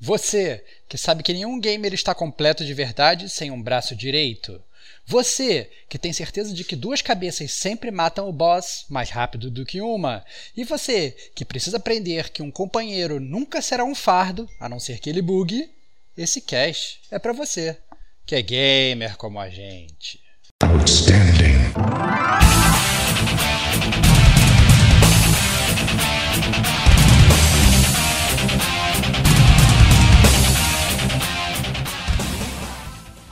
Você, 0.00 0.62
que 0.88 0.98
sabe 0.98 1.22
que 1.22 1.32
nenhum 1.32 1.58
gamer 1.58 1.94
está 1.94 2.14
completo 2.14 2.64
de 2.64 2.74
verdade 2.74 3.28
sem 3.28 3.50
um 3.50 3.62
braço 3.62 3.96
direito. 3.96 4.62
Você, 5.06 5.70
que 5.88 5.98
tem 5.98 6.12
certeza 6.12 6.52
de 6.52 6.64
que 6.64 6.74
duas 6.74 7.00
cabeças 7.00 7.52
sempre 7.52 7.90
matam 7.90 8.28
o 8.28 8.32
boss 8.32 8.84
mais 8.90 9.08
rápido 9.08 9.50
do 9.50 9.64
que 9.64 9.80
uma. 9.80 10.24
E 10.56 10.64
você, 10.64 11.16
que 11.34 11.44
precisa 11.44 11.76
aprender 11.76 12.30
que 12.30 12.42
um 12.42 12.50
companheiro 12.50 13.20
nunca 13.20 13.62
será 13.62 13.84
um 13.84 13.94
fardo, 13.94 14.48
a 14.60 14.68
não 14.68 14.80
ser 14.80 14.98
que 14.98 15.08
ele 15.08 15.22
bugue. 15.22 15.70
Esse 16.16 16.40
cast 16.40 17.00
é 17.10 17.18
para 17.18 17.32
você, 17.32 17.76
que 18.24 18.34
é 18.34 18.42
gamer 18.42 19.16
como 19.16 19.38
a 19.38 19.48
gente. 19.48 20.20
Outstanding. 20.62 21.72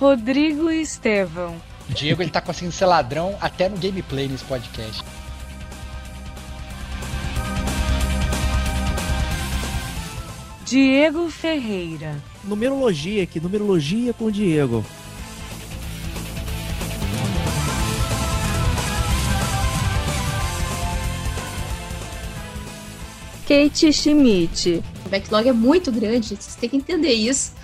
Rodrigo 0.04 0.70
e 0.70 0.82
Estevão. 0.82 1.56
Diego 1.88 2.20
ele 2.20 2.30
tá 2.30 2.38
conseguindo 2.38 2.74
ser 2.74 2.84
ladrão 2.84 3.38
até 3.40 3.70
no 3.70 3.78
gameplay 3.78 4.28
nesse 4.28 4.44
podcast. 4.44 5.02
Diego 10.66 11.30
Ferreira. 11.30 12.22
Numerologia 12.44 13.22
aqui, 13.22 13.40
numerologia 13.40 14.12
com 14.12 14.27
o 14.27 14.30
Diego. 14.30 14.84
Kate 23.48 23.91
Schmidt. 23.91 24.82
O 25.06 25.08
backlog 25.08 25.48
é 25.48 25.52
muito 25.55 25.91
grande, 25.91 26.36
vocês 26.36 26.56
têm 26.56 26.68
que 26.68 26.77
entender 26.77 27.14
isso. 27.14 27.63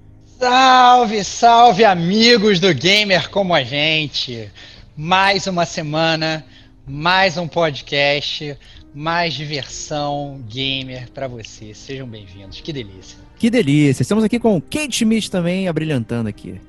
Salve, 0.41 1.23
salve, 1.23 1.85
amigos 1.85 2.59
do 2.59 2.73
Gamer 2.73 3.29
como 3.29 3.53
a 3.53 3.63
gente! 3.63 4.49
Mais 4.97 5.45
uma 5.45 5.67
semana, 5.67 6.43
mais 6.87 7.37
um 7.37 7.47
podcast, 7.47 8.57
mais 8.91 9.35
diversão 9.35 10.41
gamer 10.49 11.11
para 11.11 11.27
vocês. 11.27 11.77
Sejam 11.77 12.07
bem-vindos. 12.07 12.59
Que 12.59 12.73
delícia. 12.73 13.19
Que 13.37 13.51
delícia. 13.51 14.01
Estamos 14.01 14.23
aqui 14.23 14.39
com 14.39 14.59
Kate 14.59 14.95
Schmidt 14.95 15.29
também 15.29 15.67
abrilhantando 15.67 16.27
aqui. 16.27 16.59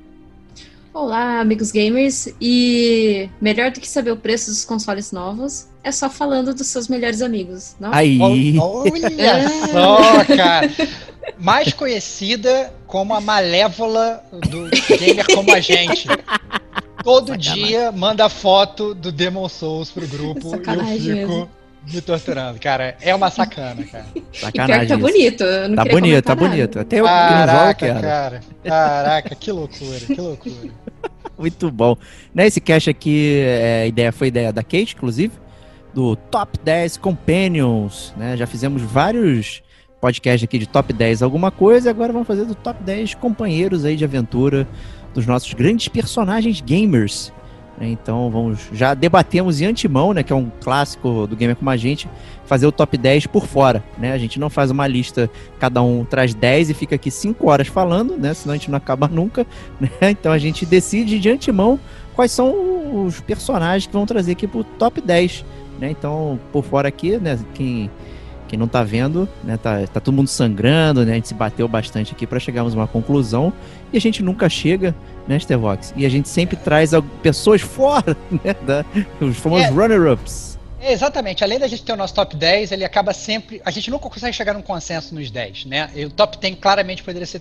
Olá, 0.93 1.41
amigos 1.41 1.73
gamers. 1.73 2.29
E 2.39 3.31
melhor 3.41 3.71
do 3.71 3.81
que 3.81 3.89
saber 3.89 4.11
o 4.11 4.19
preço 4.19 4.51
dos 4.51 4.67
consoles 4.67 5.13
novos 5.13 5.67
é 5.83 5.91
só 5.91 6.11
falando 6.11 6.55
dos 6.55 6.67
seus 6.67 6.89
melhores 6.89 7.23
amigos, 7.23 7.75
não? 7.81 7.91
Aí. 7.91 8.19
Olha 8.59 9.49
só, 9.73 10.25
cara 10.37 10.71
mais 11.39 11.73
conhecida 11.73 12.73
como 12.87 13.15
a 13.15 13.21
malévola 13.21 14.23
do 14.33 14.69
gamer 14.99 15.27
como 15.35 15.55
a 15.55 15.61
gente. 15.61 16.09
Todo 17.03 17.29
Sacanagem. 17.29 17.65
dia 17.67 17.93
manda 17.93 18.29
foto 18.29 18.95
do 18.95 19.11
Demon 19.11 19.49
Souls 19.49 19.91
pro 19.91 20.07
grupo 20.07 20.51
Sacanagem 20.51 20.95
e 20.95 21.09
eu 21.09 21.17
fico 21.17 21.29
mesmo. 21.33 21.49
me 21.93 22.01
torturando. 22.01 22.61
Cara, 22.61 22.97
é 23.01 23.15
uma 23.15 23.29
sacana, 23.31 23.85
cara. 23.85 24.07
Sacanagem. 24.33 24.89
tá 24.89 24.97
bonito. 24.97 25.45
tá 25.75 25.85
bonito, 25.85 26.23
tá 26.23 26.35
nada. 26.35 26.49
bonito. 26.49 26.79
Até 26.79 27.01
eu 27.01 27.05
Caraca, 27.05 27.87
que 27.87 27.93
não 27.93 28.01
cara. 28.01 28.41
Caraca, 28.65 29.35
que 29.35 29.51
loucura, 29.51 30.01
que 30.01 30.21
loucura. 30.21 30.71
Muito 31.37 31.71
bom. 31.73 31.97
Nesse 32.33 32.61
cast 32.61 32.89
aqui, 32.89 33.43
é, 33.45 33.83
a 33.83 33.87
ideia 33.87 34.13
foi 34.13 34.29
ideia 34.29 34.53
da 34.53 34.63
Kate, 34.63 34.95
inclusive, 34.95 35.33
do 35.93 36.15
Top 36.15 36.57
10 36.63 36.99
Companions. 36.99 38.15
Né? 38.17 38.37
Já 38.37 38.47
fizemos 38.47 38.81
vários 38.81 39.61
podcast 40.03 40.45
aqui 40.45 40.59
de 40.59 40.67
top 40.67 40.93
10 40.93 41.23
alguma 41.23 41.53
coisa, 41.53 41.89
e 41.89 41.91
agora 41.91 42.13
vamos 42.13 42.27
fazer 42.27 42.45
do 42.45 42.57
top 42.57 42.83
10 42.83 43.15
companheiros 43.15 43.85
aí 43.85 43.95
de 43.95 44.05
aventura 44.05 44.67
dos 45.15 45.29
nossos 45.29 45.55
grandes 45.55 45.87
personagens 45.87 46.61
gamers. 46.61 47.33
Né? 47.79 47.87
Então 47.91 48.29
vamos, 48.29 48.69
já 48.73 48.95
debatemos 48.95 49.61
em 49.61 49.67
antemão, 49.67 50.13
né, 50.13 50.25
que 50.25 50.33
é 50.33 50.37
um 50.37 50.51
clássico 50.61 51.29
do 51.29 51.37
Gamer 51.37 51.55
Como 51.55 51.71
a 51.71 51.77
Gente, 51.77 52.09
fazer 52.45 52.67
o 52.67 52.73
top 52.73 52.99
10 52.99 53.29
por 53.29 53.47
fora, 53.47 53.85
né? 53.97 54.13
A 54.13 54.19
gente 54.19 54.41
não 54.41 54.51
faz 54.51 54.73
uma 54.73 54.89
lista, 54.89 55.31
cada 55.61 55.81
um 55.81 56.05
traz 56.05 56.35
10 56.35 56.71
e 56.71 56.75
fica 56.75 56.97
aqui 56.97 57.09
5 57.09 57.49
horas 57.49 57.69
falando, 57.69 58.17
né? 58.17 58.35
Senão 58.35 58.55
a 58.55 58.57
gente 58.57 58.73
não 58.73 58.79
acaba 58.79 59.07
nunca, 59.07 59.47
né? 59.81 60.11
Então 60.11 60.33
a 60.33 60.39
gente 60.39 60.67
decide 60.67 61.21
de 61.21 61.31
antemão 61.31 61.79
quais 62.13 62.33
são 62.33 63.07
os 63.07 63.21
personagens 63.21 63.87
que 63.87 63.93
vão 63.93 64.05
trazer 64.05 64.33
aqui 64.33 64.49
pro 64.49 64.65
top 64.65 65.01
10, 65.01 65.45
né? 65.81 65.93
Então, 65.93 66.41
por 66.53 66.65
fora 66.65 66.89
aqui, 66.89 67.19
né, 67.19 67.39
quem 67.55 67.89
quem 68.53 68.59
não 68.59 68.69
tá 68.69 68.85
vendo, 68.85 69.27
né, 69.43 69.57
tá, 69.57 69.79
tá 69.87 69.99
todo 69.99 70.13
mundo 70.13 70.29
sangrando, 70.29 71.07
né? 71.07 71.13
A 71.13 71.15
gente 71.15 71.29
se 71.29 71.33
bateu 71.33 71.67
bastante 71.67 72.13
aqui 72.13 72.27
para 72.27 72.39
chegarmos 72.39 72.75
a 72.75 72.77
uma 72.77 72.87
conclusão 72.87 73.51
e 73.91 73.97
a 73.97 74.01
gente 74.01 74.23
nunca 74.23 74.47
chega, 74.47 74.95
né, 75.27 75.39
Stevox? 75.39 75.95
E 75.97 76.05
a 76.05 76.09
gente 76.11 76.29
sempre 76.29 76.55
traz 76.55 76.91
pessoas 77.23 77.63
fora, 77.63 78.15
né, 78.45 78.55
da, 78.67 78.85
os 79.19 79.39
famosos 79.39 79.69
é. 79.69 79.71
runner-ups. 79.71 80.59
Exatamente. 80.83 81.43
Além 81.43 81.59
da 81.59 81.67
gente 81.67 81.83
ter 81.83 81.95
o 81.95 81.97
nosso 81.97 82.13
top 82.13 82.37
10, 82.37 82.73
ele 82.73 82.85
acaba 82.85 83.15
sempre. 83.15 83.63
A 83.65 83.71
gente 83.71 83.91
nunca 83.91 84.11
consegue 84.11 84.37
chegar 84.37 84.53
num 84.53 84.61
consenso 84.61 85.15
nos 85.15 85.31
10, 85.31 85.65
né? 85.65 85.89
E 85.95 86.05
o 86.05 86.11
top 86.11 86.37
10 86.37 86.59
claramente 86.61 87.03
poderia 87.03 87.25
ser 87.25 87.41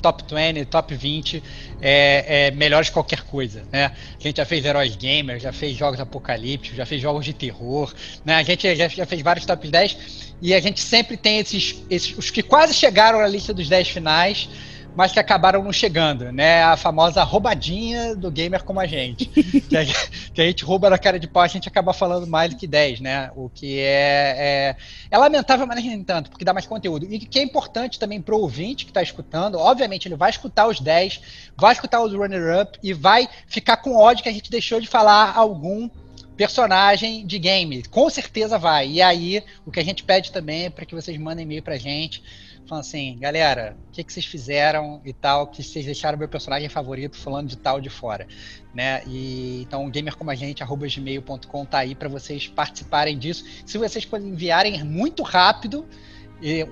top 0.00 0.24
20, 0.32 0.64
top 0.66 0.94
20, 0.94 1.42
é, 1.80 2.46
é 2.46 2.50
melhores 2.50 2.88
que 2.88 2.94
qualquer 2.94 3.22
coisa, 3.22 3.64
né? 3.70 3.92
A 4.18 4.22
gente 4.22 4.36
já 4.36 4.44
fez 4.44 4.64
heróis 4.64 4.96
gamers, 4.96 5.42
já 5.42 5.52
fez 5.52 5.76
jogos 5.76 6.00
apocalípticos, 6.00 6.76
já 6.76 6.86
fez 6.86 7.00
jogos 7.00 7.24
de 7.24 7.32
terror, 7.32 7.92
né? 8.24 8.36
A 8.36 8.42
gente 8.42 8.74
já, 8.74 8.88
já 8.88 9.06
fez 9.06 9.22
vários 9.22 9.46
top 9.46 9.68
10 9.68 10.34
e 10.40 10.54
a 10.54 10.60
gente 10.60 10.80
sempre 10.80 11.16
tem 11.16 11.38
esses, 11.38 11.82
esses 11.88 12.16
os 12.16 12.30
que 12.30 12.42
quase 12.42 12.74
chegaram 12.74 13.20
na 13.20 13.28
lista 13.28 13.54
dos 13.54 13.68
10 13.68 13.88
finais, 13.88 14.48
mas 14.94 15.12
que 15.12 15.18
acabaram 15.18 15.62
não 15.62 15.72
chegando, 15.72 16.30
né? 16.32 16.62
A 16.62 16.76
famosa 16.76 17.22
roubadinha 17.22 18.14
do 18.14 18.30
gamer 18.30 18.62
como 18.62 18.80
a 18.80 18.86
gente. 18.86 19.26
que, 19.68 19.76
a, 19.76 19.84
que, 19.84 20.40
a, 20.40 20.44
gente 20.44 20.64
rouba 20.64 20.90
na 20.90 20.98
cara 20.98 21.18
de 21.18 21.26
pau, 21.26 21.42
a 21.42 21.48
gente 21.48 21.68
acaba 21.68 21.92
falando 21.92 22.26
mais 22.26 22.50
do 22.50 22.56
que 22.56 22.66
10, 22.66 23.00
né? 23.00 23.30
O 23.34 23.48
que 23.48 23.78
é, 23.80 24.36
é, 24.38 24.76
é 25.10 25.18
lamentável, 25.18 25.66
mas 25.66 25.82
nem 25.82 26.02
tanto, 26.04 26.30
porque 26.30 26.44
dá 26.44 26.52
mais 26.52 26.66
conteúdo. 26.66 27.06
E 27.08 27.18
que 27.18 27.38
é 27.38 27.42
importante 27.42 27.98
também 27.98 28.20
pro 28.20 28.38
ouvinte 28.38 28.84
que 28.84 28.90
está 28.90 29.02
escutando, 29.02 29.58
obviamente 29.58 30.08
ele 30.08 30.16
vai 30.16 30.30
escutar 30.30 30.66
os 30.66 30.80
10, 30.80 31.20
vai 31.56 31.72
escutar 31.72 32.02
os 32.02 32.12
runner-up 32.12 32.78
e 32.82 32.92
vai 32.92 33.28
ficar 33.46 33.78
com 33.78 33.96
ódio 33.96 34.22
que 34.22 34.28
a 34.28 34.32
gente 34.32 34.50
deixou 34.50 34.80
de 34.80 34.86
falar 34.86 35.32
algum 35.34 35.88
personagem 36.36 37.26
de 37.26 37.38
game. 37.38 37.82
Com 37.84 38.08
certeza 38.10 38.58
vai. 38.58 38.90
E 38.90 39.02
aí, 39.02 39.42
o 39.64 39.70
que 39.70 39.80
a 39.80 39.84
gente 39.84 40.02
pede 40.02 40.32
também 40.32 40.64
é 40.64 40.70
para 40.70 40.84
que 40.84 40.94
vocês 40.94 41.16
mandem 41.18 41.44
e-mail 41.44 41.62
pra 41.62 41.76
gente. 41.76 42.22
Falando 42.72 42.86
assim, 42.86 43.18
galera, 43.18 43.76
o 43.90 43.92
que, 43.92 44.02
que 44.02 44.10
vocês 44.10 44.24
fizeram 44.24 45.02
e 45.04 45.12
tal, 45.12 45.46
que 45.46 45.62
vocês 45.62 45.84
deixaram 45.84 46.16
meu 46.16 46.26
personagem 46.26 46.70
favorito 46.70 47.18
falando 47.18 47.46
de 47.46 47.58
tal 47.58 47.82
de 47.82 47.90
fora. 47.90 48.26
Né? 48.74 49.02
E, 49.06 49.60
então, 49.60 49.90
gamer 49.90 50.16
como 50.16 50.30
a 50.30 50.34
gente, 50.34 50.62
arroba 50.62 50.86
gmail.com 50.88 51.66
tá 51.66 51.80
aí 51.80 51.94
para 51.94 52.08
vocês 52.08 52.48
participarem 52.48 53.18
disso. 53.18 53.44
Se 53.66 53.76
vocês 53.76 54.08
enviarem 54.14 54.82
muito 54.84 55.22
rápido, 55.22 55.86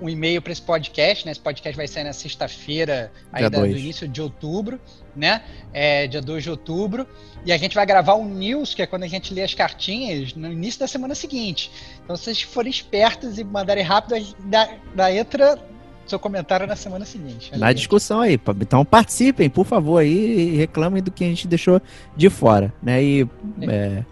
um 0.01 0.09
e-mail 0.09 0.41
para 0.41 0.51
esse 0.51 0.61
podcast, 0.61 1.25
né? 1.25 1.31
Esse 1.31 1.39
podcast 1.39 1.77
vai 1.77 1.87
sair 1.87 2.03
na 2.03 2.13
sexta-feira, 2.13 3.11
aí 3.31 3.47
do 3.49 3.65
início 3.65 4.07
de 4.07 4.21
outubro, 4.21 4.81
né? 5.15 5.43
É, 5.71 6.07
dia 6.07 6.21
2 6.21 6.43
de 6.43 6.49
outubro. 6.49 7.07
E 7.45 7.53
a 7.53 7.57
gente 7.57 7.75
vai 7.75 7.85
gravar 7.85 8.15
um 8.15 8.25
news, 8.27 8.73
que 8.73 8.81
é 8.81 8.87
quando 8.87 9.03
a 9.03 9.07
gente 9.07 9.33
lê 9.33 9.43
as 9.43 9.53
cartinhas, 9.53 10.33
no 10.33 10.51
início 10.51 10.79
da 10.79 10.87
semana 10.87 11.15
seguinte. 11.15 11.71
Então, 12.03 12.17
se 12.17 12.23
vocês 12.23 12.41
forem 12.41 12.69
espertos 12.69 13.39
e 13.39 13.43
mandarem 13.43 13.83
rápido, 13.83 14.35
da, 14.45 14.77
da 14.93 15.15
entra 15.15 15.57
seu 16.11 16.19
comentário 16.19 16.67
na 16.67 16.75
semana 16.75 17.05
seguinte. 17.05 17.57
Na 17.57 17.73
discussão 17.73 18.21
aí. 18.21 18.39
Então 18.59 18.85
participem, 18.85 19.49
por 19.49 19.65
favor, 19.65 19.97
aí, 19.97 20.53
e 20.53 20.57
reclamem 20.57 21.01
do 21.01 21.09
que 21.11 21.23
a 21.23 21.27
gente 21.27 21.47
deixou 21.47 21.81
de 22.15 22.29
fora, 22.29 22.73
né? 22.81 23.03
E 23.03 23.27
é, 23.61 24.03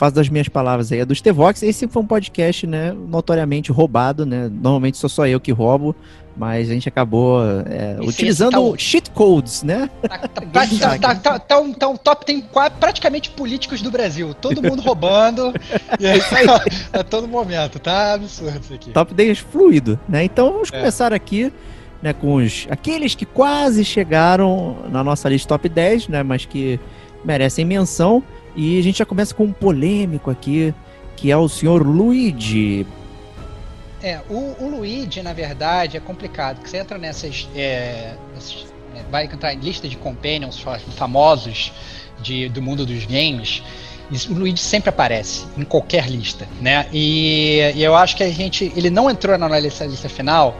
faço 0.00 0.14
das 0.16 0.30
minhas 0.30 0.48
palavras 0.48 0.90
aí, 0.90 1.00
é 1.00 1.04
do 1.04 1.14
Stevox. 1.14 1.62
Esse 1.62 1.86
foi 1.86 2.02
um 2.02 2.06
podcast, 2.06 2.66
né, 2.66 2.90
notoriamente 2.92 3.70
roubado, 3.70 4.24
né? 4.24 4.48
Normalmente 4.50 4.96
sou 4.96 5.10
só 5.10 5.26
eu 5.26 5.38
que 5.38 5.52
roubo, 5.52 5.94
mas 6.34 6.70
a 6.70 6.72
gente 6.72 6.88
acabou 6.88 7.42
é, 7.66 7.98
utilizando 8.00 8.52
tá 8.52 8.60
um- 8.60 8.78
cheat 8.78 9.10
codes, 9.10 9.62
né? 9.62 9.90
Tá, 10.00 10.18
tá, 10.18 10.40
tá, 10.40 10.66
tá, 10.98 11.14
tá, 11.16 11.38
tá 11.38 11.60
um, 11.60 11.74
tá 11.74 11.86
um 11.86 11.98
top 11.98 12.24
tem 12.24 12.42
praticamente 12.80 13.28
políticos 13.28 13.82
do 13.82 13.90
Brasil. 13.90 14.32
Todo 14.32 14.62
mundo 14.62 14.80
roubando. 14.80 15.52
e 16.00 16.06
aí, 16.06 16.18
a 16.94 17.04
todo 17.04 17.28
momento. 17.28 17.78
Tá 17.78 18.14
absurdo 18.14 18.58
isso 18.58 18.72
aqui. 18.72 18.92
Top 18.92 19.12
10 19.12 19.38
fluido, 19.40 20.00
né? 20.08 20.24
Então 20.24 20.50
vamos 20.50 20.72
É. 20.72 20.78
começar 20.78 21.12
aqui, 21.12 21.52
né, 22.02 22.14
com 22.14 22.36
os 22.36 22.66
aqueles 22.70 23.14
que 23.14 23.26
quase 23.26 23.84
chegaram 23.84 24.78
na 24.90 25.04
nossa 25.04 25.28
lista 25.28 25.46
top 25.46 25.68
10, 25.68 26.08
né, 26.08 26.22
mas 26.22 26.46
que 26.46 26.80
merecem 27.22 27.66
menção. 27.66 28.22
E 28.56 28.78
a 28.78 28.82
gente 28.82 28.98
já 28.98 29.06
começa 29.06 29.34
com 29.34 29.44
um 29.44 29.52
polêmico 29.52 30.30
aqui, 30.30 30.74
que 31.16 31.30
é 31.30 31.36
o 31.36 31.48
senhor 31.48 31.86
Luigi. 31.86 32.86
É, 34.02 34.20
o, 34.30 34.56
o 34.58 34.68
Luigi, 34.76 35.22
na 35.22 35.32
verdade, 35.32 35.96
é 35.96 36.00
complicado, 36.00 36.56
porque 36.56 36.70
você 36.70 36.78
entra 36.78 36.96
nessas. 36.98 37.48
é, 37.54 38.14
nessas- 38.34 38.66
né, 38.94 39.04
vai 39.10 39.26
entrar 39.26 39.54
em 39.54 39.58
lista 39.58 39.88
de 39.88 39.96
companions 39.96 40.58
fa- 40.58 40.78
famosos 40.96 41.72
de, 42.20 42.48
do 42.48 42.60
mundo 42.60 42.84
dos 42.86 43.04
games. 43.04 43.62
O 44.28 44.32
Luigi 44.34 44.58
sempre 44.60 44.88
aparece 44.88 45.44
em 45.56 45.62
qualquer 45.62 46.08
lista, 46.10 46.48
né? 46.60 46.86
E, 46.92 47.60
e 47.76 47.82
eu 47.84 47.94
acho 47.94 48.16
que 48.16 48.24
a 48.24 48.30
gente. 48.30 48.72
Ele 48.74 48.90
não 48.90 49.08
entrou 49.08 49.38
na 49.38 49.58
lista, 49.60 49.84
lista 49.84 50.08
final, 50.08 50.56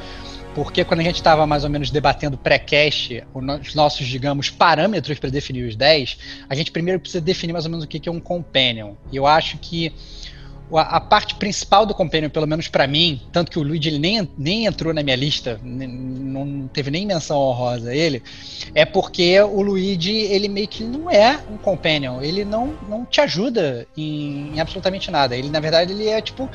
porque 0.55 0.85
quando 0.85 1.01
a 1.01 1.05
gente 1.05 1.17
estava 1.17 1.47
mais 1.47 1.65
ou 1.65 1.71
menos 1.71 1.91
debatendo 1.91 2.37
pré-cast, 2.37 3.25
os 3.35 3.75
nossos, 3.75 4.07
digamos, 4.07 4.51
parâmetros 4.51 5.19
para 5.19 5.31
definir 5.31 5.69
os 5.69 5.77
10, 5.77 6.19
a 6.49 6.55
gente 6.55 6.71
primeiro 6.71 7.01
precisa 7.01 7.21
definir 7.21 7.53
mais 7.53 7.65
ou 7.65 7.71
menos 7.71 7.85
o 7.85 7.89
que 7.89 8.09
é 8.09 8.13
um 8.13 8.21
companion. 8.21 8.95
E 9.13 9.17
eu 9.17 9.27
acho 9.27 9.59
que 9.59 9.93
a, 10.79 11.01
parte 11.01 11.35
principal 11.35 11.85
do 11.85 11.95
Companion, 11.95 12.31
pelo 12.31 12.47
menos 12.47 12.69
pra 12.69 12.87
mim, 12.87 13.21
tanto 13.33 13.51
que 13.51 13.59
o 13.59 13.63
Luigi 13.63 13.89
ele 13.89 13.99
nem, 13.99 14.29
nem 14.39 14.67
entrou 14.67 14.95
na 14.95 15.03
minha 15.03 15.17
lista, 15.17 15.59
não 15.63 16.69
teve 16.69 16.91
nem 16.91 17.07
menção 17.07 17.39
honrosa 17.39 17.91
a 17.91 17.95
ele, 17.95 18.23
é 18.75 18.85
porque 18.85 19.41
o 19.41 19.63
Luigi, 19.63 20.13
ele 20.13 20.49
meio 20.49 20.69
que 20.69 20.85
não 20.85 21.11
é 21.11 21.41
um 21.51 21.57
Companion, 21.57 22.21
ele 22.23 22.45
não, 22.45 22.75
não 22.89 23.05
te 23.05 23.21
ajuda 23.21 23.87
em, 23.97 24.55
em 24.55 24.61
absolutamente 24.61 25.11
nada. 25.11 25.37
Ele, 25.37 25.51
na 25.51 25.61
verdade, 25.61 25.93
ele 25.93 26.09
é 26.09 26.21
tipo 26.21 26.49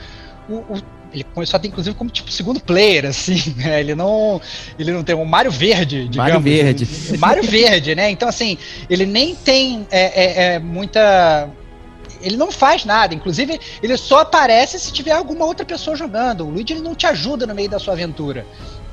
o, 0.47 0.53
o- 0.55 0.94
ele 1.15 1.23
começou 1.33 1.57
a 1.57 1.59
ter, 1.59 1.69
inclusive, 1.69 1.95
como 1.95 2.09
tipo 2.09 2.29
segundo 2.29 2.59
player, 2.59 3.05
assim, 3.05 3.41
né? 3.55 3.79
Ele 3.79 3.95
não. 3.95 4.41
Ele 4.77 4.91
não 4.91 5.03
tem 5.03 5.15
um 5.15 5.23
Mario 5.25 5.49
Verde, 5.51 6.07
digamos. 6.09 6.17
Mario 6.17 6.41
Verde. 6.41 6.87
Ele- 7.09 7.17
Mario 7.17 7.43
Verde, 7.43 7.95
né? 7.95 8.11
Então, 8.11 8.27
assim, 8.27 8.57
ele 8.89 9.05
nem 9.05 9.33
tem 9.33 9.87
é, 9.89 10.01
é, 10.01 10.43
é, 10.55 10.59
muita. 10.59 11.49
Ele 12.21 12.37
não 12.37 12.51
faz 12.51 12.85
nada, 12.85 13.13
inclusive 13.13 13.59
ele 13.83 13.95
só 13.97 14.19
aparece 14.19 14.79
se 14.79 14.91
tiver 14.91 15.11
alguma 15.11 15.45
outra 15.45 15.65
pessoa 15.65 15.95
jogando. 15.95 16.45
O 16.45 16.49
Luigi 16.49 16.73
ele 16.73 16.81
não 16.81 16.95
te 16.95 17.05
ajuda 17.05 17.45
no 17.45 17.53
meio 17.53 17.69
da 17.69 17.77
sua 17.77 17.93
aventura, 17.93 18.45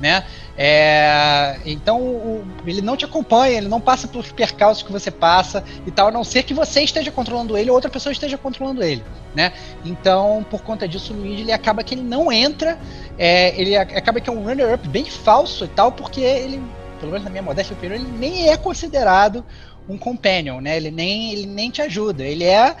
né? 0.03 0.25
É, 0.57 1.57
então 1.65 1.99
o- 2.01 2.45
ele 2.67 2.81
não 2.81 2.97
te 2.97 3.05
acompanha, 3.05 3.57
ele 3.57 3.69
não 3.69 3.79
passa 3.79 4.05
pelos 4.05 4.31
percalços 4.33 4.83
que 4.83 4.91
você 4.91 5.09
passa 5.09 5.63
e 5.87 5.91
tal, 5.91 6.09
a 6.09 6.11
não 6.11 6.25
ser 6.25 6.43
que 6.43 6.53
você 6.53 6.81
esteja 6.81 7.09
controlando 7.09 7.57
ele 7.57 7.69
ou 7.69 7.75
outra 7.75 7.89
pessoa 7.89 8.11
esteja 8.11 8.37
controlando 8.37 8.83
ele, 8.83 9.01
né? 9.33 9.53
Então 9.85 10.45
por 10.51 10.61
conta 10.61 10.85
disso 10.89 11.13
o 11.13 11.15
Luigi 11.15 11.43
ele 11.43 11.53
acaba 11.53 11.83
que 11.83 11.95
ele 11.95 12.03
não 12.03 12.29
entra, 12.29 12.77
é, 13.17 13.59
ele 13.59 13.77
acaba 13.77 14.19
que 14.19 14.29
é 14.29 14.33
um 14.33 14.43
runner-up 14.43 14.85
bem 14.89 15.05
falso 15.05 15.63
e 15.63 15.69
tal, 15.69 15.89
porque 15.93 16.19
ele, 16.19 16.61
pelo 16.99 17.13
menos 17.13 17.23
na 17.23 17.29
minha 17.31 17.41
modéstia 17.43 17.73
opinião, 17.73 17.95
ele 17.97 18.11
nem 18.11 18.49
é 18.49 18.57
considerado 18.57 19.45
um 19.87 19.97
companion, 19.97 20.59
né? 20.59 20.75
Ele 20.75 20.91
nem, 20.91 21.31
ele 21.31 21.45
nem 21.45 21.71
te 21.71 21.81
ajuda, 21.81 22.23
ele 22.25 22.43
é 22.43 22.75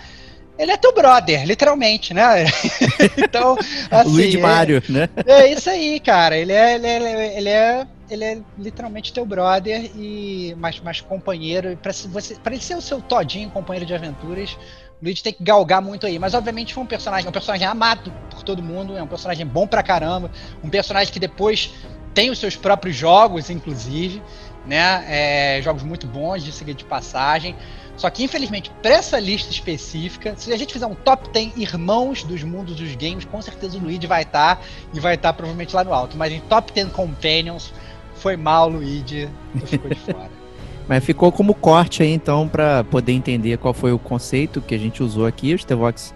ele 0.57 0.71
é 0.71 0.77
teu 0.77 0.93
brother, 0.93 1.45
literalmente, 1.45 2.13
né? 2.13 2.45
então, 3.17 3.57
assim, 3.89 4.09
Luigi 4.09 4.37
é- 4.37 4.41
Mario, 4.41 4.83
né? 4.89 5.09
é 5.25 5.51
isso 5.51 5.69
aí, 5.69 5.99
cara. 5.99 6.37
Ele 6.37 6.51
é, 6.51 6.75
ele 6.75 6.87
é, 6.87 7.37
ele 7.37 7.49
é, 7.49 7.87
ele 8.09 8.23
é 8.23 8.37
literalmente 8.57 9.11
teu 9.11 9.25
brother 9.25 9.89
e 9.95 10.55
mais, 10.57 10.79
mais 10.79 11.01
companheiro. 11.01 11.77
Se 11.91 12.07
você, 12.07 12.35
pra 12.35 12.53
ele 12.53 12.61
ser 12.61 12.75
o 12.75 12.81
seu 12.81 13.01
todinho, 13.01 13.49
companheiro 13.49 13.85
de 13.85 13.93
aventuras, 13.93 14.57
o 15.01 15.05
Luigi 15.05 15.23
tem 15.23 15.33
que 15.33 15.43
galgar 15.43 15.81
muito 15.81 16.05
aí. 16.05 16.19
Mas 16.19 16.33
obviamente 16.33 16.73
foi 16.73 16.83
um 16.83 16.87
personagem, 16.87 17.25
é 17.25 17.29
um 17.29 17.33
personagem 17.33 17.67
amado 17.67 18.13
por 18.29 18.43
todo 18.43 18.61
mundo, 18.61 18.95
é 18.95 19.01
um 19.01 19.07
personagem 19.07 19.45
bom 19.45 19.65
pra 19.65 19.81
caramba, 19.81 20.31
um 20.63 20.69
personagem 20.69 21.11
que 21.11 21.19
depois 21.19 21.71
tem 22.13 22.29
os 22.29 22.37
seus 22.37 22.55
próprios 22.55 22.95
jogos, 22.95 23.49
inclusive, 23.49 24.21
né? 24.67 25.03
É, 25.07 25.61
jogos 25.63 25.81
muito 25.81 26.05
bons 26.05 26.43
de 26.43 26.51
seguir 26.51 26.75
de 26.75 26.85
passagem. 26.85 27.55
Só 27.95 28.09
que, 28.09 28.23
infelizmente, 28.23 28.71
para 28.81 28.95
essa 28.95 29.19
lista 29.19 29.51
específica, 29.51 30.33
se 30.35 30.51
a 30.51 30.57
gente 30.57 30.73
fizer 30.73 30.87
um 30.87 30.95
top 30.95 31.29
10 31.29 31.57
irmãos 31.57 32.23
dos 32.23 32.43
mundos 32.43 32.75
dos 32.75 32.95
games, 32.95 33.23
com 33.23 33.41
certeza 33.41 33.77
o 33.77 33.81
Luigi 33.81 34.07
vai 34.07 34.23
estar 34.23 34.61
e 34.93 34.99
vai 34.99 35.15
estar 35.15 35.31
provavelmente 35.33 35.75
lá 35.75 35.83
no 35.83 35.93
alto. 35.93 36.17
Mas 36.17 36.33
em 36.33 36.39
top 36.41 36.71
10 36.73 36.91
companions, 36.91 37.71
foi 38.15 38.35
mal, 38.35 38.69
Luigi, 38.69 39.29
tu 39.59 39.67
ficou 39.67 39.89
de 39.89 39.99
fora. 39.99 40.29
Mas 40.87 41.03
ficou 41.03 41.31
como 41.31 41.53
corte 41.53 42.03
aí, 42.03 42.11
então, 42.11 42.47
pra 42.47 42.83
poder 42.83 43.13
entender 43.13 43.57
qual 43.57 43.73
foi 43.73 43.93
o 43.93 43.99
conceito 43.99 44.59
que 44.59 44.75
a 44.75 44.77
gente 44.77 45.01
usou 45.01 45.25
aqui. 45.25 45.53
O 45.53 45.57
Stevox 45.57 46.13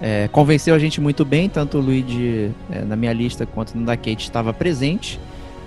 é, 0.00 0.28
convenceu 0.32 0.74
a 0.74 0.78
gente 0.78 1.00
muito 1.00 1.24
bem, 1.24 1.48
tanto 1.48 1.78
o 1.78 1.80
Luigi 1.80 2.50
é, 2.72 2.80
na 2.82 2.96
minha 2.96 3.12
lista 3.12 3.46
quanto 3.46 3.76
no 3.76 3.86
da 3.86 3.96
Kate 3.96 4.22
estava 4.22 4.52
presente. 4.52 5.20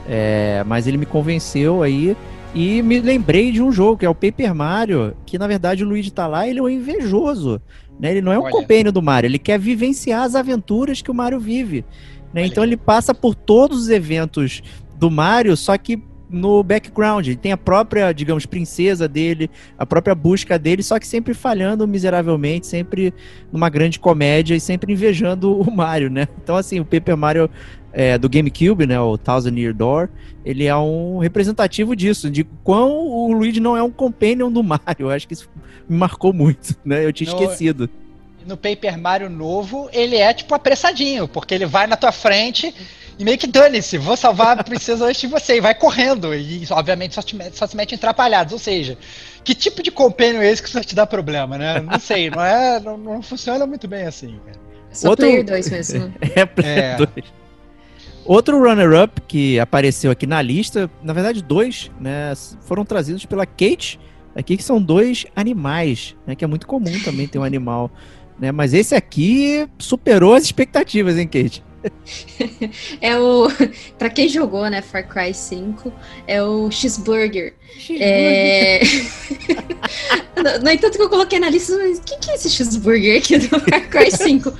É, 0.07 0.61
mas 0.65 0.87
ele 0.87 0.97
me 0.97 1.05
convenceu 1.05 1.81
aí 1.81 2.17
e 2.55 2.83
me 2.83 2.99
lembrei 2.99 3.51
de 3.51 3.61
um 3.61 3.71
jogo 3.71 3.97
que 3.97 4.05
é 4.05 4.09
o 4.09 4.13
Paper 4.13 4.53
Mario, 4.53 5.15
que 5.25 5.37
na 5.37 5.47
verdade 5.47 5.83
o 5.83 5.87
Luigi 5.87 6.11
tá 6.11 6.27
lá, 6.27 6.47
ele 6.47 6.59
é 6.59 6.61
um 6.61 6.69
invejoso. 6.69 7.61
Né? 7.99 8.11
Ele 8.11 8.21
não 8.21 8.31
é 8.31 8.37
um 8.37 8.43
Olha. 8.43 8.51
compênio 8.51 8.91
do 8.91 9.01
Mario, 9.01 9.27
ele 9.27 9.39
quer 9.39 9.59
vivenciar 9.59 10.23
as 10.23 10.35
aventuras 10.35 11.01
que 11.01 11.09
o 11.09 11.13
Mario 11.13 11.39
vive. 11.39 11.83
Né? 12.33 12.45
Então 12.45 12.63
ele 12.63 12.77
passa 12.77 13.13
por 13.13 13.33
todos 13.33 13.83
os 13.83 13.89
eventos 13.89 14.61
do 14.99 15.09
Mario, 15.09 15.57
só 15.57 15.77
que 15.77 16.01
no 16.33 16.63
background. 16.63 17.27
Ele 17.27 17.35
tem 17.35 17.51
a 17.51 17.57
própria, 17.57 18.11
digamos, 18.11 18.45
princesa 18.45 19.07
dele, 19.07 19.49
a 19.77 19.85
própria 19.85 20.15
busca 20.15 20.57
dele, 20.57 20.81
só 20.81 20.99
que 20.99 21.07
sempre 21.07 21.33
falhando 21.33 21.87
miseravelmente, 21.87 22.65
sempre 22.65 23.13
numa 23.51 23.69
grande 23.69 23.99
comédia 23.99 24.55
e 24.55 24.59
sempre 24.59 24.91
invejando 24.91 25.61
o 25.61 25.71
Mario, 25.71 26.09
né? 26.09 26.27
Então, 26.43 26.55
assim, 26.55 26.79
o 26.79 26.85
Paper 26.85 27.15
Mario 27.15 27.49
é, 27.93 28.17
do 28.17 28.27
GameCube, 28.27 28.87
né, 28.87 28.99
o 28.99 29.17
Thousand 29.17 29.55
Year 29.55 29.73
Door, 29.73 30.09
ele 30.43 30.65
é 30.65 30.75
um 30.75 31.19
representativo 31.19 31.95
disso, 31.95 32.29
de 32.29 32.43
quão 32.63 32.91
o 32.91 33.31
Luigi 33.31 33.59
não 33.59 33.77
é 33.77 33.83
um 33.83 33.91
companion 33.91 34.51
do 34.51 34.63
Mario. 34.63 34.83
Eu 34.99 35.09
acho 35.11 35.27
que 35.27 35.33
isso 35.35 35.47
me 35.87 35.95
marcou 35.97 36.33
muito, 36.33 36.75
né? 36.83 37.05
Eu 37.05 37.13
tinha 37.13 37.31
No- 37.31 37.39
esquecido. 37.41 37.89
No 38.45 38.57
Paper 38.57 38.99
Mario 38.99 39.29
novo, 39.29 39.89
ele 39.93 40.17
é 40.17 40.33
tipo 40.33 40.53
apressadinho, 40.53 41.27
porque 41.29 41.53
ele 41.53 41.65
vai 41.65 41.87
na 41.87 41.95
tua 41.95 42.11
frente 42.11 42.75
e 43.17 43.23
meio 43.23 43.37
que 43.37 43.47
dane-se, 43.47 43.97
vou 43.97 44.17
salvar 44.17 44.59
a 44.59 44.63
princesa 44.65 45.05
antes 45.05 45.21
de 45.21 45.27
você, 45.27 45.57
e 45.57 45.61
vai 45.61 45.73
correndo. 45.73 46.33
E 46.35 46.65
obviamente 46.71 47.15
só, 47.15 47.21
te 47.21 47.37
mete- 47.37 47.55
só 47.57 47.65
se 47.67 47.77
mete 47.77 47.93
em 47.93 47.95
atrapalhados. 47.95 48.51
Ou 48.51 48.59
seja, 48.59 48.97
que 49.45 49.55
tipo 49.55 49.81
de 49.81 49.91
companion 49.91 50.41
é 50.41 50.49
esse 50.51 50.61
que 50.61 50.69
só 50.69 50.81
te 50.81 50.93
dá 50.93 51.05
problema, 51.07 51.57
né? 51.57 51.79
Não 51.79 51.97
sei, 51.99 52.29
não 52.29 52.43
é. 52.43 52.81
Não, 52.81 52.97
não 52.97 53.21
funciona 53.21 53.65
muito 53.65 53.87
bem 53.87 54.03
assim, 54.03 54.37
cara. 54.45 54.57
Só 54.91 55.09
Outro- 55.11 55.25
Player 55.25 55.45
2 55.45 55.69
mesmo. 55.69 56.13
É, 56.35 56.45
Play 56.45 56.67
É. 56.69 56.97
2. 58.23 58.27
Outro 58.27 58.57
runner-up 58.59 59.21
que 59.21 59.59
apareceu 59.59 60.11
aqui 60.11 60.25
na 60.25 60.41
lista, 60.41 60.89
na 61.03 61.13
verdade 61.13 61.41
dois, 61.41 61.91
né, 61.99 62.33
foram 62.61 62.85
trazidos 62.85 63.25
pela 63.25 63.45
Kate, 63.45 63.99
aqui 64.35 64.57
que 64.57 64.63
são 64.63 64.81
dois 64.81 65.25
animais, 65.35 66.15
né, 66.25 66.35
que 66.35 66.43
é 66.43 66.47
muito 66.47 66.67
comum 66.67 66.99
também 67.03 67.27
ter 67.27 67.39
um 67.39 67.43
animal, 67.43 67.91
né, 68.39 68.51
mas 68.51 68.73
esse 68.73 68.95
aqui 68.95 69.67
superou 69.77 70.33
as 70.33 70.43
expectativas, 70.43 71.17
hein, 71.17 71.27
Kate? 71.27 71.63
É 73.01 73.19
o. 73.19 73.47
Pra 73.97 74.09
quem 74.09 74.29
jogou, 74.29 74.69
né, 74.69 74.81
Far 74.81 75.07
Cry 75.07 75.33
5, 75.33 75.91
é 76.25 76.41
o 76.41 76.71
Cheeseburger. 76.71 77.55
É... 77.99 78.81
no, 80.37 80.63
no 80.63 80.69
entanto, 80.71 80.97
que 80.97 81.03
eu 81.03 81.09
coloquei 81.09 81.39
na 81.39 81.49
lista, 81.49 81.77
mas 81.77 81.99
o 81.99 82.01
que, 82.01 82.17
que 82.17 82.31
é 82.31 82.35
esse 82.35 82.49
cheeseburger 82.49 83.17
aqui 83.17 83.37
do 83.37 83.59
Far 83.59 83.89
Cry 83.89 84.11
5? 84.11 84.53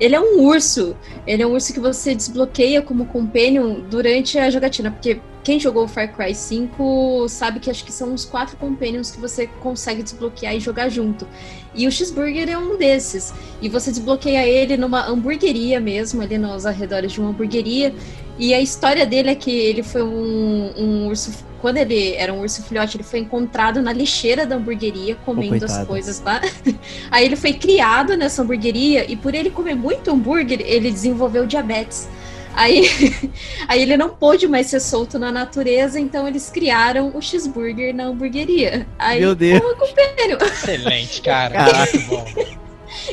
Ele 0.00 0.14
é 0.14 0.20
um 0.20 0.40
urso. 0.40 0.96
Ele 1.26 1.42
é 1.42 1.46
um 1.46 1.52
urso 1.52 1.72
que 1.72 1.80
você 1.80 2.14
desbloqueia 2.14 2.82
como 2.82 3.06
companion 3.06 3.80
durante 3.88 4.38
a 4.38 4.50
jogatina. 4.50 4.90
Porque 4.90 5.20
quem 5.44 5.60
jogou 5.60 5.86
Far 5.86 6.10
Cry 6.14 6.34
5 6.34 7.26
sabe 7.28 7.60
que 7.60 7.70
acho 7.70 7.84
que 7.84 7.92
são 7.92 8.12
uns 8.12 8.24
quatro 8.24 8.56
companions 8.56 9.10
que 9.10 9.20
você 9.20 9.46
consegue 9.46 10.02
desbloquear 10.02 10.56
e 10.56 10.60
jogar 10.60 10.88
junto. 10.88 11.28
E 11.74 11.86
o 11.86 11.92
cheeseburger 11.92 12.48
é 12.48 12.56
um 12.56 12.78
desses. 12.78 13.32
E 13.60 13.68
você 13.68 13.90
desbloqueia 13.90 14.46
ele 14.46 14.76
numa 14.76 15.06
hamburgueria 15.06 15.78
mesmo, 15.80 16.22
ali 16.22 16.38
nos 16.38 16.64
arredores 16.64 17.12
de 17.12 17.20
uma 17.20 17.28
hamburgueria. 17.30 17.94
E 18.38 18.52
a 18.52 18.60
história 18.60 19.06
dele 19.06 19.30
é 19.30 19.34
que 19.34 19.50
ele 19.50 19.82
foi 19.82 20.02
um, 20.02 20.72
um 20.76 21.06
urso. 21.06 21.32
Quando 21.60 21.78
ele 21.78 22.14
era 22.14 22.32
um 22.32 22.40
urso 22.40 22.62
filhote, 22.62 22.96
ele 22.96 23.04
foi 23.04 23.20
encontrado 23.20 23.80
na 23.80 23.92
lixeira 23.92 24.44
da 24.44 24.56
hamburgueria, 24.56 25.16
comendo 25.24 25.64
as 25.64 25.70
coitado. 25.70 25.86
coisas 25.86 26.20
lá. 26.20 26.40
Aí 27.10 27.24
ele 27.24 27.36
foi 27.36 27.54
criado 27.54 28.16
nessa 28.16 28.42
hamburgueria 28.42 29.10
e 29.10 29.16
por 29.16 29.34
ele 29.34 29.50
comer 29.50 29.74
muito 29.74 30.10
hambúrguer, 30.10 30.60
ele 30.60 30.90
desenvolveu 30.90 31.46
diabetes. 31.46 32.08
Aí, 32.56 32.88
aí 33.66 33.82
ele 33.82 33.96
não 33.96 34.10
pôde 34.10 34.46
mais 34.46 34.68
ser 34.68 34.78
solto 34.78 35.18
na 35.18 35.32
natureza, 35.32 35.98
então 35.98 36.28
eles 36.28 36.50
criaram 36.50 37.10
o 37.12 37.20
cheeseburger 37.20 37.92
na 37.92 38.04
hamburgueria. 38.04 38.86
Aí, 38.96 39.20
Meu 39.20 39.34
Deus. 39.34 39.60
compênio. 39.76 40.38
Excelente, 40.40 41.20
cara. 41.20 41.52
Caraca. 41.52 41.98
Bom. 42.06 42.63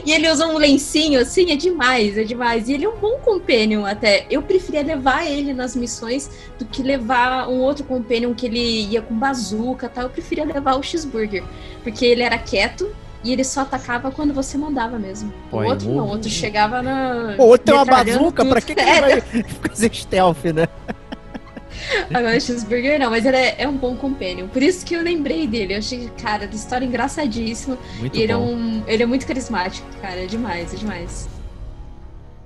E 0.05 0.11
ele 0.11 0.29
usa 0.29 0.47
um 0.47 0.57
lencinho 0.57 1.19
assim, 1.19 1.51
é 1.51 1.55
demais, 1.55 2.17
é 2.17 2.23
demais. 2.23 2.69
E 2.69 2.73
ele 2.73 2.85
é 2.85 2.89
um 2.89 2.97
bom 2.97 3.17
companion 3.19 3.85
até. 3.85 4.25
Eu 4.29 4.41
preferia 4.41 4.81
levar 4.81 5.25
ele 5.25 5.53
nas 5.53 5.75
missões 5.75 6.29
do 6.57 6.65
que 6.65 6.81
levar 6.81 7.47
um 7.49 7.59
outro 7.59 7.83
companion 7.83 8.33
que 8.33 8.45
ele 8.45 8.87
ia 8.87 9.01
com 9.01 9.15
bazuca 9.15 9.89
tal. 9.89 10.05
Eu 10.05 10.09
preferia 10.09 10.45
levar 10.45 10.75
o 10.75 10.83
cheeseburger. 10.83 11.43
Porque 11.83 12.05
ele 12.05 12.21
era 12.21 12.37
quieto, 12.37 12.89
e 13.23 13.31
ele 13.31 13.43
só 13.43 13.61
atacava 13.61 14.11
quando 14.11 14.33
você 14.33 14.57
mandava 14.57 14.97
mesmo. 14.97 15.31
Pô, 15.49 15.61
o 15.61 15.65
outro 15.65 15.89
não, 15.89 16.05
o 16.05 16.09
outro 16.09 16.29
chegava 16.29 16.81
na. 16.81 17.35
Pô, 17.37 17.45
outro 17.45 17.65
tem 17.65 17.75
uma 17.75 17.85
bazuca, 17.85 18.43
tudo. 18.43 18.49
pra 18.49 18.61
que, 18.61 18.73
que 18.73 18.81
ele 18.81 19.01
vai 19.01 19.43
fazer 19.69 19.93
stealth, 19.93 20.43
né? 20.45 20.67
Agora, 22.13 22.39
cheeseburger 22.39 22.99
não, 22.99 23.09
mas 23.09 23.25
ele 23.25 23.37
é, 23.37 23.55
é 23.59 23.67
um 23.67 23.75
bom 23.77 23.95
companion. 23.95 24.47
Por 24.47 24.61
isso 24.61 24.85
que 24.85 24.93
eu 24.95 25.01
lembrei 25.01 25.47
dele. 25.47 25.73
Eu 25.73 25.77
achei, 25.79 26.09
cara, 26.21 26.47
da 26.47 26.55
história 26.55 26.85
engraçadíssima. 26.85 27.77
Muito 27.99 28.17
e 28.17 28.21
ele 28.21 28.31
é, 28.31 28.35
bom. 28.35 28.53
um, 28.53 28.83
ele 28.87 29.03
é 29.03 29.05
muito 29.05 29.25
carismático, 29.25 29.87
cara. 30.01 30.21
É 30.23 30.25
demais, 30.25 30.73
é 30.73 30.77
demais. 30.77 31.29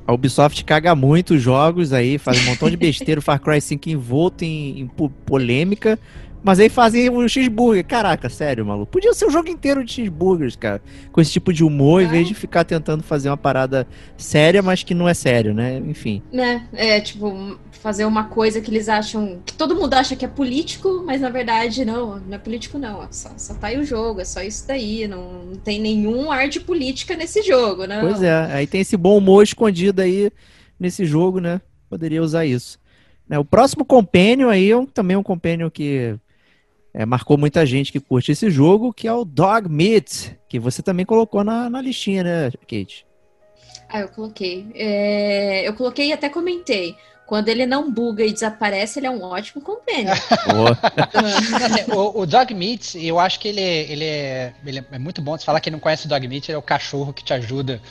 A 0.07 0.13
Ubisoft 0.13 0.63
caga 0.63 0.93
muito 0.95 1.33
os 1.33 1.41
jogos 1.41 1.91
aí, 1.91 2.17
faz 2.19 2.39
um 2.41 2.45
montão 2.51 2.69
de 2.69 2.77
besteira, 2.77 3.17
o 3.19 3.23
Far 3.23 3.39
Cry 3.41 3.59
5 3.59 3.89
envolto 3.89 4.43
em, 4.45 4.81
em 4.81 4.87
po- 4.87 5.09
polêmica, 5.09 5.97
mas 6.43 6.59
aí 6.59 6.69
fazem 6.69 7.09
um 7.09 7.27
cheeseburger. 7.27 7.83
Caraca, 7.83 8.29
sério, 8.29 8.63
maluco. 8.63 8.91
Podia 8.91 9.15
ser 9.15 9.25
o 9.25 9.31
jogo 9.31 9.49
inteiro 9.49 9.83
de 9.83 9.91
cheeseburgers, 9.93 10.55
cara. 10.55 10.79
Com 11.11 11.19
esse 11.19 11.31
tipo 11.31 11.51
de 11.51 11.63
humor, 11.63 12.03
em 12.03 12.05
Ah. 12.05 12.09
vez 12.09 12.27
de 12.27 12.35
ficar 12.35 12.63
tentando 12.63 13.01
fazer 13.01 13.29
uma 13.29 13.37
parada 13.37 13.87
séria, 14.15 14.61
mas 14.61 14.83
que 14.83 14.93
não 14.93 15.09
é 15.09 15.13
sério, 15.15 15.55
né? 15.55 15.81
Enfim. 15.87 16.21
Né? 16.31 16.67
É, 16.73 17.01
tipo, 17.01 17.57
fazer 17.85 18.05
uma 18.05 18.23
coisa 18.23 18.59
que 18.59 18.71
eles 18.71 18.89
acham. 18.89 19.39
que 19.45 19.53
todo 19.53 19.75
mundo 19.75 19.93
acha 19.93 20.15
que 20.15 20.25
é 20.25 20.27
político, 20.27 21.03
mas 21.05 21.21
na 21.21 21.29
verdade 21.29 21.85
não, 21.85 22.19
não 22.19 22.33
é 22.33 22.39
político, 22.39 22.79
não. 22.79 23.07
Só, 23.11 23.29
só 23.37 23.53
tá 23.53 23.67
aí 23.67 23.77
o 23.77 23.85
jogo, 23.85 24.21
é 24.21 24.25
só 24.25 24.41
isso 24.41 24.67
daí. 24.67 25.07
Não, 25.07 25.43
não 25.43 25.55
tem 25.57 25.79
nenhum 25.79 26.31
ar 26.31 26.49
de 26.49 26.59
política 26.59 27.15
nesse 27.15 27.43
jogo, 27.43 27.85
né? 27.85 27.99
Pois 28.01 28.23
é, 28.23 28.33
aí 28.51 28.65
tem 28.65 28.81
esse 28.81 28.97
bom 28.97 29.15
humor 29.15 29.43
escondido 29.43 30.01
aí 30.01 30.31
nesse 30.79 31.05
jogo, 31.05 31.39
né? 31.39 31.61
Poderia 31.87 32.23
usar 32.23 32.43
isso. 32.43 32.79
Né, 33.29 33.37
o 33.37 33.45
próximo 33.45 33.85
Companion 33.85 34.49
aí 34.49 34.71
é 34.71 34.75
um- 34.75 34.87
também 34.87 35.15
um 35.15 35.21
Companion 35.21 35.69
que 35.69 36.15
é, 36.91 37.05
marcou 37.05 37.37
muita 37.37 37.67
gente 37.67 37.91
que 37.91 37.99
curte 37.99 38.31
esse 38.31 38.49
jogo, 38.49 38.91
que 38.91 39.07
é 39.07 39.13
o 39.13 39.23
Dog 39.23 39.69
Meat, 39.69 40.35
que 40.49 40.57
você 40.59 40.81
também 40.81 41.05
colocou 41.05 41.43
na, 41.43 41.69
na 41.69 41.81
listinha, 41.81 42.23
né, 42.23 42.51
Kate? 42.61 43.05
Ah, 43.87 43.99
eu 43.99 44.07
coloquei. 44.09 44.65
É, 44.73 45.67
eu 45.67 45.73
coloquei 45.75 46.07
e 46.07 46.13
até 46.13 46.29
comentei. 46.29 46.95
Quando 47.25 47.49
ele 47.49 47.65
não 47.65 47.91
buga 47.91 48.23
e 48.23 48.31
desaparece, 48.31 48.99
ele 48.99 49.07
é 49.07 49.11
um 49.11 49.23
ótimo. 49.23 49.63
Assim, 49.65 50.05
o, 51.91 52.21
o 52.21 52.25
Dog 52.25 52.53
Meat, 52.53 52.95
eu 53.03 53.19
acho 53.19 53.39
que 53.39 53.47
ele, 53.47 53.61
é- 53.61 53.91
ele, 53.91 54.05
é, 54.05 54.53
ele 54.65 54.85
é 54.91 54.99
muito 54.99 55.21
bom. 55.21 55.37
Você 55.37 55.43
falar 55.45 55.59
que 55.59 55.71
não 55.71 55.79
conhece 55.79 56.05
o 56.05 56.09
Dog 56.09 56.27
Meat, 56.27 56.49
ele 56.49 56.55
é 56.55 56.59
o 56.59 56.61
cachorro 56.61 57.13
que 57.13 57.23
te 57.23 57.33
ajuda 57.33 57.81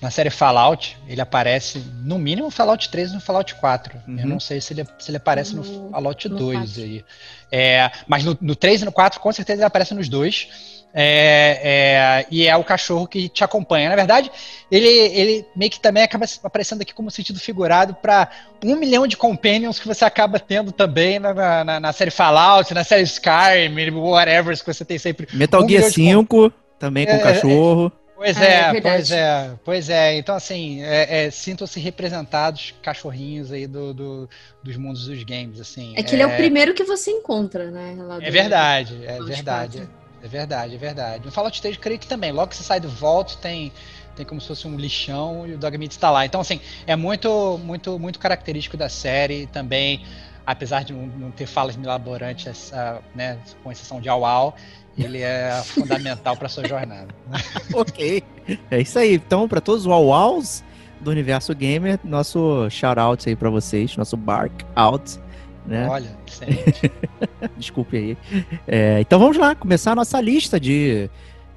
na 0.00 0.10
série 0.10 0.30
Fallout. 0.30 0.96
Ele 1.06 1.20
aparece 1.20 1.78
no 2.02 2.18
mínimo 2.18 2.46
no 2.46 2.50
Fallout 2.50 2.88
3 2.88 3.10
e 3.10 3.14
no 3.14 3.20
Fallout 3.20 3.54
4. 3.56 3.96
Eu 4.08 4.14
Uhum. 4.14 4.26
não 4.26 4.40
sei 4.40 4.60
se 4.60 4.72
ele, 4.72 4.84
se 4.98 5.10
ele 5.10 5.18
aparece 5.18 5.54
no, 5.54 5.62
No- 5.62 5.90
Fallout 5.90 6.28
no 6.28 6.36
2 6.36 6.58
quatro. 6.58 6.82
aí. 6.82 7.04
É, 7.52 7.90
mas 8.08 8.24
no, 8.24 8.36
no 8.40 8.56
3 8.56 8.82
e 8.82 8.84
no 8.86 8.92
4, 8.92 9.20
com 9.20 9.32
certeza 9.32 9.58
ele 9.60 9.66
aparece 9.66 9.94
nos 9.94 10.08
dois. 10.08 10.79
É, 10.92 11.60
é, 11.62 12.26
e 12.30 12.46
é 12.46 12.56
o 12.56 12.64
cachorro 12.64 13.06
que 13.06 13.28
te 13.28 13.44
acompanha. 13.44 13.88
Na 13.88 13.96
verdade, 13.96 14.30
ele, 14.70 14.88
ele 14.88 15.46
meio 15.54 15.70
que 15.70 15.80
também 15.80 16.02
acaba 16.02 16.26
aparecendo 16.42 16.82
aqui 16.82 16.92
como 16.92 17.10
sentido 17.10 17.38
figurado 17.38 17.94
para 17.94 18.28
um 18.64 18.76
milhão 18.76 19.06
de 19.06 19.16
companions 19.16 19.78
que 19.78 19.86
você 19.86 20.04
acaba 20.04 20.38
tendo 20.38 20.72
também 20.72 21.18
na, 21.18 21.64
na, 21.64 21.80
na 21.80 21.92
série 21.92 22.10
Fallout, 22.10 22.74
na 22.74 22.84
série 22.84 23.02
Skyrim, 23.02 23.90
whatever, 23.94 24.58
que 24.58 24.66
você 24.74 24.84
tem 24.84 24.98
sempre. 24.98 25.28
Metal 25.32 25.62
Um 25.62 25.68
Gear 25.68 25.78
milhão 25.82 25.88
de 25.88 25.94
5, 25.94 26.52
também 26.78 27.06
com 27.06 27.12
É, 27.14 27.18
cachorro. 27.18 27.92
Pois 28.16 28.36
Ah, 28.36 28.44
é 28.44 28.48
é, 28.48 28.72
verdade. 28.72 28.82
pois 28.82 29.10
é, 29.10 29.50
pois 29.64 29.88
é. 29.88 30.14
Então, 30.18 30.34
assim, 30.34 30.82
é, 30.82 31.24
é, 31.24 31.30
sintam-se 31.30 31.80
representados 31.80 32.74
cachorrinhos 32.82 33.50
aí 33.50 33.66
do, 33.66 33.94
do- 33.94 34.28
dos 34.62 34.76
mundos 34.76 35.06
dos 35.06 35.22
games, 35.22 35.58
assim. 35.58 35.94
É 35.96 36.02
que 36.02 36.14
ele 36.14 36.22
é 36.22 36.26
o 36.26 36.36
primeiro 36.36 36.74
que 36.74 36.84
você 36.84 37.10
encontra, 37.10 37.70
né? 37.70 37.96
lá 37.98 38.16
É 38.16 38.26
do- 38.26 38.30
verdade, 38.30 39.00
é 39.06 39.22
verdade. 39.22 39.88
4. 40.20 40.24
É 40.24 40.28
verdade, 40.28 40.74
é 40.74 40.78
verdade. 40.78 41.24
No 41.24 41.32
Fallout 41.32 41.60
3, 41.60 41.76
eu 41.76 41.80
creio 41.80 41.98
que 41.98 42.06
também. 42.06 42.32
Logo 42.32 42.48
que 42.48 42.56
você 42.56 42.62
sai 42.62 42.80
do 42.80 42.88
Vault, 42.88 43.38
tem, 43.38 43.72
tem 44.14 44.26
como 44.26 44.40
se 44.40 44.48
fosse 44.48 44.66
um 44.66 44.76
lixão 44.76 45.46
e 45.46 45.54
o 45.54 45.58
Dogmeat 45.58 45.92
está 45.92 46.10
lá. 46.10 46.24
Então, 46.26 46.40
assim, 46.40 46.60
é 46.86 46.96
muito, 46.96 47.58
muito, 47.64 47.98
muito 47.98 48.18
característico 48.18 48.76
da 48.76 48.88
série 48.88 49.46
também. 49.46 50.04
Apesar 50.46 50.82
de 50.82 50.92
não, 50.92 51.30
ter 51.30 51.46
falas 51.46 51.76
milaborantes, 51.76 52.72
né, 53.14 53.38
com 53.62 53.70
exceção 53.70 54.00
de 54.00 54.08
Au 54.08 54.24
Au, 54.24 54.56
ele 54.98 55.20
é 55.22 55.60
fundamental 55.64 56.36
para 56.36 56.48
sua 56.48 56.66
jornada. 56.66 57.08
ok. 57.72 58.22
É 58.70 58.80
isso 58.80 58.98
aí. 58.98 59.14
Então, 59.14 59.48
para 59.48 59.60
todos 59.60 59.82
os 59.82 59.86
Wawaus 59.86 60.64
do 61.00 61.10
universo 61.10 61.54
gamer, 61.54 61.98
nosso 62.04 62.68
shout-out 62.68 63.28
aí 63.28 63.34
para 63.34 63.48
vocês, 63.48 63.96
nosso 63.96 64.16
bark 64.16 64.52
out, 64.74 65.18
né? 65.66 65.88
Olha, 65.88 66.16
excelente. 66.26 66.92
Desculpe 67.56 67.96
aí. 67.96 68.18
É, 68.66 69.00
então 69.00 69.18
vamos 69.18 69.36
lá, 69.36 69.54
começar 69.54 69.92
a 69.92 69.96
nossa 69.96 70.20
lista 70.20 70.58
de 70.58 71.08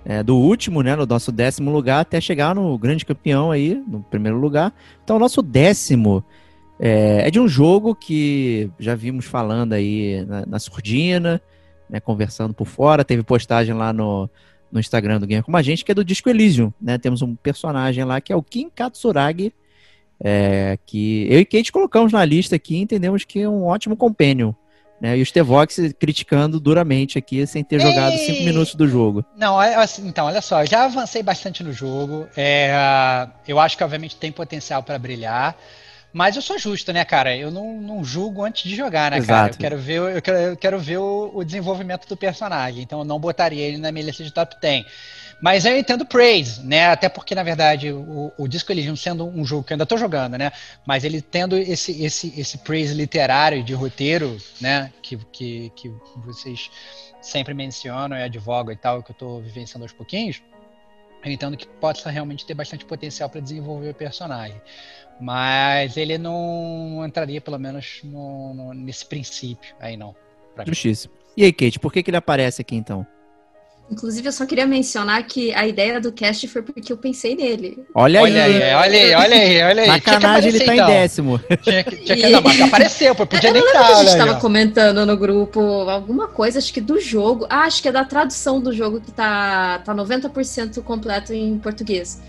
é, 0.05 0.21
do 0.21 0.35
último, 0.37 0.81
né, 0.81 0.95
no 0.95 1.05
nosso 1.05 1.31
décimo 1.31 1.71
lugar, 1.71 2.01
até 2.01 2.19
chegar 2.19 2.53
no 2.53 2.77
grande 2.77 3.05
campeão 3.05 3.51
aí, 3.51 3.81
no 3.87 4.01
primeiro 4.03 4.37
lugar. 4.37 4.73
Então, 5.03 5.15
o 5.15 5.19
nosso 5.19 5.41
décimo 5.41 6.23
é, 6.79 7.27
é 7.27 7.31
de 7.31 7.39
um 7.39 7.47
jogo 7.47 7.95
que 7.95 8.69
já 8.79 8.95
vimos 8.95 9.25
falando 9.25 9.73
aí 9.73 10.25
na, 10.25 10.45
na 10.45 10.59
surdina, 10.59 11.41
né, 11.89 11.99
conversando 11.99 12.53
por 12.53 12.67
fora. 12.67 13.05
Teve 13.05 13.23
postagem 13.23 13.73
lá 13.73 13.93
no, 13.93 14.29
no 14.71 14.79
Instagram 14.79 15.19
do 15.19 15.27
Gamer 15.27 15.43
Como 15.43 15.55
a 15.55 15.61
Gente, 15.61 15.85
que 15.85 15.91
é 15.91 15.95
do 15.95 16.03
Disco 16.03 16.29
Elysium, 16.29 16.73
né? 16.81 16.97
Temos 16.97 17.21
um 17.21 17.35
personagem 17.35 18.03
lá 18.03 18.19
que 18.19 18.33
é 18.33 18.35
o 18.35 18.43
Kin 18.43 18.69
Katsuragi, 18.69 19.53
é, 20.23 20.77
que 20.85 21.27
eu 21.29 21.39
e 21.39 21.45
Kate 21.45 21.71
colocamos 21.71 22.13
na 22.13 22.23
lista 22.23 22.55
aqui 22.55 22.75
e 22.75 22.81
entendemos 22.81 23.25
que 23.25 23.41
é 23.41 23.49
um 23.49 23.65
ótimo 23.65 23.97
companion. 23.97 24.53
Né? 25.01 25.17
E 25.17 25.21
o 25.21 25.25
Stevox 25.25 25.77
criticando 25.99 26.61
duramente 26.61 27.17
aqui, 27.17 27.45
sem 27.45 27.61
ter 27.61 27.81
jogado 27.81 28.13
Ei! 28.13 28.25
cinco 28.25 28.43
minutos 28.43 28.73
do 28.73 28.87
jogo. 28.87 29.25
Não, 29.35 29.61
é 29.61 29.75
assim, 29.75 30.07
então, 30.07 30.27
olha 30.27 30.41
só, 30.41 30.63
eu 30.63 30.67
já 30.67 30.85
avancei 30.85 31.21
bastante 31.21 31.61
no 31.61 31.73
jogo. 31.73 32.25
é, 32.37 33.27
eu 33.45 33.59
acho 33.59 33.77
que, 33.77 33.83
obviamente, 33.83 34.15
tem 34.15 34.31
potencial 34.31 34.81
para 34.81 34.97
brilhar. 34.97 35.57
Mas 36.13 36.35
eu 36.35 36.43
sou 36.43 36.59
justo, 36.59 36.93
né, 36.93 37.03
cara? 37.03 37.35
Eu 37.35 37.49
não, 37.49 37.81
não 37.81 38.03
julgo 38.03 38.43
antes 38.43 38.69
de 38.69 38.75
jogar, 38.75 39.09
né, 39.09 39.19
cara? 39.19 39.49
Exato. 39.49 39.55
Eu 39.55 39.59
quero 39.59 39.77
ver, 39.77 40.15
eu 40.15 40.21
quero, 40.21 40.37
eu 40.37 40.57
quero 40.57 40.79
ver 40.79 40.97
o, 40.97 41.31
o 41.33 41.43
desenvolvimento 41.43 42.07
do 42.07 42.15
personagem. 42.15 42.83
Então 42.83 42.99
eu 42.99 43.05
não 43.05 43.19
botaria 43.19 43.67
ele 43.67 43.77
na 43.77 43.91
minha 43.91 44.05
lista 44.05 44.23
de 44.23 44.31
top 44.31 44.55
10. 44.61 44.85
Mas 45.43 45.65
eu 45.65 45.77
entendo 45.77 46.05
praise, 46.05 46.65
né? 46.65 46.87
Até 46.87 47.09
porque, 47.09 47.35
na 47.35 47.43
verdade, 47.43 47.91
o, 47.91 48.31
o 48.37 48.47
Disco 48.47 48.71
Elysium 48.71 48.95
sendo 48.95 49.27
um 49.27 49.43
jogo 49.43 49.61
que 49.65 49.73
eu 49.73 49.75
ainda 49.75 49.85
tô 49.85 49.97
jogando, 49.97 50.37
né? 50.37 50.53
Mas 50.87 51.03
ele 51.03 51.21
tendo 51.21 51.57
esse, 51.57 52.01
esse, 52.01 52.33
esse 52.39 52.59
praise 52.59 52.93
literário 52.93 53.61
de 53.61 53.73
roteiro, 53.73 54.37
né? 54.61 54.93
Que, 55.01 55.17
que, 55.33 55.69
que 55.75 55.93
vocês 56.25 56.71
sempre 57.21 57.53
mencionam 57.53 58.17
e 58.17 58.23
advogam 58.23 58.71
e 58.73 58.77
tal, 58.77 59.03
que 59.03 59.11
eu 59.11 59.15
tô 59.15 59.41
vivenciando 59.41 59.83
aos 59.83 59.91
pouquinhos. 59.91 60.41
Eu 61.25 61.29
entendo 61.29 61.57
que 61.57 61.67
possa 61.67 62.09
realmente 62.09 62.45
ter 62.45 62.53
bastante 62.53 62.85
potencial 62.85 63.29
para 63.29 63.41
desenvolver 63.41 63.89
o 63.89 63.93
personagem. 63.93 64.61
Mas 65.19 65.97
ele 65.97 66.17
não 66.17 67.03
entraria, 67.05 67.41
pelo 67.41 67.59
menos, 67.59 67.99
no- 68.01 68.53
no- 68.53 68.73
nesse 68.73 69.05
princípio 69.05 69.75
aí, 69.77 69.97
não. 69.97 70.15
Justiça. 70.65 71.09
E 71.35 71.43
aí, 71.43 71.51
Kate, 71.51 71.79
por 71.79 71.91
que, 71.91 72.01
que 72.01 72.09
ele 72.09 72.17
aparece 72.17 72.61
aqui 72.61 72.77
então? 72.77 73.05
Inclusive, 73.93 74.27
eu 74.27 74.31
só 74.31 74.43
queria 74.47 74.65
mencionar 74.65 75.21
que 75.23 75.53
a 75.53 75.67
ideia 75.67 76.01
do 76.01 76.11
cast 76.11 76.47
foi 76.47 76.63
porque 76.63 76.91
eu 76.91 76.97
pensei 76.97 77.35
nele. 77.35 77.77
Olha, 77.93 78.21
Olha 78.23 78.43
aí, 78.43 78.63
aí, 78.63 78.73
olha 78.73 78.99
aí, 78.99 79.13
olha 79.13 79.35
aí, 79.35 79.61
olha 79.63 79.81
aí. 79.83 79.87
sacanagem, 80.01 80.49
ele 80.49 80.65
tá 80.65 80.75
em 80.75 80.79
aparecer, 80.79 81.01
décimo. 81.01 81.39
então. 81.45 81.57
Tinha 81.57 81.83
que, 81.83 81.95
tinha 81.97 82.17
que 82.17 82.29
não, 82.29 82.41
mas 82.41 82.59
apareceu, 82.61 83.13
pô, 83.15 83.25
podia 83.27 83.49
Eu 83.49 83.53
nem 83.53 83.63
estar, 83.63 83.71
que 83.71 83.85
a 83.85 83.95
gente 83.95 83.99
olha 83.99 84.11
aí, 84.13 84.17
tava 84.17 84.37
ó. 84.37 84.41
comentando 84.41 85.05
no 85.05 85.15
grupo 85.15 85.59
alguma 85.87 86.27
coisa, 86.27 86.57
acho 86.57 86.73
que 86.73 86.81
do 86.81 86.99
jogo. 86.99 87.45
Ah, 87.49 87.61
acho 87.65 87.81
que 87.83 87.87
é 87.87 87.91
da 87.91 88.03
tradução 88.03 88.59
do 88.59 88.73
jogo 88.73 88.99
que 88.99 89.11
tá, 89.11 89.79
tá 89.85 89.93
90% 89.93 90.81
completo 90.81 91.31
em 91.33 91.59
português. 91.59 92.19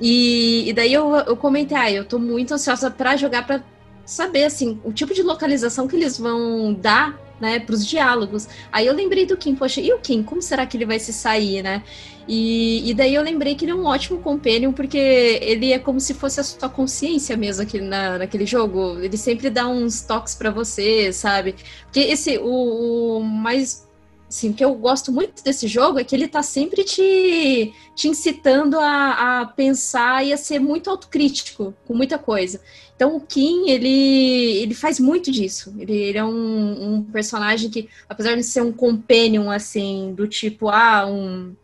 E, 0.00 0.68
e 0.68 0.72
daí 0.72 0.92
eu, 0.92 1.12
eu 1.16 1.36
comentei, 1.36 1.76
ah, 1.76 1.90
eu 1.90 2.04
tô 2.04 2.18
muito 2.20 2.54
ansiosa 2.54 2.88
pra 2.90 3.16
jogar, 3.16 3.44
pra 3.44 3.60
saber, 4.04 4.44
assim, 4.44 4.80
o 4.84 4.92
tipo 4.92 5.12
de 5.12 5.22
localização 5.22 5.88
que 5.88 5.96
eles 5.96 6.16
vão 6.16 6.72
dar, 6.72 7.18
né, 7.40 7.60
pros 7.60 7.86
diálogos. 7.86 8.48
Aí 8.72 8.86
eu 8.86 8.94
lembrei 8.94 9.26
do 9.26 9.36
Kim, 9.36 9.54
poxa, 9.54 9.80
e 9.80 9.92
o 9.92 9.98
Kim, 9.98 10.22
como 10.22 10.42
será 10.42 10.66
que 10.66 10.76
ele 10.76 10.86
vai 10.86 10.98
se 10.98 11.12
sair, 11.12 11.62
né? 11.62 11.82
E, 12.28 12.90
e 12.90 12.92
daí 12.94 13.14
eu 13.14 13.22
lembrei 13.22 13.54
que 13.54 13.64
ele 13.64 13.72
é 13.72 13.74
um 13.74 13.86
ótimo 13.86 14.18
companion, 14.18 14.70
porque 14.72 14.98
ele 14.98 15.72
é 15.72 15.78
como 15.78 15.98
se 15.98 16.12
fosse 16.12 16.38
a 16.38 16.44
sua 16.44 16.68
consciência 16.68 17.36
mesmo 17.38 17.62
aqui 17.62 17.80
na, 17.80 18.18
naquele 18.18 18.44
jogo. 18.44 18.98
Ele 19.00 19.16
sempre 19.16 19.48
dá 19.48 19.66
uns 19.66 20.02
toques 20.02 20.34
pra 20.34 20.50
você, 20.50 21.10
sabe? 21.10 21.54
Porque 21.84 22.00
esse, 22.00 22.36
o, 22.38 23.18
o 23.18 23.24
mais. 23.24 23.88
Assim, 24.28 24.52
que 24.52 24.62
eu 24.62 24.74
gosto 24.74 25.10
muito 25.10 25.42
desse 25.42 25.66
jogo 25.66 25.98
é 25.98 26.04
que 26.04 26.14
ele 26.14 26.28
tá 26.28 26.42
sempre 26.42 26.84
te, 26.84 27.72
te 27.94 28.08
incitando 28.08 28.78
a, 28.78 29.40
a 29.40 29.46
pensar 29.46 30.22
e 30.22 30.34
a 30.34 30.36
ser 30.36 30.58
muito 30.58 30.90
autocrítico 30.90 31.72
com 31.86 31.94
muita 31.94 32.18
coisa. 32.18 32.60
Então 32.98 33.14
o 33.14 33.20
Kim, 33.20 33.68
ele, 33.70 34.58
ele 34.60 34.74
faz 34.74 34.98
muito 34.98 35.30
disso. 35.30 35.72
Ele, 35.78 35.94
ele 35.94 36.18
é 36.18 36.24
um, 36.24 36.94
um 36.94 37.02
personagem 37.04 37.70
que, 37.70 37.88
apesar 38.08 38.34
de 38.34 38.42
ser 38.42 38.60
um 38.60 38.72
companion, 38.72 39.52
assim, 39.52 40.12
do 40.16 40.26
tipo, 40.26 40.68
ah, 40.68 41.06
um 41.06 41.54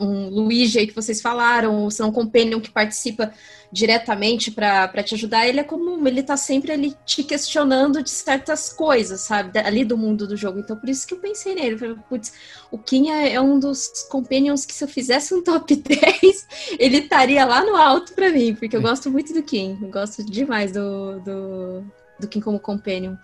um 0.00 0.28
Luigi 0.28 0.78
aí 0.78 0.86
que 0.86 0.94
vocês 0.94 1.20
falaram, 1.20 1.82
ou 1.82 1.90
se 1.90 2.00
não 2.00 2.08
um 2.08 2.12
companion 2.12 2.60
que 2.60 2.70
participa 2.70 3.32
diretamente 3.72 4.50
para 4.52 5.02
te 5.02 5.14
ajudar, 5.14 5.48
ele 5.48 5.58
é 5.58 5.64
como 5.64 6.06
ele 6.06 6.22
tá 6.22 6.36
sempre 6.36 6.70
ali 6.70 6.94
te 7.04 7.24
questionando 7.24 8.02
de 8.02 8.10
certas 8.10 8.72
coisas, 8.72 9.20
sabe? 9.20 9.58
Ali 9.58 9.84
do 9.84 9.98
mundo 9.98 10.28
do 10.28 10.36
jogo. 10.36 10.60
Então 10.60 10.76
por 10.76 10.88
isso 10.88 11.06
que 11.06 11.14
eu 11.14 11.18
pensei 11.18 11.54
nele. 11.54 11.76
Falei, 11.76 11.96
putz, 12.08 12.32
o 12.70 12.78
Kim 12.78 13.10
é, 13.10 13.34
é, 13.34 13.40
um 13.40 13.58
dos 13.58 14.06
companions 14.08 14.64
que 14.64 14.72
se 14.72 14.84
eu 14.84 14.88
fizesse 14.88 15.34
um 15.34 15.42
top 15.42 15.74
10, 15.76 16.76
ele 16.78 16.98
estaria 16.98 17.44
lá 17.44 17.64
no 17.64 17.76
alto 17.76 18.12
para 18.14 18.30
mim, 18.30 18.54
porque 18.54 18.76
eu 18.76 18.82
gosto 18.82 19.10
muito 19.10 19.32
do 19.32 19.42
Kim. 19.42 19.76
Eu 19.82 19.90
gosto 19.90 20.24
demais 20.24 20.70
do, 20.70 21.20
do, 21.20 21.84
do 22.20 22.28
Kim 22.28 22.40
como 22.40 22.60
companion. 22.60 23.16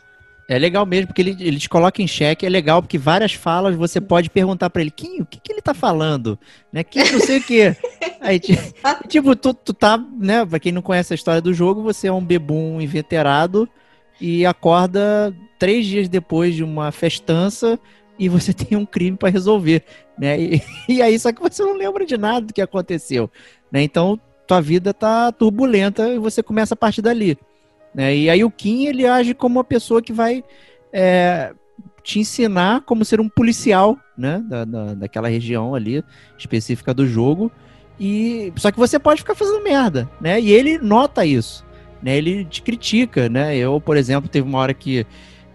É 0.51 0.59
legal 0.59 0.85
mesmo, 0.85 1.07
porque 1.07 1.23
ele, 1.23 1.37
ele 1.39 1.59
te 1.61 1.69
coloca 1.69 2.03
em 2.03 2.09
xeque. 2.09 2.45
É 2.45 2.49
legal, 2.49 2.83
porque 2.83 2.99
várias 2.99 3.33
falas 3.33 3.77
você 3.77 4.01
pode 4.01 4.29
perguntar 4.29 4.69
para 4.69 4.83
ele, 4.83 4.91
Kim, 4.91 5.21
o 5.21 5.25
que, 5.25 5.39
que 5.39 5.53
ele 5.53 5.63
tá 5.63 5.73
falando? 5.73 6.37
Né? 6.73 6.83
Kim, 6.83 7.09
não 7.13 7.21
sei 7.21 7.39
o 7.39 7.43
quê. 7.45 7.77
Aí, 8.21 8.41
tipo, 9.07 9.37
tu, 9.37 9.55
tu 9.55 9.73
tá, 9.73 9.97
né? 10.19 10.45
Pra 10.45 10.59
quem 10.59 10.73
não 10.73 10.83
conhece 10.83 11.13
a 11.13 11.15
história 11.15 11.41
do 11.41 11.55
jogo, 11.55 11.85
você 11.85 12.09
é 12.09 12.13
um 12.13 12.25
bebum 12.25 12.81
inveterado 12.81 13.69
e 14.21 14.45
acorda 14.45 15.33
três 15.57 15.87
dias 15.87 16.09
depois 16.09 16.57
de 16.57 16.65
uma 16.65 16.91
festança 16.91 17.79
e 18.19 18.29
você 18.29 18.51
tem 18.53 18.77
um 18.77 18.85
crime 18.85 19.17
para 19.17 19.29
resolver, 19.29 19.85
né? 20.19 20.37
E, 20.37 20.63
e, 20.89 21.01
aí, 21.01 21.17
só 21.17 21.33
que 21.33 21.41
você 21.41 21.63
não 21.63 21.77
lembra 21.77 22.05
de 22.05 22.19
nada 22.19 22.47
do 22.47 22.53
que 22.53 22.61
aconteceu, 22.61 23.31
né? 23.71 23.85
Então, 23.85 24.19
tua 24.49 24.61
vida 24.61 24.93
tá 24.93 25.31
turbulenta 25.31 26.09
e 26.09 26.19
você 26.19 26.43
começa 26.43 26.75
a 26.75 26.77
partir 26.77 27.03
dali. 27.03 27.39
Né? 27.95 28.17
E 28.17 28.31
aí 28.31 28.45
o 28.45 28.51
Kim 28.51 28.87
ele 28.87 29.07
age 29.07 29.35
como 29.35 29.59
uma 29.59 29.65
pessoa 29.65 30.01
que 30.01 30.13
vai 30.13 30.45
é, 30.93 31.53
te 32.03 32.19
ensinar 32.21 32.83
como 32.83 33.05
ser 33.05 33.21
um 33.21 33.29
policial 33.29 33.99
né? 34.21 34.45
Da, 34.47 34.65
da, 34.67 34.95
daquela 34.95 35.29
região 35.29 35.75
ali 35.75 36.05
específica 36.39 36.93
do 36.93 37.07
jogo. 37.07 37.51
E 37.99 38.53
só 38.57 38.71
que 38.71 38.79
você 38.79 38.99
pode 38.99 39.21
ficar 39.21 39.35
fazendo 39.35 39.65
merda, 39.65 40.09
né? 40.21 40.39
E 40.39 40.53
ele 40.53 40.79
nota 40.79 41.25
isso, 41.25 41.65
né? 42.03 42.17
Ele 42.17 42.45
te 42.45 42.61
critica, 42.61 43.29
né? 43.29 43.57
Eu, 43.57 43.81
por 43.81 43.97
exemplo, 43.97 44.29
teve 44.29 44.47
uma 44.47 44.59
hora 44.59 44.75
que 44.75 45.07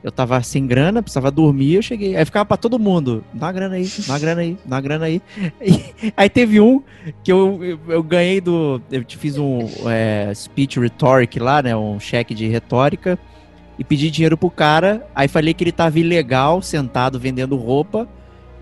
eu 0.05 0.11
tava 0.11 0.39
sem 0.43 0.67
grana, 0.67 1.01
precisava 1.01 1.31
dormir, 1.31 1.73
eu 1.73 1.81
cheguei. 1.81 2.15
Aí 2.15 2.23
ficava 2.23 2.45
pra 2.45 2.57
todo 2.57 2.77
mundo: 2.77 3.23
dá 3.33 3.51
grana 3.51 3.73
aí, 3.73 3.89
dá 4.07 4.19
grana 4.19 4.41
aí, 4.41 4.57
dá 4.63 4.79
grana 4.79 5.05
aí. 5.05 5.19
E, 5.59 6.13
aí 6.15 6.29
teve 6.29 6.61
um 6.61 6.83
que 7.23 7.31
eu, 7.31 7.59
eu, 7.63 7.79
eu, 7.87 8.03
ganhei 8.03 8.39
do. 8.39 8.79
Eu 8.91 9.03
fiz 9.07 9.35
um 9.35 9.67
é, 9.89 10.31
speech 10.35 10.79
rhetoric 10.79 11.39
lá, 11.39 11.63
né? 11.63 11.75
Um 11.75 11.99
cheque 11.99 12.35
de 12.35 12.45
retórica. 12.47 13.17
E 13.79 13.83
pedi 13.83 14.11
dinheiro 14.11 14.37
pro 14.37 14.51
cara. 14.51 15.07
Aí 15.15 15.27
falei 15.27 15.55
que 15.55 15.63
ele 15.63 15.71
tava 15.71 15.99
ilegal, 15.99 16.61
sentado 16.61 17.19
vendendo 17.19 17.55
roupa. 17.55 18.07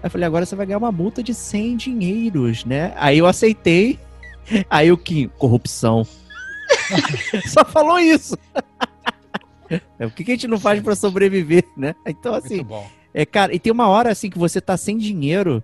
Aí 0.02 0.10
falei: 0.10 0.26
agora 0.26 0.46
você 0.46 0.56
vai 0.56 0.66
ganhar 0.66 0.78
uma 0.78 0.94
multa 0.94 1.22
de 1.22 1.34
100 1.34 1.76
dinheiros, 1.76 2.64
né? 2.64 2.94
Aí 2.96 3.18
eu 3.18 3.28
aceitei. 3.28 4.00
Aí 4.70 4.94
o 4.94 4.98
que? 4.98 5.28
Corrupção. 5.38 6.08
Só 7.48 7.66
falou 7.66 8.00
isso. 8.00 8.38
É, 10.00 10.06
o 10.06 10.12
que, 10.12 10.24
que 10.24 10.32
a 10.32 10.36
gente 10.36 10.48
não 10.48 10.60
faz 10.60 10.82
para 10.82 10.96
sobreviver, 10.96 11.64
né? 11.78 11.96
Então, 12.08 12.34
assim. 12.34 12.66
É, 13.14 13.26
cara, 13.26 13.54
e 13.54 13.60
tem 13.60 13.72
uma 13.72 13.88
hora 13.88 14.12
assim 14.12 14.30
que 14.30 14.40
você 14.40 14.60
tá 14.60 14.76
sem 14.76 14.98
dinheiro 14.98 15.64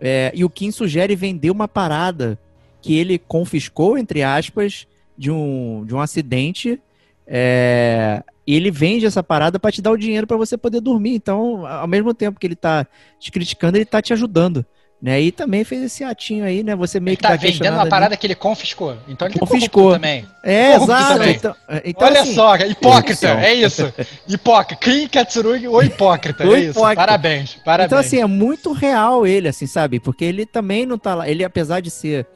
é, 0.00 0.30
e 0.34 0.44
o 0.44 0.50
Kim 0.50 0.70
sugere 0.70 1.16
vender 1.16 1.50
uma 1.50 1.68
parada 1.68 2.38
que 2.80 2.96
ele 2.96 3.18
confiscou, 3.18 3.98
entre 3.98 4.22
aspas, 4.22 4.86
de 5.16 5.30
um, 5.30 5.84
de 5.84 5.94
um 5.94 6.00
acidente. 6.00 6.80
É, 7.26 8.22
e 8.46 8.54
ele 8.54 8.70
vende 8.70 9.04
essa 9.04 9.22
parada 9.22 9.58
para 9.58 9.72
te 9.72 9.82
dar 9.82 9.90
o 9.90 9.96
dinheiro 9.96 10.26
para 10.26 10.36
você 10.36 10.56
poder 10.56 10.80
dormir. 10.80 11.14
Então, 11.14 11.66
ao 11.66 11.86
mesmo 11.86 12.14
tempo 12.14 12.38
que 12.38 12.46
ele 12.46 12.56
tá 12.56 12.86
te 13.18 13.30
criticando, 13.30 13.76
ele 13.76 13.84
tá 13.84 14.00
te 14.00 14.12
ajudando. 14.12 14.64
Né? 15.00 15.20
E 15.20 15.30
também 15.30 15.62
fez 15.62 15.80
esse 15.82 16.02
atinho 16.02 16.44
aí, 16.44 16.64
né? 16.64 16.74
Você 16.74 16.98
meio 16.98 17.12
ele 17.12 17.16
que 17.18 17.22
tá, 17.22 17.30
tá 17.30 17.36
vendendo 17.36 17.74
uma 17.74 17.86
parada 17.86 18.16
que 18.16 18.26
ele 18.26 18.34
confiscou. 18.34 18.96
Então 19.06 19.28
ele 19.28 19.38
tá 19.38 19.46
confiscou 19.46 19.92
também. 19.92 20.26
É, 20.42 20.74
exato. 20.74 21.12
Também. 21.14 21.36
Então, 21.36 21.56
então, 21.84 22.08
Olha 22.08 22.22
assim, 22.22 22.34
só, 22.34 22.56
hipócrita, 22.56 23.28
é 23.40 23.54
isso. 23.54 23.92
Hipócrita. 24.26 24.80
Kim 24.82 25.06
Katsurugi, 25.06 25.68
o 25.68 25.80
hipócrita, 25.80 26.44
o 26.44 26.52
é 26.52 26.60
isso. 26.60 26.70
Hipócrita. 26.70 26.96
Parabéns, 26.96 27.54
parabéns. 27.64 27.86
Então 27.86 27.98
assim, 27.98 28.20
é 28.20 28.26
muito 28.26 28.72
real 28.72 29.24
ele, 29.24 29.46
assim, 29.46 29.68
sabe? 29.68 30.00
Porque 30.00 30.24
ele 30.24 30.44
também 30.44 30.84
não 30.84 30.98
tá 30.98 31.14
lá. 31.14 31.28
Ele, 31.28 31.44
apesar 31.44 31.78
de 31.78 31.92
ser 31.92 32.26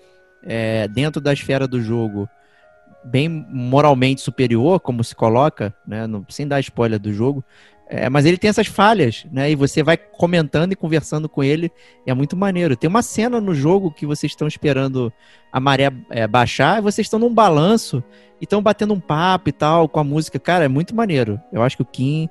é, 0.44 0.86
dentro 0.86 1.20
da 1.20 1.32
esfera 1.32 1.66
do 1.66 1.82
jogo 1.82 2.28
bem 3.04 3.28
moralmente 3.28 4.20
superior, 4.20 4.78
como 4.78 5.02
se 5.02 5.16
coloca, 5.16 5.74
né? 5.84 6.06
No, 6.06 6.24
sem 6.28 6.46
dar 6.46 6.60
spoiler 6.60 7.00
do 7.00 7.12
jogo, 7.12 7.44
é, 7.94 8.08
mas 8.08 8.24
ele 8.24 8.38
tem 8.38 8.48
essas 8.48 8.66
falhas, 8.66 9.26
né? 9.30 9.50
E 9.50 9.54
você 9.54 9.82
vai 9.82 9.98
comentando 9.98 10.72
e 10.72 10.76
conversando 10.76 11.28
com 11.28 11.44
ele, 11.44 11.70
é 12.06 12.14
muito 12.14 12.34
maneiro. 12.34 12.74
Tem 12.74 12.88
uma 12.88 13.02
cena 13.02 13.38
no 13.38 13.54
jogo 13.54 13.90
que 13.90 14.06
vocês 14.06 14.32
estão 14.32 14.48
esperando 14.48 15.12
a 15.52 15.60
maré 15.60 15.92
é, 16.08 16.26
baixar, 16.26 16.78
e 16.78 16.80
vocês 16.80 17.04
estão 17.06 17.18
num 17.18 17.34
balanço 17.34 18.02
e 18.40 18.44
estão 18.44 18.62
batendo 18.62 18.94
um 18.94 19.00
papo 19.00 19.50
e 19.50 19.52
tal 19.52 19.90
com 19.90 20.00
a 20.00 20.04
música. 20.04 20.38
Cara, 20.38 20.64
é 20.64 20.68
muito 20.68 20.96
maneiro. 20.96 21.38
Eu 21.52 21.62
acho 21.62 21.76
que 21.76 21.82
o 21.82 21.86
Kim 21.86 22.30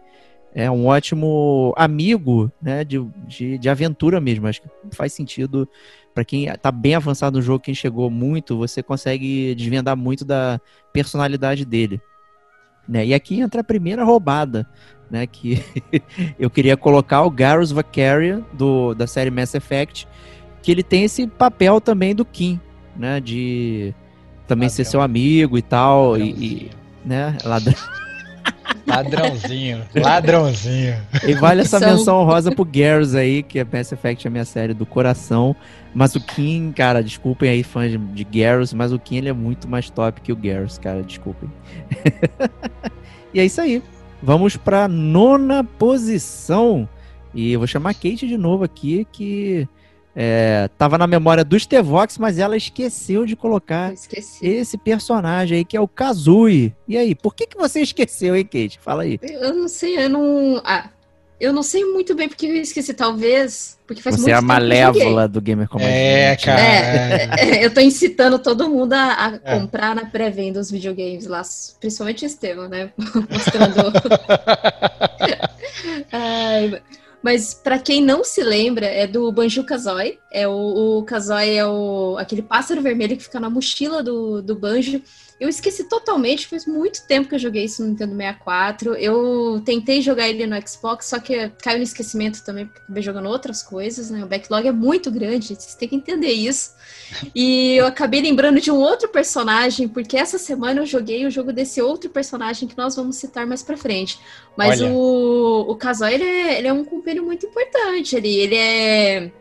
é 0.52 0.70
um 0.72 0.88
ótimo 0.88 1.76
amigo, 1.78 2.52
né? 2.60 2.84
De, 2.84 3.00
de, 3.28 3.60
de 3.60 3.70
aventura 3.70 4.20
mesmo. 4.20 4.48
Acho 4.48 4.64
que 4.64 4.70
faz 4.94 5.14
sentido 5.14 5.70
para 6.12 6.26
quem 6.26 6.52
tá 6.58 6.72
bem 6.72 6.96
avançado 6.96 7.38
no 7.38 7.42
jogo, 7.44 7.64
quem 7.64 7.76
chegou 7.76 8.10
muito, 8.10 8.58
você 8.58 8.82
consegue 8.82 9.54
desvendar 9.54 9.96
muito 9.96 10.26
da 10.26 10.60
personalidade 10.92 11.66
dele. 11.66 12.02
Né? 12.88 13.06
E 13.06 13.14
aqui 13.14 13.40
entra 13.40 13.62
a 13.62 13.64
primeira 13.64 14.04
roubada 14.04 14.68
né? 15.12 15.28
Que 15.28 15.64
eu 16.40 16.50
queria 16.50 16.78
colocar 16.78 17.22
o 17.24 17.30
Garrus 17.30 17.72
Vakarian 17.72 18.42
do, 18.54 18.94
da 18.94 19.06
série 19.06 19.30
Mass 19.30 19.54
Effect, 19.54 20.08
que 20.62 20.72
ele 20.72 20.82
tem 20.82 21.04
esse 21.04 21.28
papel 21.28 21.82
também 21.82 22.16
do 22.16 22.24
Kim, 22.24 22.60
né? 22.96 23.20
De 23.20 23.94
também 24.48 24.68
Ladrão. 24.68 24.76
ser 24.76 24.86
seu 24.86 25.02
amigo 25.02 25.58
e 25.58 25.62
tal, 25.62 26.18
e, 26.18 26.30
e, 26.30 26.72
né? 27.06 27.38
Ladrão. 27.44 27.76
Ladrãozinho, 28.88 29.86
ladrãozinho. 29.96 30.96
E 31.26 31.34
vale 31.36 31.62
essa 31.62 31.80
menção 31.80 32.24
rosa 32.24 32.52
pro 32.52 32.66
Garrus 32.66 33.16
aí, 33.16 33.44
que 33.44 33.60
é 33.60 33.64
Mass 33.64 33.92
Effect 33.92 34.26
é 34.26 34.28
a 34.28 34.32
minha 34.32 34.46
série 34.46 34.74
do 34.74 34.86
coração. 34.86 35.56
Mas 35.94 36.16
o 36.16 36.20
Kim, 36.20 36.72
cara, 36.72 37.04
desculpem 37.04 37.50
aí 37.50 37.64
fãs 37.64 37.92
de, 37.92 37.98
de 37.98 38.24
Garrus, 38.24 38.74
mas 38.74 38.92
o 38.92 39.00
Kim 39.00 39.18
ele 39.18 39.30
é 39.30 39.34
muito 39.34 39.68
mais 39.68 39.90
top 39.90 40.20
que 40.22 40.34
o 40.34 40.36
Garrus, 40.36 40.78
cara, 40.78 41.04
desculpem. 41.04 41.50
e 43.34 43.40
é 43.40 43.46
isso 43.46 43.62
aí. 43.62 43.84
Vamos 44.22 44.56
para 44.56 44.88
nona 44.88 45.64
posição. 45.64 46.88
E 47.34 47.54
eu 47.54 47.60
vou 47.60 47.68
chamar 47.68 47.92
a 47.92 47.94
Kate 47.94 48.28
de 48.28 48.38
novo 48.38 48.64
aqui, 48.64 49.08
que 49.12 49.68
é, 50.16 50.70
tava 50.78 50.98
na 50.98 51.08
memória 51.08 51.44
dos 51.44 51.66
Tevox, 51.66 52.18
mas 52.18 52.38
ela 52.38 52.58
esqueceu 52.58 53.26
de 53.26 53.36
colocar 53.36 53.94
esse 53.94 54.78
personagem 54.78 55.60
aí, 55.60 55.66
que 55.66 55.78
é 55.78 55.82
o 55.82 55.88
Kazui. 55.88 56.76
E 56.88 56.98
aí, 56.98 57.16
por 57.16 57.34
que, 57.34 57.48
que 57.48 57.58
você 57.58 57.80
esqueceu, 57.82 58.36
hein, 58.36 58.44
Kate? 58.44 58.80
Fala 58.80 59.04
aí. 59.04 59.18
Eu 59.22 59.54
não 59.54 59.68
sei, 59.68 59.98
eu 59.98 60.10
não. 60.10 60.62
Ah, 60.66 60.90
eu 61.42 61.52
não 61.52 61.64
sei 61.64 61.84
muito 61.84 62.14
bem 62.14 62.30
porque 62.30 62.46
eu 62.46 62.56
esqueci, 62.58 62.94
talvez. 62.94 63.76
Porque 63.88 64.00
faz 64.00 64.16
Você 64.16 64.22
muito 64.22 64.36
é 64.36 64.38
a 64.38 64.42
malévola 64.42 65.28
do 65.28 65.42
Gamer 65.42 65.68
como 65.68 65.84
É, 65.84 66.38
cara. 66.38 66.62
É, 66.62 67.30
é, 67.40 67.66
eu 67.66 67.74
tô 67.74 67.82
incitando 67.82 68.38
todo 68.38 68.70
mundo 68.70 68.94
a, 68.94 69.26
a 69.26 69.40
é. 69.44 69.60
comprar 69.60 69.96
na 69.96 70.06
pré-venda 70.06 70.60
os 70.60 70.70
videogames 70.70 71.26
lá, 71.26 71.42
principalmente 71.80 72.24
o 72.24 72.28
Estevam, 72.28 72.70
né? 72.70 72.94
Mostrando. 73.28 73.92
Ai, 76.14 76.80
mas 77.24 77.56
para 77.56 77.80
quem 77.80 78.04
não 78.04 78.24
se 78.24 78.44
lembra, 78.44 78.86
é 78.86 79.08
do 79.08 79.32
Banjo 79.32 79.64
Kazooie. 79.64 80.20
É 80.32 80.48
o, 80.48 81.00
o 81.00 81.04
Kazooie 81.04 81.58
é 81.58 81.66
o, 81.66 82.18
aquele 82.20 82.44
pássaro 82.44 82.82
vermelho 82.82 83.18
que 83.18 83.24
fica 83.24 83.40
na 83.40 83.50
mochila 83.50 84.04
do, 84.04 84.44
do 84.44 84.56
Banjo. 84.56 85.02
Eu 85.42 85.50
esqueci 85.50 85.86
totalmente, 85.86 86.46
faz 86.46 86.68
muito 86.68 87.08
tempo 87.08 87.28
que 87.28 87.34
eu 87.34 87.40
joguei 87.40 87.64
isso 87.64 87.82
no 87.82 87.90
Nintendo 87.90 88.16
64. 88.16 88.94
Eu 88.94 89.60
tentei 89.66 90.00
jogar 90.00 90.30
ele 90.30 90.46
no 90.46 90.56
Xbox, 90.68 91.08
só 91.08 91.18
que 91.18 91.50
caiu 91.64 91.80
no 91.80 91.84
esquecimento 91.84 92.46
também, 92.46 92.68
porque 92.68 92.80
acabei 92.84 93.02
jogando 93.02 93.28
outras 93.28 93.64
coisas, 93.64 94.12
né? 94.12 94.24
O 94.24 94.28
backlog 94.28 94.68
é 94.68 94.72
muito 94.72 95.10
grande, 95.10 95.48
vocês 95.48 95.74
têm 95.74 95.90
que 95.90 95.96
entender 95.96 96.32
isso. 96.32 96.76
E 97.34 97.74
eu 97.74 97.88
acabei 97.88 98.22
lembrando 98.22 98.62
de 98.62 98.70
um 98.70 98.78
outro 98.78 99.10
personagem, 99.10 99.88
porque 99.88 100.16
essa 100.16 100.38
semana 100.38 100.82
eu 100.82 100.86
joguei 100.86 101.26
o 101.26 101.32
jogo 101.32 101.52
desse 101.52 101.82
outro 101.82 102.12
personagem 102.12 102.68
que 102.68 102.78
nós 102.78 102.96
vamos 102.96 103.16
citar 103.16 103.48
mais 103.48 103.64
pra 103.64 103.76
frente. 103.76 104.20
Mas 104.56 104.80
Olha. 104.80 104.92
o, 104.92 105.72
o 105.72 105.76
Kazuha, 105.76 106.12
ele 106.12 106.24
é, 106.24 106.60
ele 106.60 106.68
é 106.68 106.74
um 106.74 106.86
companheiro 106.86 107.26
muito 107.26 107.48
importante 107.48 108.16
ali. 108.16 108.38
Ele 108.38 108.56
é 108.56 109.32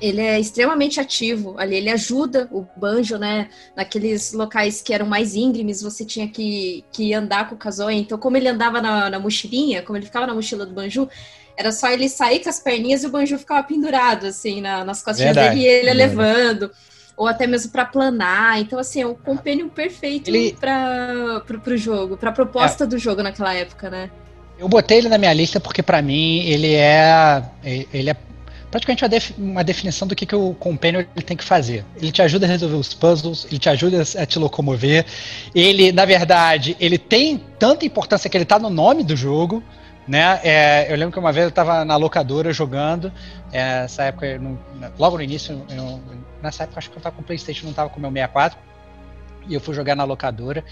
ele 0.00 0.20
é 0.20 0.38
extremamente 0.38 1.00
ativo 1.00 1.54
ali, 1.58 1.76
ele 1.76 1.90
ajuda 1.90 2.48
o 2.50 2.66
Banjo, 2.76 3.18
né? 3.18 3.48
Naqueles 3.76 4.32
locais 4.32 4.80
que 4.80 4.94
eram 4.94 5.06
mais 5.06 5.34
íngremes, 5.34 5.82
você 5.82 6.04
tinha 6.04 6.28
que, 6.28 6.84
que 6.92 7.12
andar 7.12 7.48
com 7.48 7.54
o 7.54 7.58
Kazoe. 7.58 7.96
Então, 7.96 8.18
como 8.18 8.36
ele 8.36 8.48
andava 8.48 8.80
na, 8.80 9.10
na 9.10 9.18
mochilinha, 9.18 9.82
como 9.82 9.96
ele 9.96 10.06
ficava 10.06 10.26
na 10.26 10.34
mochila 10.34 10.64
do 10.64 10.72
Banjo, 10.72 11.08
era 11.56 11.72
só 11.72 11.88
ele 11.88 12.08
sair 12.08 12.40
com 12.40 12.48
as 12.48 12.60
perninhas 12.60 13.02
e 13.02 13.06
o 13.06 13.10
Banjo 13.10 13.38
ficava 13.38 13.66
pendurado, 13.66 14.26
assim, 14.26 14.60
na, 14.60 14.84
nas 14.84 15.02
costas 15.02 15.34
dele 15.34 15.60
e 15.60 15.66
ele 15.66 15.92
levando. 15.92 16.70
Ou 17.16 17.26
até 17.26 17.48
mesmo 17.48 17.72
para 17.72 17.84
planar. 17.84 18.60
Então, 18.60 18.78
assim, 18.78 19.02
é 19.02 19.06
um 19.06 19.14
compêndio 19.14 19.68
perfeito 19.68 20.28
ele... 20.28 20.52
para 20.52 21.42
o 21.66 21.76
jogo, 21.76 22.16
para 22.16 22.30
a 22.30 22.32
proposta 22.32 22.84
é. 22.84 22.86
do 22.86 22.96
jogo 22.96 23.24
naquela 23.24 23.52
época, 23.52 23.90
né? 23.90 24.08
Eu 24.56 24.68
botei 24.68 24.98
ele 24.98 25.08
na 25.08 25.18
minha 25.18 25.32
lista 25.32 25.58
porque, 25.58 25.82
para 25.82 26.00
mim, 26.00 26.40
ele 26.44 26.74
é. 26.74 27.42
Ele 27.64 28.10
é 28.10 28.16
praticamente 28.70 29.02
uma, 29.02 29.08
def, 29.08 29.30
uma 29.38 29.64
definição 29.64 30.06
do 30.06 30.14
que, 30.14 30.26
que 30.26 30.34
o 30.34 30.54
Companion 30.54 31.04
ele 31.14 31.24
tem 31.24 31.36
que 31.36 31.44
fazer. 31.44 31.84
Ele 31.96 32.12
te 32.12 32.22
ajuda 32.22 32.46
a 32.46 32.48
resolver 32.48 32.76
os 32.76 32.92
puzzles, 32.94 33.46
ele 33.46 33.58
te 33.58 33.68
ajuda 33.68 34.02
a 34.02 34.26
te 34.26 34.38
locomover. 34.38 35.04
Ele, 35.54 35.92
na 35.92 36.04
verdade, 36.04 36.76
ele 36.78 36.98
tem 36.98 37.38
tanta 37.58 37.86
importância 37.86 38.28
que 38.28 38.36
ele 38.36 38.44
está 38.44 38.58
no 38.58 38.70
nome 38.70 39.02
do 39.04 39.16
jogo. 39.16 39.62
Né? 40.06 40.40
É, 40.42 40.90
eu 40.90 40.96
lembro 40.96 41.12
que 41.12 41.18
uma 41.18 41.32
vez 41.32 41.44
eu 41.44 41.50
estava 41.50 41.84
na 41.84 41.96
locadora 41.96 42.50
jogando, 42.50 43.12
é, 43.52 43.84
essa 43.84 44.04
época, 44.04 44.38
no, 44.38 44.58
logo 44.98 45.18
no 45.18 45.22
início, 45.22 45.62
eu, 45.68 46.00
nessa 46.42 46.62
época 46.64 46.78
acho 46.78 46.88
que 46.88 46.96
eu 46.96 46.98
estava 46.98 47.14
com 47.14 47.20
o 47.20 47.24
Playstation, 47.24 47.64
não 47.64 47.72
estava 47.72 47.90
com 47.90 47.98
o 47.98 48.00
meu 48.00 48.10
64, 48.10 48.58
e 49.46 49.52
eu 49.52 49.60
fui 49.60 49.74
jogar 49.74 49.94
na 49.94 50.04
locadora, 50.04 50.64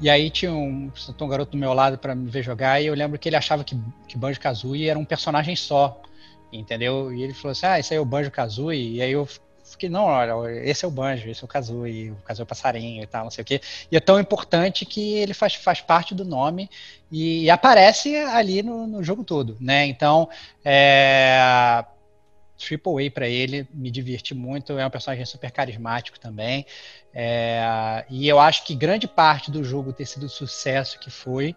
e 0.00 0.10
aí 0.10 0.28
tinha 0.28 0.52
um, 0.52 0.90
um 1.20 1.28
garoto 1.28 1.52
do 1.52 1.56
meu 1.56 1.72
lado 1.72 1.98
para 1.98 2.16
me 2.16 2.28
ver 2.28 2.42
jogar, 2.42 2.80
e 2.82 2.86
eu 2.86 2.94
lembro 2.94 3.16
que 3.16 3.28
ele 3.28 3.36
achava 3.36 3.62
que, 3.62 3.78
que 4.08 4.18
Banjo-Kazooie 4.18 4.88
era 4.88 4.98
um 4.98 5.04
personagem 5.04 5.54
só, 5.54 6.02
entendeu? 6.52 7.12
E 7.12 7.22
ele 7.22 7.34
falou 7.34 7.52
assim, 7.52 7.66
ah, 7.66 7.78
esse 7.78 7.92
aí 7.92 7.98
é 7.98 8.00
o 8.00 8.04
Banjo-Kazooie, 8.04 8.96
e 8.96 9.02
aí 9.02 9.12
eu 9.12 9.28
fiquei, 9.70 9.88
não, 9.88 10.04
olha, 10.04 10.50
esse 10.64 10.84
é 10.84 10.88
o 10.88 10.90
Banjo, 10.90 11.28
esse 11.28 11.42
é 11.42 11.44
o 11.44 11.48
Kazooie, 11.48 12.10
o 12.10 12.16
Kazooie 12.16 12.42
é 12.42 12.44
o 12.44 12.46
passarinho 12.46 13.02
e 13.02 13.06
tal, 13.06 13.24
não 13.24 13.30
sei 13.30 13.42
o 13.42 13.44
quê. 13.44 13.60
E 13.90 13.96
é 13.96 14.00
tão 14.00 14.18
importante 14.18 14.84
que 14.84 15.14
ele 15.14 15.32
faz, 15.32 15.54
faz 15.54 15.80
parte 15.80 16.14
do 16.14 16.24
nome 16.24 16.68
e, 17.10 17.44
e 17.44 17.50
aparece 17.50 18.14
ali 18.16 18.62
no, 18.62 18.86
no, 18.86 19.02
jogo 19.02 19.24
todo, 19.24 19.56
né? 19.60 19.86
Então, 19.86 20.28
é, 20.64 21.84
Triple 22.58 23.06
A 23.06 23.10
para 23.10 23.28
ele, 23.28 23.66
me 23.72 23.90
diverti 23.90 24.34
muito, 24.34 24.78
é 24.78 24.86
um 24.86 24.90
personagem 24.90 25.24
super 25.24 25.50
carismático 25.50 26.18
também. 26.18 26.66
É, 27.14 28.04
e 28.10 28.28
eu 28.28 28.38
acho 28.38 28.64
que 28.64 28.74
grande 28.74 29.08
parte 29.08 29.50
do 29.50 29.64
jogo 29.64 29.92
ter 29.92 30.06
sido 30.06 30.26
o 30.26 30.28
sucesso 30.28 30.98
que 30.98 31.10
foi 31.10 31.56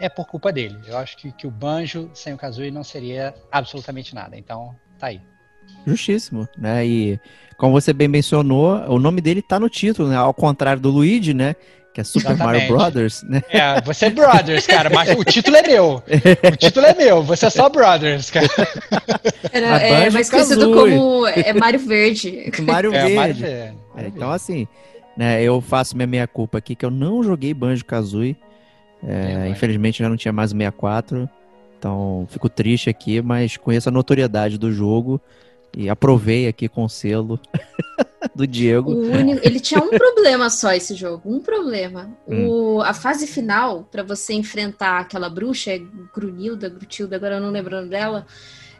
é 0.00 0.08
por 0.08 0.26
culpa 0.26 0.50
dele. 0.50 0.78
Eu 0.86 0.96
acho 0.96 1.16
que, 1.16 1.30
que 1.30 1.46
o 1.46 1.50
Banjo 1.50 2.10
sem 2.14 2.32
o 2.32 2.36
Kazooie 2.36 2.70
não 2.70 2.82
seria 2.82 3.34
absolutamente 3.52 4.14
nada. 4.14 4.36
Então, 4.36 4.74
tá 4.98 5.08
aí. 5.08 5.20
Justíssimo, 5.86 6.48
né? 6.58 6.84
E 6.84 7.20
como 7.56 7.72
você 7.72 7.92
bem 7.92 8.08
mencionou, 8.08 8.76
o 8.88 8.98
nome 8.98 9.20
dele 9.20 9.42
tá 9.42 9.60
no 9.60 9.68
título, 9.68 10.08
né? 10.08 10.16
Ao 10.16 10.32
contrário 10.32 10.80
do 10.80 10.90
Luigi, 10.90 11.34
né? 11.34 11.54
Que 11.92 12.00
é 12.00 12.04
Super 12.04 12.32
Exatamente. 12.32 12.62
Mario 12.62 12.76
Brothers, 12.76 13.22
né? 13.24 13.42
É, 13.50 13.80
você 13.80 14.06
é 14.06 14.10
Brothers, 14.10 14.66
cara, 14.66 14.88
mas 14.90 15.10
o 15.10 15.24
título 15.24 15.56
é 15.56 15.62
meu. 15.62 16.02
O 16.52 16.56
título 16.56 16.86
é 16.86 16.94
meu, 16.94 17.22
você 17.22 17.46
é 17.46 17.50
só 17.50 17.68
Brothers, 17.68 18.30
cara. 18.30 18.46
Era, 19.52 19.78
é 19.78 20.10
mais 20.10 20.30
conhecido 20.30 20.72
como 20.72 21.26
é 21.26 21.52
Mario 21.52 21.80
Verde. 21.80 22.50
Mario 22.62 22.94
é, 22.94 23.00
Verde. 23.00 23.14
Mario 23.16 23.34
Verde. 23.34 23.78
É, 23.96 24.06
então, 24.06 24.30
assim, 24.30 24.68
né, 25.16 25.42
eu 25.42 25.60
faço 25.60 25.96
minha 25.96 26.06
meia-culpa 26.06 26.58
aqui, 26.58 26.76
que 26.76 26.84
eu 26.84 26.90
não 26.90 27.22
joguei 27.22 27.52
Banjo-Kazooie. 27.52 28.36
É, 29.02 29.48
infelizmente 29.48 30.00
já 30.00 30.08
não 30.08 30.16
tinha 30.16 30.32
mais 30.32 30.52
o 30.52 30.56
64. 30.56 31.28
Então, 31.78 32.26
fico 32.28 32.48
triste 32.48 32.90
aqui, 32.90 33.22
mas 33.22 33.56
conheço 33.56 33.88
a 33.88 33.92
notoriedade 33.92 34.58
do 34.58 34.70
jogo. 34.70 35.20
E 35.76 35.88
aprovei 35.88 36.48
aqui 36.48 36.68
com 36.68 36.84
o 36.84 36.88
selo 36.88 37.38
do 38.34 38.46
Diego. 38.46 38.92
Único, 38.92 39.40
ele 39.46 39.60
tinha 39.60 39.80
um 39.80 39.88
problema 39.88 40.50
só 40.50 40.72
esse 40.72 40.94
jogo, 40.94 41.22
um 41.32 41.40
problema. 41.40 42.10
Hum. 42.28 42.48
O, 42.48 42.82
a 42.82 42.92
fase 42.92 43.26
final, 43.26 43.88
para 43.90 44.02
você 44.02 44.34
enfrentar 44.34 44.98
aquela 44.98 45.30
bruxa, 45.30 45.70
é 45.70 45.80
Grunilda, 46.14 46.68
Grutilda, 46.68 47.16
agora 47.16 47.36
eu 47.36 47.40
não 47.40 47.50
lembrando 47.50 47.88
dela, 47.88 48.26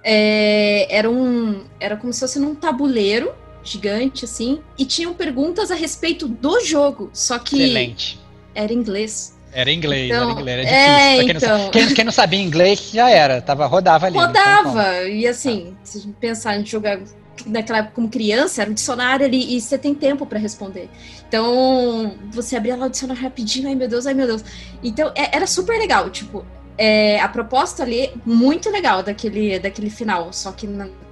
é, 0.03 0.95
era 0.95 1.09
um. 1.09 1.65
Era 1.79 1.97
como 1.97 2.13
se 2.13 2.21
fosse 2.21 2.39
num 2.39 2.55
tabuleiro 2.55 3.33
gigante, 3.63 4.25
assim, 4.25 4.61
e 4.79 4.85
tinham 4.85 5.15
perguntas 5.15 5.71
a 5.71 5.75
respeito 5.75 6.27
do 6.27 6.61
jogo. 6.65 7.11
Só 7.13 7.39
que 7.39 7.63
Excelente. 7.63 8.21
era 8.55 8.73
em 8.73 8.77
inglês. 8.77 9.39
Era 9.53 9.71
inglês, 9.73 10.11
então, 10.11 10.31
era 10.31 10.41
inglês, 10.41 10.59
era 10.59 10.63
difícil. 10.65 10.95
É, 10.95 11.25
quem, 11.25 11.37
então... 11.37 11.59
não, 11.59 11.71
quem, 11.71 11.95
quem, 11.95 12.05
não 12.05 12.13
sabia 12.13 12.41
inglês 12.41 12.91
já 12.93 13.11
era, 13.11 13.43
tava, 13.43 13.67
rodava 13.67 14.07
ali. 14.07 14.17
Rodava, 14.17 15.03
e 15.05 15.27
assim, 15.27 15.77
se 15.83 15.99
a 15.99 16.01
gente 16.01 16.15
pensar 16.15 16.57
em 16.57 16.65
jogar 16.65 17.01
naquela 17.47 17.79
época 17.79 17.95
como 17.95 18.09
criança, 18.09 18.63
era 18.63 18.71
um 18.71 18.75
dicionário 18.75 19.27
ali 19.27 19.57
e 19.57 19.61
você 19.61 19.79
tem 19.79 19.95
tempo 19.95 20.27
para 20.27 20.39
responder. 20.39 20.89
Então, 21.29 22.17
você 22.31 22.57
abria 22.57 22.77
lá 22.77 22.87
o 22.87 22.91
dicionário 22.91 23.23
rapidinho, 23.23 23.69
ai 23.69 23.75
meu 23.75 23.89
Deus, 23.89 24.07
ai 24.07 24.15
meu 24.15 24.27
Deus. 24.27 24.45
Então, 24.83 25.13
é, 25.17 25.35
era 25.37 25.47
super 25.47 25.79
legal, 25.79 26.11
tipo, 26.11 26.45
é, 26.77 27.21
a 27.21 27.29
proposta 27.29 27.83
ali, 27.83 28.11
muito 28.25 28.71
legal 28.71 29.03
daquele, 29.03 29.59
daquele 29.59 29.91
final. 29.91 30.33
Só 30.33 30.53
que 30.53 30.67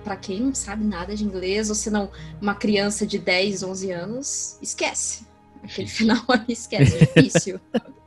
para 0.04 0.16
quem 0.16 0.40
não 0.40 0.54
sabe 0.54 0.84
nada 0.84 1.14
de 1.14 1.24
inglês, 1.24 1.68
ou 1.68 1.74
se 1.74 1.90
não, 1.90 2.10
uma 2.40 2.54
criança 2.54 3.06
de 3.06 3.18
10, 3.18 3.62
11 3.62 3.90
anos, 3.92 4.58
esquece. 4.62 5.26
Aquele 5.62 5.88
final 5.88 6.22
ali, 6.28 6.44
esquece, 6.48 6.96
é 6.96 6.98
difícil. 7.20 7.60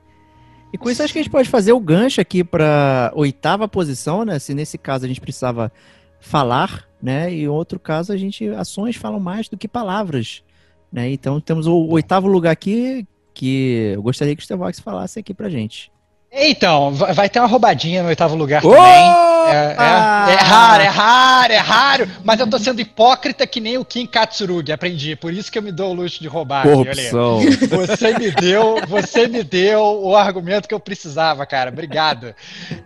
E 0.73 0.77
com 0.77 0.89
isso 0.89 1.03
acho 1.03 1.11
que 1.11 1.19
a 1.19 1.23
gente 1.23 1.31
pode 1.31 1.49
fazer 1.49 1.73
o 1.73 1.79
gancho 1.79 2.21
aqui 2.21 2.43
para 2.43 3.11
oitava 3.15 3.67
posição, 3.67 4.23
né? 4.23 4.39
Se 4.39 4.53
nesse 4.53 4.77
caso 4.77 5.05
a 5.05 5.07
gente 5.07 5.19
precisava 5.19 5.71
falar, 6.19 6.87
né? 7.01 7.33
E 7.33 7.47
outro 7.47 7.79
caso 7.79 8.13
a 8.13 8.17
gente 8.17 8.47
ações 8.49 8.95
falam 8.95 9.19
mais 9.19 9.49
do 9.49 9.57
que 9.57 9.67
palavras, 9.67 10.43
né? 10.91 11.11
Então 11.11 11.41
temos 11.41 11.67
o 11.67 11.87
oitavo 11.89 12.27
lugar 12.27 12.51
aqui 12.51 13.05
que 13.33 13.93
eu 13.95 14.01
gostaria 14.01 14.35
que 14.35 14.41
o 14.41 14.45
Stevox 14.45 14.79
falasse 14.79 15.19
aqui 15.19 15.33
pra 15.33 15.49
gente. 15.49 15.91
Então, 16.33 16.93
vai 16.93 17.29
ter 17.29 17.39
uma 17.39 17.47
roubadinha 17.47 18.01
no 18.01 18.07
oitavo 18.07 18.35
lugar 18.35 18.61
também. 18.61 18.79
É, 18.79 19.53
é, 19.53 20.33
é, 20.33 20.35
raro, 20.35 20.83
é 20.83 20.87
raro, 20.87 21.53
é 21.53 21.57
raro. 21.57 22.11
Mas 22.23 22.39
eu 22.39 22.49
tô 22.49 22.57
sendo 22.57 22.79
hipócrita 22.79 23.45
que 23.45 23.59
nem 23.59 23.77
o 23.77 23.83
Kim 23.83 24.07
Katsurugi, 24.07 24.71
aprendi. 24.71 25.13
Por 25.17 25.33
isso 25.33 25.51
que 25.51 25.57
eu 25.57 25.61
me 25.61 25.73
dou 25.73 25.91
o 25.91 25.93
luxo 25.93 26.21
de 26.21 26.29
roubar. 26.29 26.63
Corrupção. 26.63 27.39
Aqui, 27.39 27.67
você 27.67 28.17
me 28.17 28.31
deu, 28.31 28.77
você 28.87 29.27
me 29.27 29.43
deu 29.43 29.81
o 29.81 30.15
argumento 30.15 30.69
que 30.69 30.73
eu 30.73 30.79
precisava, 30.79 31.45
cara. 31.45 31.69
Obrigado. 31.69 32.33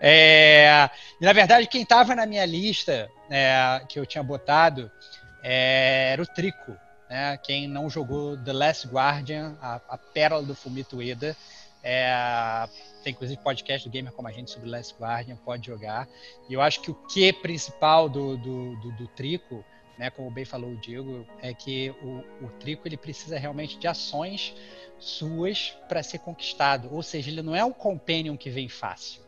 É, 0.02 0.90
e 1.22 1.26
na 1.26 1.34
verdade, 1.34 1.68
quem 1.68 1.86
tava 1.86 2.16
na 2.16 2.26
minha 2.26 2.46
lista 2.48 3.08
é, 3.30 3.80
que 3.88 4.00
eu 4.00 4.08
tinha 4.08 4.24
botado 4.24 4.90
é, 5.44 6.10
era 6.14 6.22
o 6.22 6.26
Trico. 6.26 6.76
Né? 7.08 7.38
Quem 7.44 7.68
não 7.68 7.92
jogou 7.92 8.36
The 8.38 8.54
Last 8.54 8.88
Guardian, 8.88 9.54
a, 9.62 9.80
a 9.88 9.98
pérola 10.00 10.42
do 10.42 10.56
Fumito 10.56 10.98
Ueda. 10.98 11.38
É, 11.84 12.68
tem 13.06 13.14
inclusive 13.14 13.40
podcast 13.42 13.88
do 13.88 13.92
Gamer 13.92 14.12
como 14.12 14.28
a 14.28 14.32
gente 14.32 14.50
sobre 14.50 14.68
Last 14.68 14.96
Guardian, 15.00 15.36
pode 15.38 15.68
jogar. 15.68 16.10
E 16.50 16.54
eu 16.54 16.62
acho 16.62 16.82
que 16.82 16.90
o 16.90 16.96
que 16.96 17.32
principal 17.32 18.10
do, 18.10 18.36
do, 18.36 18.76
do, 18.78 18.92
do 18.94 19.08
Trico, 19.10 19.64
né, 19.98 20.10
como 20.10 20.32
bem 20.32 20.44
falou 20.44 20.72
o 20.72 20.78
Diego, 20.78 21.26
é 21.40 21.54
que 21.54 21.92
o, 22.02 22.46
o 22.46 22.50
Trico 22.60 22.88
ele 22.88 22.98
precisa 22.98 23.38
realmente 23.38 23.78
de 23.78 23.88
ações 23.88 24.56
suas 24.98 25.78
para 25.88 26.02
ser 26.02 26.18
conquistado. 26.20 26.90
Ou 26.92 27.04
seja, 27.04 27.30
ele 27.30 27.44
não 27.44 27.56
é 27.56 27.64
um 27.64 27.72
companion 27.72 28.36
que 28.36 28.50
vem 28.50 28.68
fácil 28.68 29.25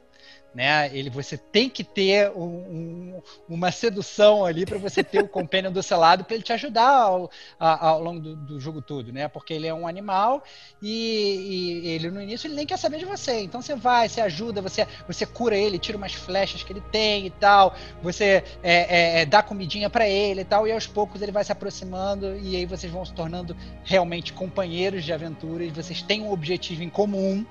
né? 0.57 0.89
Ele 0.91 1.07
você 1.07 1.37
tem 1.37 1.69
que 1.69 1.83
ter 1.83 2.31
um, 2.31 2.41
um, 2.41 3.21
uma 3.47 3.71
sedução 3.71 4.43
ali 4.43 4.65
para 4.65 4.79
você 4.79 5.03
ter 5.03 5.23
o 5.23 5.27
companion 5.27 5.71
do 5.71 5.83
seu 5.83 5.99
lado 5.99 6.23
para 6.23 6.33
ele 6.33 6.43
te 6.43 6.51
ajudar 6.51 6.89
ao, 6.89 7.29
ao 7.59 8.01
longo 8.01 8.19
do, 8.19 8.35
do, 8.35 8.59
jogo 8.59 8.81
todo, 8.81 9.13
né? 9.13 9.27
Porque 9.27 9.53
ele 9.53 9.67
é 9.67 9.73
um 9.73 9.87
animal 9.87 10.43
e, 10.81 11.83
e, 11.83 11.87
ele 11.89 12.09
no 12.09 12.19
início 12.19 12.47
ele 12.47 12.55
nem 12.55 12.65
quer 12.65 12.77
saber 12.77 12.97
de 12.97 13.05
você. 13.05 13.41
Então 13.41 13.61
você 13.61 13.75
vai, 13.75 14.09
você 14.09 14.19
ajuda, 14.19 14.59
você 14.59 14.87
você 15.07 15.27
cura 15.27 15.55
ele, 15.55 15.77
tira 15.77 15.95
umas 15.95 16.15
flechas 16.15 16.63
que 16.63 16.73
ele 16.73 16.81
tem 16.91 17.27
e 17.27 17.29
tal. 17.29 17.75
Você 18.01 18.43
é, 18.63 19.19
é, 19.19 19.21
é 19.21 19.25
dá 19.27 19.43
comidinha 19.43 19.91
para 19.91 20.09
ele 20.09 20.41
e 20.41 20.45
tal 20.45 20.67
e 20.67 20.71
aos 20.71 20.87
poucos 20.87 21.21
ele 21.21 21.31
vai 21.31 21.43
se 21.43 21.51
aproximando 21.51 22.35
e 22.35 22.55
aí 22.55 22.65
vocês 22.65 22.91
vão 22.91 23.05
se 23.05 23.13
tornando 23.13 23.55
realmente 23.83 24.33
companheiros 24.33 25.05
de 25.05 25.13
aventura 25.13 25.63
e 25.63 25.69
vocês 25.69 26.01
têm 26.01 26.23
um 26.23 26.31
objetivo 26.31 26.81
em 26.81 26.89
comum 26.89 27.45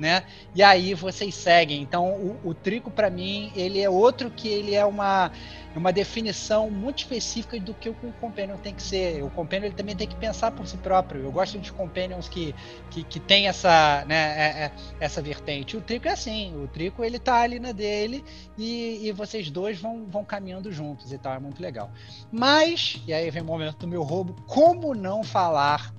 né? 0.00 0.24
E 0.54 0.62
aí 0.62 0.94
vocês 0.94 1.34
seguem. 1.34 1.82
Então 1.82 2.10
o, 2.12 2.40
o 2.42 2.54
trico 2.54 2.90
para 2.90 3.10
mim 3.10 3.52
ele 3.54 3.80
é 3.80 3.90
outro 3.90 4.30
que 4.30 4.48
ele 4.48 4.74
é 4.74 4.84
uma 4.84 5.30
uma 5.76 5.92
definição 5.92 6.68
muito 6.68 6.98
específica 6.98 7.60
do 7.60 7.72
que 7.72 7.88
o 7.88 7.94
companion 8.20 8.56
tem 8.56 8.74
que 8.74 8.82
ser. 8.82 9.22
O 9.22 9.30
companion 9.30 9.66
ele 9.66 9.74
também 9.74 9.94
tem 9.94 10.08
que 10.08 10.16
pensar 10.16 10.50
por 10.50 10.66
si 10.66 10.76
próprio. 10.78 11.22
Eu 11.22 11.30
gosto 11.30 11.58
de 11.58 11.70
companions 11.70 12.28
que 12.28 12.54
que, 12.90 13.04
que 13.04 13.20
tem 13.20 13.46
essa 13.46 14.04
né 14.06 14.16
é, 14.16 14.64
é, 14.64 14.72
essa 14.98 15.20
vertente. 15.20 15.76
O 15.76 15.80
trico 15.82 16.08
é 16.08 16.12
assim. 16.12 16.56
O 16.56 16.66
trico 16.66 17.04
ele 17.04 17.18
tá 17.18 17.42
ali 17.42 17.60
na 17.60 17.72
dele 17.72 18.24
e, 18.56 19.06
e 19.06 19.12
vocês 19.12 19.50
dois 19.50 19.78
vão 19.78 20.06
vão 20.06 20.24
caminhando 20.24 20.72
juntos 20.72 21.12
e 21.12 21.18
tal. 21.18 21.34
É 21.34 21.38
muito 21.38 21.62
legal. 21.62 21.90
Mas 22.32 23.00
e 23.06 23.12
aí 23.12 23.30
vem 23.30 23.42
o 23.42 23.44
momento 23.44 23.76
do 23.78 23.86
meu 23.86 24.02
roubo. 24.02 24.34
Como 24.46 24.94
não 24.94 25.22
falar 25.22 25.92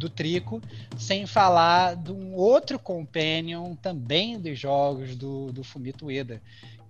do 0.00 0.08
Trico, 0.08 0.60
sem 0.96 1.26
falar 1.26 1.94
de 1.94 2.10
um 2.10 2.34
outro 2.34 2.78
companion 2.78 3.74
também 3.76 4.40
dos 4.40 4.58
jogos 4.58 5.14
do, 5.14 5.52
do 5.52 5.62
Fumito 5.62 6.06
Ueda, 6.06 6.40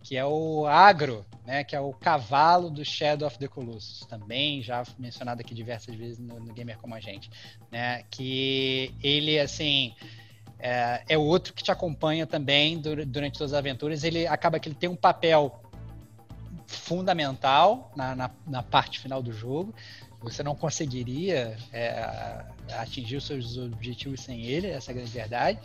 que 0.02 0.16
é 0.16 0.24
o 0.24 0.66
Agro, 0.66 1.26
né, 1.44 1.62
que 1.64 1.76
é 1.76 1.80
o 1.80 1.92
cavalo 1.92 2.70
do 2.70 2.84
Shadow 2.84 3.26
of 3.26 3.38
the 3.38 3.48
Colossus, 3.48 4.06
também 4.06 4.62
já 4.62 4.82
mencionado 4.98 5.40
aqui 5.40 5.54
diversas 5.54 5.94
vezes 5.94 6.18
no, 6.18 6.40
no 6.40 6.54
Gamer 6.54 6.78
Como 6.78 6.94
a 6.94 7.00
Gente, 7.00 7.30
né, 7.70 8.04
que 8.10 8.94
ele, 9.02 9.38
assim, 9.38 9.94
é, 10.58 11.02
é 11.08 11.18
outro 11.18 11.52
que 11.52 11.62
te 11.62 11.70
acompanha 11.70 12.26
também 12.26 12.78
durante 12.78 13.38
todas 13.38 13.52
as 13.52 13.58
aventuras, 13.58 14.04
ele 14.04 14.26
acaba 14.26 14.58
que 14.58 14.68
ele 14.68 14.76
tem 14.76 14.88
um 14.88 14.96
papel 14.96 15.60
fundamental 16.66 17.92
na, 17.96 18.14
na, 18.14 18.30
na 18.46 18.62
parte 18.62 19.00
final 19.00 19.20
do 19.20 19.32
jogo, 19.32 19.74
você 20.22 20.42
não 20.42 20.54
conseguiria 20.54 21.56
é, 21.72 22.44
atingir 22.78 23.16
os 23.16 23.26
seus 23.26 23.56
objetivos 23.56 24.20
sem 24.20 24.44
ele, 24.44 24.68
essa 24.68 24.90
é 24.90 24.92
a 24.92 24.94
grande 24.96 25.10
verdade. 25.10 25.58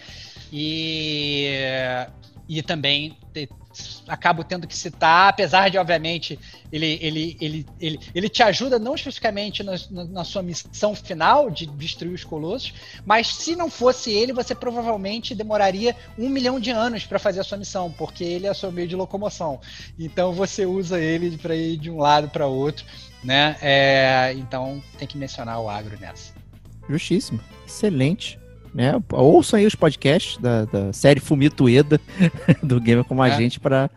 E 0.52 1.50
e 2.48 2.62
também 2.62 3.18
te, 3.34 3.50
acabo 4.08 4.44
tendo 4.44 4.68
que 4.68 4.76
citar, 4.76 5.30
apesar 5.30 5.70
de, 5.70 5.78
obviamente, 5.78 6.40
ele, 6.72 7.00
ele, 7.02 7.38
ele, 7.42 7.66
ele, 7.80 8.00
ele 8.14 8.30
te 8.30 8.44
ajuda 8.44 8.78
não 8.78 8.96
especificamente 8.96 9.64
na, 9.64 9.74
na, 9.90 10.04
na, 10.06 10.24
sua 10.24 10.44
missão 10.44 10.96
final 10.96 11.50
de 11.50 11.66
destruir 11.66 12.14
os 12.14 12.24
colossos, 12.24 12.74
mas 13.06 13.28
se 13.28 13.56
não 13.56 13.70
fosse 13.70 14.12
ele, 14.12 14.32
você 14.32 14.54
provavelmente 14.54 15.34
demoraria 15.34 15.96
um 16.18 16.30
milhão 16.30 16.60
de 16.60 16.70
anos 16.70 17.06
para 17.06 17.20
fazer 17.20 17.40
a 17.40 17.44
sua 17.44 17.58
missão, 17.58 17.92
porque 17.92 18.24
ele 18.24 18.46
é 18.46 18.52
o 18.52 18.56
seu 18.56 18.72
meio 18.72 18.88
de 18.88 18.96
locomoção. 18.96 19.60
Então 19.98 20.32
você 20.32 20.66
usa 20.66 21.00
ele 21.00 21.38
para 21.38 21.56
ir 21.56 21.78
de 21.78 21.90
um 21.90 21.98
lado 21.98 22.30
para 22.30 22.46
outro, 22.46 22.86
né? 23.26 23.58
É, 23.62 24.34
então 24.38 24.82
tem 24.98 25.08
que 25.08 25.18
mencionar 25.18 25.60
o 25.60 25.70
agro 25.70 25.98
nessa. 26.00 26.34
Justíssimo. 26.90 27.40
Excelente. 27.66 28.40
Né? 28.74 28.94
Ouçam 29.12 29.58
aí 29.58 29.66
os 29.66 29.76
podcasts 29.76 30.38
da, 30.38 30.66
da 30.66 30.94
série 30.94 31.20
Fumito 31.20 31.68
Eda 31.68 32.00
do 32.62 32.80
Gamer 32.80 33.04
Como 33.04 33.22
a 33.22 33.30
é. 33.30 33.38
Gente 33.38 33.60
para 33.60 33.90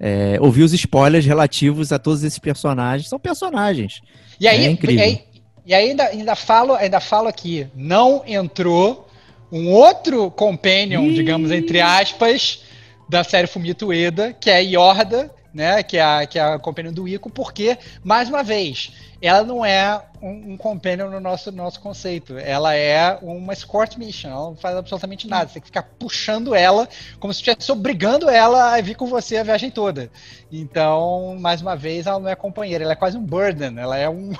é, 0.00 0.36
ouvir 0.40 0.62
os 0.62 0.72
spoilers 0.72 1.24
relativos 1.24 1.92
a 1.92 1.98
todos 1.98 2.24
esses 2.24 2.38
personagens. 2.38 3.08
São 3.08 3.18
personagens. 3.18 4.00
E 4.40 4.48
aí, 4.48 4.64
é 4.64 4.70
incrível. 4.70 4.98
E 4.98 5.02
aí, 5.02 5.24
e 5.66 5.74
aí 5.74 5.90
ainda, 5.90 6.04
ainda, 6.04 6.34
falo, 6.34 6.74
ainda 6.74 7.00
falo 7.00 7.28
aqui, 7.28 7.66
não 7.74 8.22
entrou 8.26 9.08
um 9.52 9.70
outro 9.70 10.30
companion, 10.30 11.04
Ih. 11.04 11.14
digamos, 11.14 11.50
entre 11.50 11.80
aspas, 11.80 12.64
da 13.08 13.22
série 13.22 13.46
Fumito 13.46 13.92
Eda, 13.92 14.32
que 14.32 14.50
é 14.50 14.62
Yorda, 14.62 15.30
né? 15.54 15.82
Que 15.82 15.96
é 15.96 16.02
a, 16.02 16.26
que 16.26 16.38
é 16.38 16.42
a 16.42 16.58
companion 16.58 16.92
do 16.92 17.06
Ico, 17.06 17.30
porque, 17.30 17.78
mais 18.02 18.28
uma 18.28 18.42
vez, 18.42 18.92
ela 19.22 19.44
não 19.44 19.64
é 19.64 20.02
um, 20.20 20.52
um 20.52 20.56
companion 20.56 21.08
no 21.08 21.20
nosso, 21.20 21.52
nosso 21.52 21.80
conceito. 21.80 22.36
Ela 22.36 22.74
é 22.74 23.18
uma 23.22 23.52
escort 23.52 23.96
mission. 23.96 24.28
Ela 24.28 24.44
não 24.50 24.56
faz 24.56 24.76
absolutamente 24.76 25.28
nada. 25.28 25.46
Você 25.46 25.54
tem 25.54 25.62
que 25.62 25.68
ficar 25.68 25.84
puxando 25.98 26.54
ela, 26.54 26.88
como 27.20 27.32
se 27.32 27.38
estivesse 27.38 27.70
obrigando 27.70 28.28
ela 28.28 28.74
a 28.74 28.80
vir 28.80 28.96
com 28.96 29.06
você 29.06 29.36
a 29.36 29.44
viagem 29.44 29.70
toda. 29.70 30.10
Então, 30.52 31.36
mais 31.38 31.62
uma 31.62 31.76
vez, 31.76 32.06
ela 32.06 32.18
não 32.18 32.28
é 32.28 32.34
companheira. 32.34 32.84
Ela 32.84 32.92
é 32.92 32.96
quase 32.96 33.16
um 33.16 33.24
burden. 33.24 33.78
Ela 33.78 33.96
é 33.96 34.10
um... 34.10 34.32
um, 34.32 34.34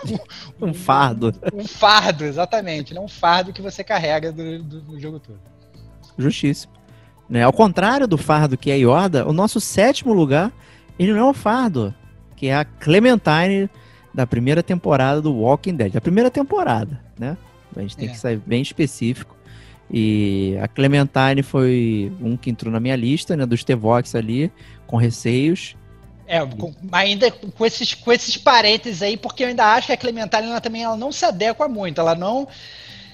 um 0.69 0.75
fardo. 0.75 1.33
Um, 1.55 1.67
fardo, 1.67 2.25
exatamente. 2.25 2.93
Ela 2.93 3.01
é 3.01 3.05
um 3.05 3.09
fardo 3.09 3.53
que 3.53 3.63
você 3.63 3.85
carrega 3.85 4.33
do, 4.33 4.63
do, 4.63 4.81
do 4.81 5.01
jogo 5.01 5.21
todo. 5.21 5.39
Justíssimo. 6.19 6.73
Né? 7.29 7.43
Ao 7.43 7.53
contrário 7.53 8.07
do 8.07 8.19
fardo 8.19 8.57
que 8.57 8.71
é 8.71 8.75
a 8.75 8.77
Yorda, 8.77 9.27
o 9.27 9.33
nosso 9.33 9.61
sétimo 9.61 10.13
lugar, 10.13 10.53
ele 10.99 11.13
não 11.13 11.21
é 11.21 11.31
um 11.31 11.35
fardo, 11.35 11.95
que 12.37 12.49
é 12.49 12.57
a 12.57 12.65
Clementine 12.65 13.69
da 14.13 14.27
primeira 14.27 14.63
temporada 14.63 15.21
do 15.21 15.35
Walking 15.35 15.75
Dead. 15.75 15.97
A 15.97 16.01
primeira 16.01 16.31
temporada, 16.31 17.01
né? 17.19 17.37
A 17.77 17.81
gente 17.81 17.97
tem 17.97 18.09
é. 18.09 18.13
que 18.13 18.19
ser 18.19 18.39
bem 18.39 18.63
específico. 18.63 19.37
E 19.91 20.57
a 20.63 20.69
Clementine 20.69 21.43
foi 21.43 22.13
um 22.21 22.37
que 22.37 22.49
entrou 22.49 22.73
na 22.73 22.81
minha 22.81 22.97
lista, 22.97 23.37
né? 23.37 23.45
Dos 23.45 23.65
T-Vox 23.65 24.15
ali, 24.15 24.51
com 24.87 24.97
receios. 24.97 25.77
É, 26.27 26.45
com, 26.45 26.73
ainda 26.91 27.31
com 27.31 27.67
esses, 27.67 27.93
com 27.93 28.11
esses 28.11 28.37
parênteses 28.37 29.03
aí, 29.03 29.17
porque 29.17 29.45
eu 29.45 29.49
ainda 29.49 29.75
acho 29.75 29.89
que 29.89 29.93
a 29.93 29.97
Clementine 29.97 30.49
ela 30.49 30.61
também 30.61 30.83
ela 30.83 30.97
não 30.97 31.13
se 31.13 31.25
adequa 31.25 31.69
muito. 31.69 32.01
Ela 32.01 32.15
não. 32.15 32.49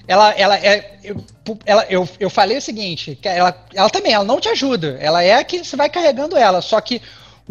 Ela, 0.07 0.31
ela, 0.31 0.57
é, 0.57 0.97
eu, 1.03 1.23
ela, 1.65 1.85
eu, 1.89 2.07
eu 2.19 2.29
falei 2.29 2.57
o 2.57 2.61
seguinte, 2.61 3.17
que 3.21 3.27
ela, 3.27 3.55
ela 3.73 3.89
também, 3.89 4.13
ela 4.13 4.23
não 4.23 4.39
te 4.39 4.49
ajuda. 4.49 4.97
Ela 4.99 5.23
é 5.23 5.35
a 5.35 5.43
que 5.43 5.63
você 5.63 5.75
vai 5.75 5.89
carregando 5.89 6.37
ela. 6.37 6.61
Só 6.61 6.79
que 6.81 7.01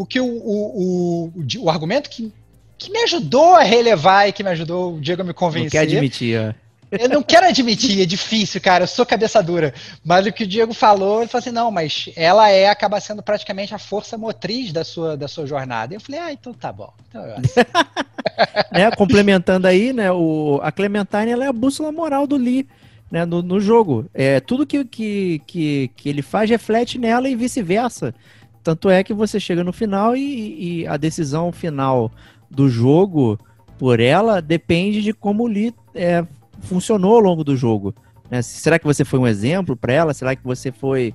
o 0.01 0.07
que 0.07 0.21
o, 0.21 0.27
o, 0.27 1.33
o, 1.35 1.65
o 1.65 1.71
argumento 1.71 2.09
que 2.09 2.33
que 2.79 2.91
me 2.91 3.03
ajudou 3.03 3.57
a 3.57 3.63
relevar 3.63 4.27
e 4.27 4.33
que 4.33 4.43
me 4.43 4.49
ajudou 4.49 4.95
o 4.95 5.01
Diego 5.01 5.21
a 5.21 5.25
me 5.25 5.35
convencer. 5.35 5.65
Não 5.65 5.71
quer 5.71 5.97
admitir, 5.97 6.41
ó. 6.41 6.55
Eu 6.91 7.09
não 7.09 7.23
quero 7.23 7.47
admitir, 7.47 8.01
é 8.01 8.07
difícil, 8.07 8.59
cara. 8.61 8.85
Eu 8.85 8.89
sou 8.89 9.05
cabeça 9.05 9.41
dura. 9.43 9.73
Mas 10.03 10.27
o 10.27 10.33
que 10.33 10.45
o 10.45 10.47
Diego 10.47 10.73
falou, 10.73 11.21
ele 11.21 11.29
falou 11.29 11.41
assim: 11.41 11.51
não, 11.51 11.71
mas 11.71 12.09
ela 12.17 12.49
é, 12.51 12.69
acaba 12.69 12.99
sendo 12.99 13.23
praticamente 13.23 13.75
a 13.75 13.79
força 13.79 14.17
motriz 14.17 14.73
da 14.73 14.83
sua, 14.83 15.15
da 15.15 15.29
sua 15.29 15.47
jornada. 15.47 15.95
Eu 15.95 16.01
falei, 16.01 16.21
ah, 16.21 16.33
então 16.33 16.55
tá 16.55 16.73
bom. 16.73 16.93
Então 17.09 17.23
é, 18.73 18.91
complementando 18.97 19.67
aí, 19.67 19.93
né? 19.93 20.11
O, 20.11 20.59
a 20.63 20.73
Clementine 20.73 21.31
ela 21.31 21.45
é 21.45 21.49
a 21.49 21.53
bússola 21.53 21.93
moral 21.93 22.27
do 22.27 22.37
Lee. 22.37 22.67
Né, 23.11 23.25
no, 23.25 23.43
no 23.43 23.59
jogo. 23.59 24.09
É, 24.15 24.39
tudo 24.39 24.65
que, 24.65 24.85
que, 24.85 25.43
que, 25.45 25.91
que 25.97 26.09
ele 26.09 26.23
faz 26.23 26.49
reflete 26.49 26.97
nela 26.97 27.29
e 27.29 27.35
vice-versa. 27.35 28.15
Tanto 28.63 28.91
é 28.91 29.03
que 29.03 29.15
você 29.15 29.41
chega 29.41 29.65
no 29.65 29.73
final 29.73 30.17
e, 30.17 30.83
e 30.83 30.87
a 30.87 30.97
decisão 30.97 31.51
final 31.51 32.11
do 32.51 32.69
jogo 32.69 33.39
por 33.79 34.01
ela 34.01 34.43
depende 34.43 35.01
de 35.01 35.13
como 35.13 35.45
o 35.45 35.47
Lee 35.47 35.75
é, 35.95 36.25
funcionou 36.61 37.15
ao 37.15 37.21
longo 37.21 37.43
do 37.43 37.57
jogo. 37.57 37.95
Né? 38.31 38.43
Será 38.43 38.79
que 38.79 38.85
você 38.85 39.05
foi 39.05 39.19
um 39.19 39.27
exemplo 39.27 39.75
para 39.77 39.93
ela? 39.93 40.13
Será 40.13 40.37
que 40.37 40.45
você 40.45 40.71
foi 40.71 41.15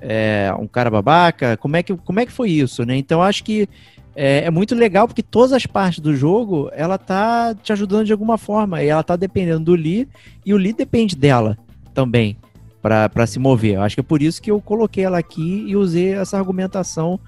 é, 0.00 0.52
um 0.58 0.66
cara 0.66 0.90
babaca? 0.90 1.56
Como 1.56 1.76
é 1.76 1.82
que, 1.82 1.96
como 1.96 2.18
é 2.18 2.26
que 2.26 2.32
foi 2.32 2.50
isso? 2.50 2.84
Né? 2.84 2.96
Então 2.96 3.22
acho 3.22 3.44
que 3.44 3.68
é, 4.16 4.44
é, 4.44 4.50
muito 4.50 4.74
legal 4.74 5.06
porque 5.06 5.22
todas 5.22 5.52
as 5.52 5.66
partes 5.66 6.00
do 6.00 6.16
jogo 6.16 6.68
ela 6.72 6.98
tá 6.98 7.54
te 7.54 7.72
ajudando 7.72 8.06
de 8.06 8.12
alguma 8.12 8.36
forma 8.36 8.82
e 8.82 8.88
ela 8.88 9.04
tá 9.04 9.14
dependendo 9.14 9.66
do 9.66 9.74
Lee 9.74 10.08
e 10.44 10.52
o 10.52 10.56
Lee 10.56 10.72
depende 10.72 11.14
dela 11.14 11.56
também 11.94 12.36
para 12.82 13.26
se 13.26 13.38
mover. 13.38 13.78
Acho 13.78 13.96
que 13.96 14.00
é 14.00 14.04
por 14.04 14.22
isso 14.22 14.40
que 14.40 14.50
eu 14.50 14.60
coloquei 14.60 15.04
ela 15.04 15.18
aqui 15.18 15.64
e 15.66 15.76
usei 15.76 16.14
essa 16.14 16.38
argumentação. 16.38 17.20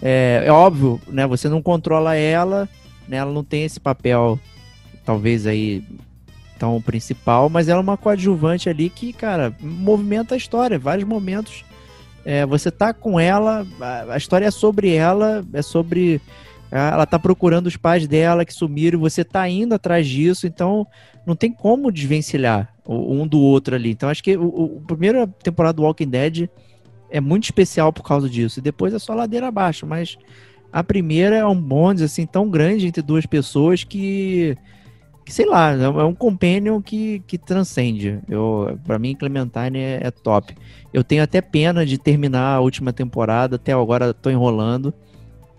É, 0.00 0.42
é 0.46 0.52
óbvio, 0.52 1.00
né? 1.08 1.26
Você 1.26 1.48
não 1.48 1.60
controla 1.60 2.14
ela, 2.14 2.68
né? 3.08 3.18
Ela 3.18 3.32
não 3.32 3.44
tem 3.44 3.64
esse 3.64 3.80
papel, 3.80 4.38
talvez 5.04 5.46
aí 5.46 5.84
tão 6.58 6.80
principal, 6.80 7.48
mas 7.48 7.68
ela 7.68 7.80
é 7.80 7.82
uma 7.82 7.96
coadjuvante 7.96 8.68
ali 8.68 8.90
que, 8.90 9.12
cara, 9.12 9.54
movimenta 9.60 10.34
a 10.34 10.38
história. 10.38 10.78
Vários 10.78 11.08
momentos 11.08 11.64
é, 12.24 12.44
você 12.44 12.70
tá 12.70 12.92
com 12.92 13.18
ela, 13.18 13.66
a, 13.80 14.14
a, 14.14 14.16
história 14.16 14.46
é 14.46 14.50
sobre 14.50 14.94
ela, 14.94 15.44
é 15.52 15.62
sobre. 15.62 16.20
Ela 16.70 17.04
tá 17.04 17.18
procurando 17.18 17.66
os 17.66 17.76
pais 17.76 18.06
dela 18.06 18.44
que 18.44 18.54
sumiram, 18.54 19.00
você 19.00 19.24
tá 19.24 19.48
indo 19.48 19.74
atrás 19.74 20.06
disso, 20.06 20.46
então 20.46 20.86
não 21.26 21.34
tem 21.34 21.50
como 21.50 21.90
desvencilhar 21.90 22.72
um 22.90 23.26
do 23.26 23.40
outro 23.40 23.74
ali. 23.74 23.90
Então 23.90 24.08
acho 24.08 24.22
que 24.22 24.36
o, 24.36 24.44
o 24.44 24.82
temporada 25.42 25.74
do 25.74 25.82
Walking 25.82 26.08
Dead 26.08 26.48
é 27.10 27.20
muito 27.20 27.44
especial 27.44 27.92
por 27.92 28.02
causa 28.02 28.28
disso. 28.28 28.58
E 28.58 28.62
depois 28.62 28.94
é 28.94 28.98
só 28.98 29.14
ladeira 29.14 29.48
abaixo, 29.48 29.86
mas 29.86 30.16
a 30.72 30.82
primeira 30.82 31.36
é 31.36 31.46
um 31.46 31.60
bonde, 31.60 32.04
assim, 32.04 32.26
tão 32.26 32.48
grande 32.48 32.86
entre 32.86 33.02
duas 33.02 33.26
pessoas 33.26 33.82
que, 33.84 34.56
que 35.24 35.32
sei 35.32 35.46
lá, 35.46 35.72
é 35.72 36.04
um 36.04 36.14
companion 36.14 36.80
que, 36.80 37.20
que 37.26 37.36
transcende. 37.36 38.20
Eu, 38.28 38.78
pra 38.84 38.98
mim, 38.98 39.14
Clementine 39.14 39.78
é, 39.78 40.00
é 40.02 40.10
top. 40.10 40.54
Eu 40.92 41.02
tenho 41.02 41.22
até 41.22 41.40
pena 41.40 41.84
de 41.84 41.98
terminar 41.98 42.54
a 42.54 42.60
última 42.60 42.92
temporada, 42.92 43.56
até 43.56 43.72
agora 43.72 44.14
tô 44.14 44.30
enrolando. 44.30 44.94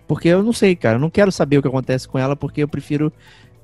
Porque 0.07 0.27
eu 0.27 0.43
não 0.43 0.51
sei, 0.51 0.75
cara, 0.75 0.95
eu 0.95 0.99
não 0.99 1.09
quero 1.09 1.31
saber 1.31 1.57
o 1.57 1.61
que 1.61 1.67
acontece 1.69 2.07
com 2.07 2.17
ela, 2.17 2.35
porque 2.35 2.63
eu 2.63 2.67
prefiro 2.67 3.13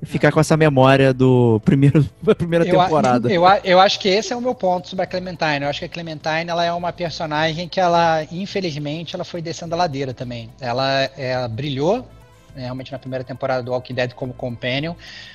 ficar 0.02 0.30
com 0.32 0.40
essa 0.40 0.56
memória 0.56 1.12
do 1.12 1.60
primeiro, 1.64 2.08
da 2.22 2.34
primeira 2.34 2.66
eu, 2.66 2.78
temporada. 2.78 3.32
Eu, 3.32 3.42
eu 3.64 3.80
acho 3.80 3.98
que 3.98 4.08
esse 4.08 4.32
é 4.32 4.36
o 4.36 4.40
meu 4.40 4.54
ponto 4.54 4.88
sobre 4.88 5.04
a 5.04 5.06
Clementine. 5.06 5.62
Eu 5.62 5.68
acho 5.68 5.80
que 5.80 5.84
a 5.84 5.88
Clementine 5.88 6.48
ela 6.48 6.64
é 6.64 6.72
uma 6.72 6.92
personagem 6.92 7.68
que 7.68 7.80
ela, 7.80 8.24
infelizmente, 8.30 9.14
ela 9.14 9.24
foi 9.24 9.42
descendo 9.42 9.74
a 9.74 9.78
ladeira 9.78 10.14
também. 10.14 10.50
Ela, 10.60 11.10
ela 11.16 11.48
brilhou 11.48 12.06
né, 12.54 12.62
realmente 12.62 12.92
na 12.92 12.98
primeira 12.98 13.24
temporada 13.24 13.62
do 13.62 13.72
Walking 13.72 13.94
Dead 13.94 14.12
como 14.14 14.32
companion, 14.32 14.94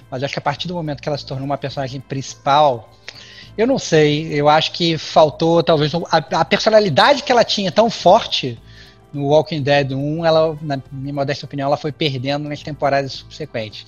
mas 0.09 0.23
acho 0.23 0.33
que 0.33 0.39
a 0.39 0.41
partir 0.41 0.67
do 0.67 0.73
momento 0.73 1.01
que 1.01 1.09
ela 1.09 1.17
se 1.17 1.25
tornou 1.25 1.45
uma 1.45 1.57
personagem 1.57 1.99
principal, 1.99 2.89
eu 3.57 3.67
não 3.67 3.77
sei, 3.77 4.27
eu 4.33 4.49
acho 4.49 4.71
que 4.71 4.97
faltou 4.97 5.61
talvez 5.61 5.93
a, 5.93 6.17
a 6.39 6.45
personalidade 6.45 7.23
que 7.23 7.31
ela 7.31 7.43
tinha 7.43 7.71
tão 7.71 7.89
forte 7.89 8.59
no 9.13 9.27
Walking 9.27 9.61
Dead 9.61 9.91
1, 9.91 10.25
ela, 10.25 10.57
na 10.59 10.81
minha 10.91 11.13
modesta 11.13 11.45
opinião, 11.45 11.67
ela 11.67 11.77
foi 11.77 11.91
perdendo 11.91 12.49
nas 12.49 12.63
temporadas 12.63 13.11
subsequentes. 13.13 13.85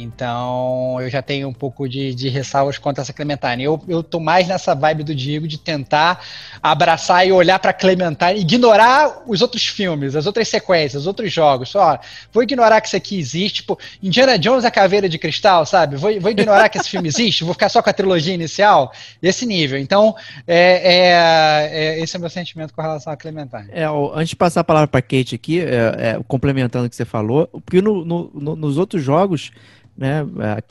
Então, 0.00 0.96
eu 1.00 1.10
já 1.10 1.20
tenho 1.20 1.48
um 1.48 1.52
pouco 1.52 1.88
de, 1.88 2.14
de 2.14 2.28
ressalvas 2.28 2.78
contra 2.78 3.02
essa 3.02 3.12
Clementine. 3.12 3.64
Eu, 3.64 3.82
eu 3.88 4.00
tô 4.00 4.20
mais 4.20 4.46
nessa 4.46 4.72
vibe 4.72 5.02
do 5.02 5.12
Diego 5.12 5.48
de 5.48 5.58
tentar 5.58 6.24
abraçar 6.62 7.26
e 7.26 7.32
olhar 7.32 7.58
para 7.58 7.72
Clementine, 7.72 8.38
ignorar 8.38 9.24
os 9.26 9.42
outros 9.42 9.66
filmes, 9.66 10.14
as 10.14 10.24
outras 10.24 10.46
sequências, 10.46 11.02
os 11.02 11.06
outros 11.08 11.32
jogos. 11.32 11.70
Só, 11.70 11.98
vou 12.32 12.44
ignorar 12.44 12.80
que 12.80 12.86
isso 12.86 12.96
aqui 12.96 13.18
existe. 13.18 13.56
Tipo, 13.58 13.76
Indiana 14.00 14.38
Jones 14.38 14.64
a 14.64 14.70
Caveira 14.70 15.08
de 15.08 15.18
Cristal, 15.18 15.66
sabe? 15.66 15.96
Vou, 15.96 16.20
vou 16.20 16.30
ignorar 16.30 16.68
que 16.68 16.78
esse 16.78 16.88
filme 16.88 17.08
existe, 17.08 17.42
vou 17.42 17.52
ficar 17.52 17.68
só 17.68 17.82
com 17.82 17.90
a 17.90 17.92
trilogia 17.92 18.32
inicial, 18.32 18.92
desse 19.20 19.44
nível. 19.44 19.76
Então, 19.76 20.14
é, 20.46 20.94
é, 20.94 21.70
é, 21.72 22.00
esse 22.00 22.14
é 22.14 22.18
o 22.18 22.20
meu 22.20 22.30
sentimento 22.30 22.72
com 22.72 22.80
relação 22.80 23.12
a 23.12 23.16
Clementine. 23.16 23.68
É, 23.72 23.86
antes 24.14 24.30
de 24.30 24.36
passar 24.36 24.60
a 24.60 24.64
palavra 24.64 24.86
para 24.86 25.02
Kate 25.02 25.34
aqui, 25.34 25.60
é, 25.60 25.64
é, 25.64 26.20
complementando 26.28 26.86
o 26.86 26.90
que 26.90 26.94
você 26.94 27.04
falou, 27.04 27.48
porque 27.48 27.82
no, 27.82 28.04
no, 28.04 28.30
no, 28.32 28.54
nos 28.54 28.78
outros 28.78 29.02
jogos 29.02 29.50
né? 29.98 30.24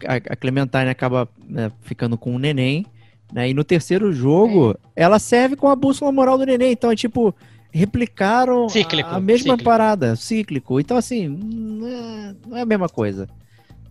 A, 0.07 0.15
a 0.33 0.35
Clementine 0.37 0.89
acaba 0.89 1.27
né, 1.45 1.69
ficando 1.81 2.17
com 2.17 2.33
o 2.33 2.39
neném, 2.39 2.85
né? 3.31 3.49
E 3.49 3.53
no 3.53 3.63
terceiro 3.65 4.13
jogo, 4.13 4.71
é. 4.95 5.03
ela 5.03 5.19
serve 5.19 5.57
com 5.57 5.67
a 5.67 5.75
bússola 5.75 6.13
moral 6.13 6.37
do 6.37 6.45
neném. 6.45 6.71
Então 6.71 6.89
é 6.89 6.95
tipo, 6.95 7.35
replicaram 7.69 8.69
cíclico, 8.69 9.09
a, 9.09 9.19
mesma 9.19 9.51
cíclico. 9.51 9.63
parada, 9.63 10.15
cíclico. 10.15 10.79
Então, 10.79 10.95
assim, 10.95 11.27
não 11.27 11.87
é, 11.87 12.35
não 12.47 12.57
é 12.57 12.61
a 12.61 12.65
mesma 12.65 12.87
coisa. 12.87 13.27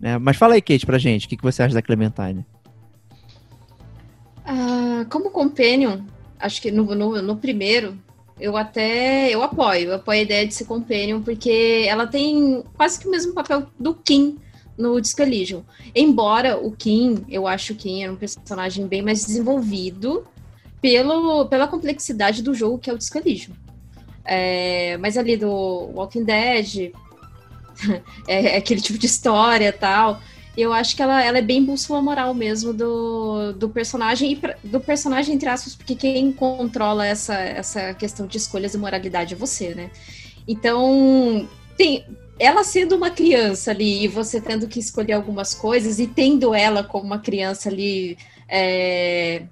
Né? 0.01 0.17
Mas 0.17 0.37
fala 0.37 0.55
aí, 0.55 0.61
Kate, 0.61 0.87
pra 0.87 0.97
gente, 0.97 1.27
o 1.27 1.29
que, 1.29 1.37
que 1.37 1.43
você 1.43 1.61
acha 1.61 1.75
da 1.75 1.83
Clementine? 1.83 2.43
Uh, 4.39 5.05
como 5.09 5.29
companion, 5.29 5.99
acho 6.39 6.59
que 6.61 6.71
no, 6.71 6.95
no, 6.95 7.21
no 7.21 7.35
primeiro, 7.35 7.95
eu 8.39 8.57
até 8.57 9.29
eu 9.29 9.43
apoio, 9.43 9.89
eu 9.89 9.95
apoio 9.95 10.19
a 10.19 10.23
ideia 10.23 10.47
de 10.47 10.53
ser 10.53 10.65
companion, 10.65 11.21
porque 11.21 11.85
ela 11.87 12.07
tem 12.07 12.63
quase 12.75 12.99
que 12.99 13.07
o 13.07 13.11
mesmo 13.11 13.33
papel 13.33 13.67
do 13.79 13.93
Kim 13.93 14.39
no 14.77 14.99
Disco 15.01 15.21
Elysium. 15.21 15.63
Embora 15.95 16.57
o 16.57 16.71
Kim, 16.71 17.25
eu 17.29 17.47
acho 17.47 17.73
o 17.73 17.75
Kim 17.75 18.03
era 18.03 18.11
um 18.11 18.15
personagem 18.15 18.87
bem 18.87 19.01
mais 19.01 19.25
desenvolvido 19.25 20.25
pelo, 20.81 21.45
pela 21.47 21.67
complexidade 21.67 22.43
do 22.43 22.53
jogo 22.53 22.77
que 22.77 22.89
é 22.89 22.93
o 22.93 22.97
Disco 22.97 23.17
Elysium. 23.17 23.55
É, 24.23 24.97
mas 24.97 25.17
ali 25.17 25.37
do 25.37 25.49
Walking 25.49 26.23
Dead, 26.23 26.91
é, 28.27 28.55
é 28.55 28.57
aquele 28.57 28.81
tipo 28.81 28.99
de 28.99 29.05
história 29.05 29.71
tal. 29.73 30.21
Eu 30.55 30.73
acho 30.73 30.95
que 30.95 31.03
ela, 31.03 31.23
ela 31.23 31.37
é 31.37 31.41
bem 31.41 31.63
bússola 31.63 32.01
moral 32.01 32.33
mesmo 32.33 32.73
do, 32.73 33.53
do 33.53 33.69
personagem, 33.69 34.31
e 34.31 34.35
pra, 34.35 34.55
do 34.63 34.79
personagem, 34.79 35.35
entre 35.35 35.47
aspas, 35.47 35.75
porque 35.75 35.95
quem 35.95 36.31
controla 36.31 37.05
essa, 37.05 37.35
essa 37.35 37.93
questão 37.93 38.25
de 38.25 38.37
escolhas 38.37 38.73
e 38.73 38.77
moralidade 38.77 39.35
é 39.35 39.37
você, 39.37 39.75
né? 39.75 39.91
Então, 40.47 41.47
tem, 41.77 42.03
ela 42.39 42.63
sendo 42.63 42.95
uma 42.95 43.09
criança 43.09 43.71
ali 43.71 44.03
e 44.03 44.07
você 44.07 44.39
tendo 44.39 44.67
que 44.67 44.79
escolher 44.79 45.13
algumas 45.13 45.53
coisas 45.53 45.99
e 45.99 46.07
tendo 46.07 46.53
ela 46.53 46.83
como 46.83 47.05
uma 47.05 47.19
criança 47.19 47.69
ali 47.69 48.17
é, 48.47 49.43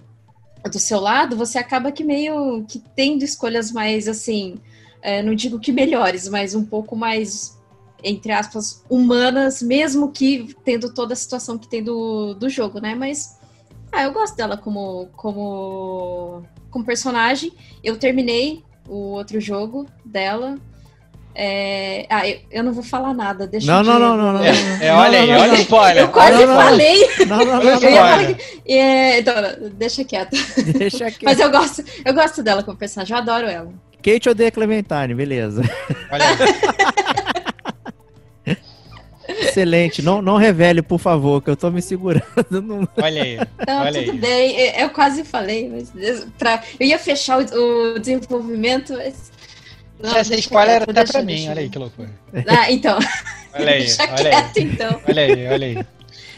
do 0.72 0.80
seu 0.80 1.00
lado, 1.00 1.36
você 1.36 1.58
acaba 1.58 1.92
que 1.92 2.04
meio 2.04 2.66
que 2.68 2.80
tendo 2.96 3.24
escolhas 3.24 3.72
mais 3.72 4.08
assim, 4.08 4.56
é, 5.02 5.22
não 5.24 5.34
digo 5.34 5.60
que 5.60 5.72
melhores, 5.72 6.28
mas 6.28 6.54
um 6.54 6.66
pouco 6.66 6.96
mais 6.96 7.56
entre 8.04 8.32
aspas, 8.32 8.84
humanas, 8.88 9.64
mesmo 9.64 10.12
que 10.12 10.56
tendo 10.64 10.94
toda 10.94 11.14
a 11.14 11.16
situação 11.18 11.58
que 11.58 11.68
tem 11.68 11.84
do, 11.84 12.36
do 12.36 12.48
jogo, 12.48 12.80
né? 12.80 12.94
Mas 12.94 13.40
ah, 13.92 14.04
eu 14.04 14.14
gosto 14.14 14.36
dela 14.36 14.56
como, 14.58 15.08
como, 15.16 16.44
como 16.70 16.86
personagem. 16.86 17.52
Eu 17.84 17.98
terminei 17.98 18.64
o 18.88 19.14
outro 19.14 19.42
jogo 19.42 19.88
dela. 20.06 20.60
É... 21.36 22.06
Ah, 22.10 22.28
eu, 22.28 22.40
eu, 22.50 22.64
não 22.64 22.72
vou 22.72 22.84
falar 22.84 23.14
nada. 23.14 23.46
Deixa 23.46 23.68
não, 23.68 23.84
não, 23.84 24.00
não, 24.00 24.16
não, 24.16 24.34
não, 24.34 24.44
é, 24.44 24.54
é, 24.82 24.94
olha 24.94 25.20
aí, 25.20 25.32
olha 25.32 25.54
o 25.54 25.56
spoiler. 25.58 26.04
Eu 26.04 26.08
quase 26.10 26.46
não, 26.46 26.56
falei. 26.56 27.10
Não, 27.28 27.38
não, 27.38 27.46
não. 27.46 27.62
não, 27.62 28.36
é, 28.66 29.20
então, 29.20 29.34
deixa 29.74 30.06
quieto. 30.06 30.38
Deixa 30.78 31.12
quieto. 31.12 31.24
Mas 31.26 31.40
eu 31.40 31.52
gosto, 31.52 31.84
eu 32.06 32.14
gosto 32.14 32.42
dela 32.42 32.64
como 32.64 32.78
personagem, 32.78 33.14
eu 33.14 33.22
adoro 33.22 33.48
ela. 33.48 33.74
Kate 34.02 34.30
odeia 34.30 34.52
Clementine, 34.52 35.14
beleza. 35.14 35.62
Olha 36.12 36.26
aí. 36.26 37.46
Excelente. 39.28 40.02
Não, 40.02 40.22
não 40.22 40.38
revele, 40.38 40.82
por 40.82 41.00
favor, 41.00 41.42
que 41.42 41.50
eu 41.50 41.56
tô 41.56 41.70
me 41.72 41.82
segurando. 41.82 42.26
No... 42.50 42.88
Olha 43.02 43.24
aí. 43.24 43.38
Não, 43.68 43.82
olha 43.82 44.04
tudo 44.04 44.12
aí. 44.12 44.20
bem. 44.20 44.80
Eu 44.80 44.90
quase 44.90 45.24
falei, 45.24 45.70
mas 45.70 45.92
pra... 46.38 46.62
eu 46.80 46.88
ia 46.88 47.00
fechar 47.00 47.40
o, 47.40 47.96
o 47.96 48.00
desenvolvimento, 48.00 48.94
mas. 48.94 49.32
Não, 50.02 50.16
essa 50.16 50.36
spoiler 50.36 50.76
era 50.76 50.84
até 50.92 51.04
pra 51.06 51.22
mim, 51.24 51.48
olha 51.50 51.62
aí 51.62 51.70
que 51.70 51.78
loucura. 51.78 52.10
Ah, 52.48 52.72
então. 52.72 52.98
Olha 53.58 53.72
aí, 53.72 53.80
Deixa 53.86 54.04
olha 54.04 54.16
quieto, 54.30 54.58
aí. 54.58 54.64
então. 54.66 55.02
Olha 55.08 55.22
aí, 55.22 55.48
olha 55.48 55.68
aí. 55.68 55.86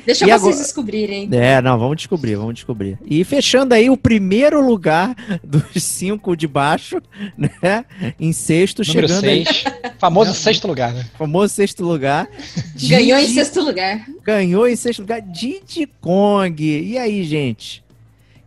Deixa 0.05 0.23
E 0.23 0.27
vocês 0.27 0.33
agora- 0.43 0.55
descobrirem. 0.57 1.27
É, 1.31 1.59
não, 1.63 1.79
vamos 1.79 1.97
descobrir, 1.97 2.35
vamos 2.35 2.53
descobrir. 2.53 2.99
E 3.03 3.23
fechando 3.23 3.73
aí 3.73 3.89
o 3.89 3.97
primeiro 3.97 4.63
lugar 4.63 5.15
dos 5.43 5.83
cinco 5.83 6.37
de 6.37 6.47
baixo, 6.47 7.01
né? 7.35 7.83
Em 8.19 8.31
sexto, 8.31 8.83
Número 8.87 9.07
chegando 9.07 9.25
aí, 9.25 9.43
6. 9.45 9.63
Famoso 9.97 10.33
sexto 10.35 10.67
lugar, 10.67 10.93
né? 10.93 11.05
famoso 11.17 11.51
sexto 11.55 11.83
lugar. 11.83 12.27
Ganhou 12.87 13.17
em 13.17 13.21
Didi- 13.25 13.33
sexto 13.33 13.61
lugar. 13.61 14.05
Ganhou 14.23 14.67
em 14.67 14.75
sexto 14.75 14.99
lugar, 14.99 15.19
Diddy 15.19 15.89
Kong. 15.99 16.63
E 16.63 16.99
aí, 16.99 17.23
gente? 17.23 17.83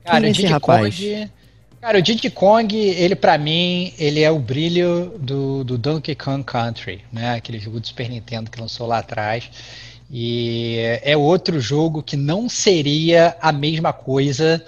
Cara, 0.05 0.21
Quem 0.21 0.31
é 0.31 0.33
Diddy? 0.33 0.61
Kong. 0.61 1.31
Cara, 1.81 1.99
o 1.99 2.03
Diddy 2.03 2.29
Kong, 2.29 2.77
ele 2.77 3.17
pra 3.17 3.39
mim, 3.39 3.95
ele 3.99 4.21
é 4.21 4.31
o 4.31 4.39
brilho 4.39 5.19
do, 5.19 5.65
do 5.65 5.79
Donkey 5.79 6.15
Kong 6.15 6.45
Country, 6.45 7.03
né? 7.11 7.37
Aquele 7.37 7.59
jogo 7.59 7.81
do 7.81 7.87
Super 7.87 8.07
Nintendo 8.11 8.51
que 8.51 8.61
lançou 8.61 8.87
lá 8.87 8.99
atrás. 8.99 9.51
E 10.11 10.77
é 11.03 11.17
outro 11.17 11.59
jogo 11.59 12.03
que 12.03 12.19
não 12.19 12.51
seria 12.51 13.35
a 13.41 13.51
mesma 13.51 13.95
coisa 13.95 14.63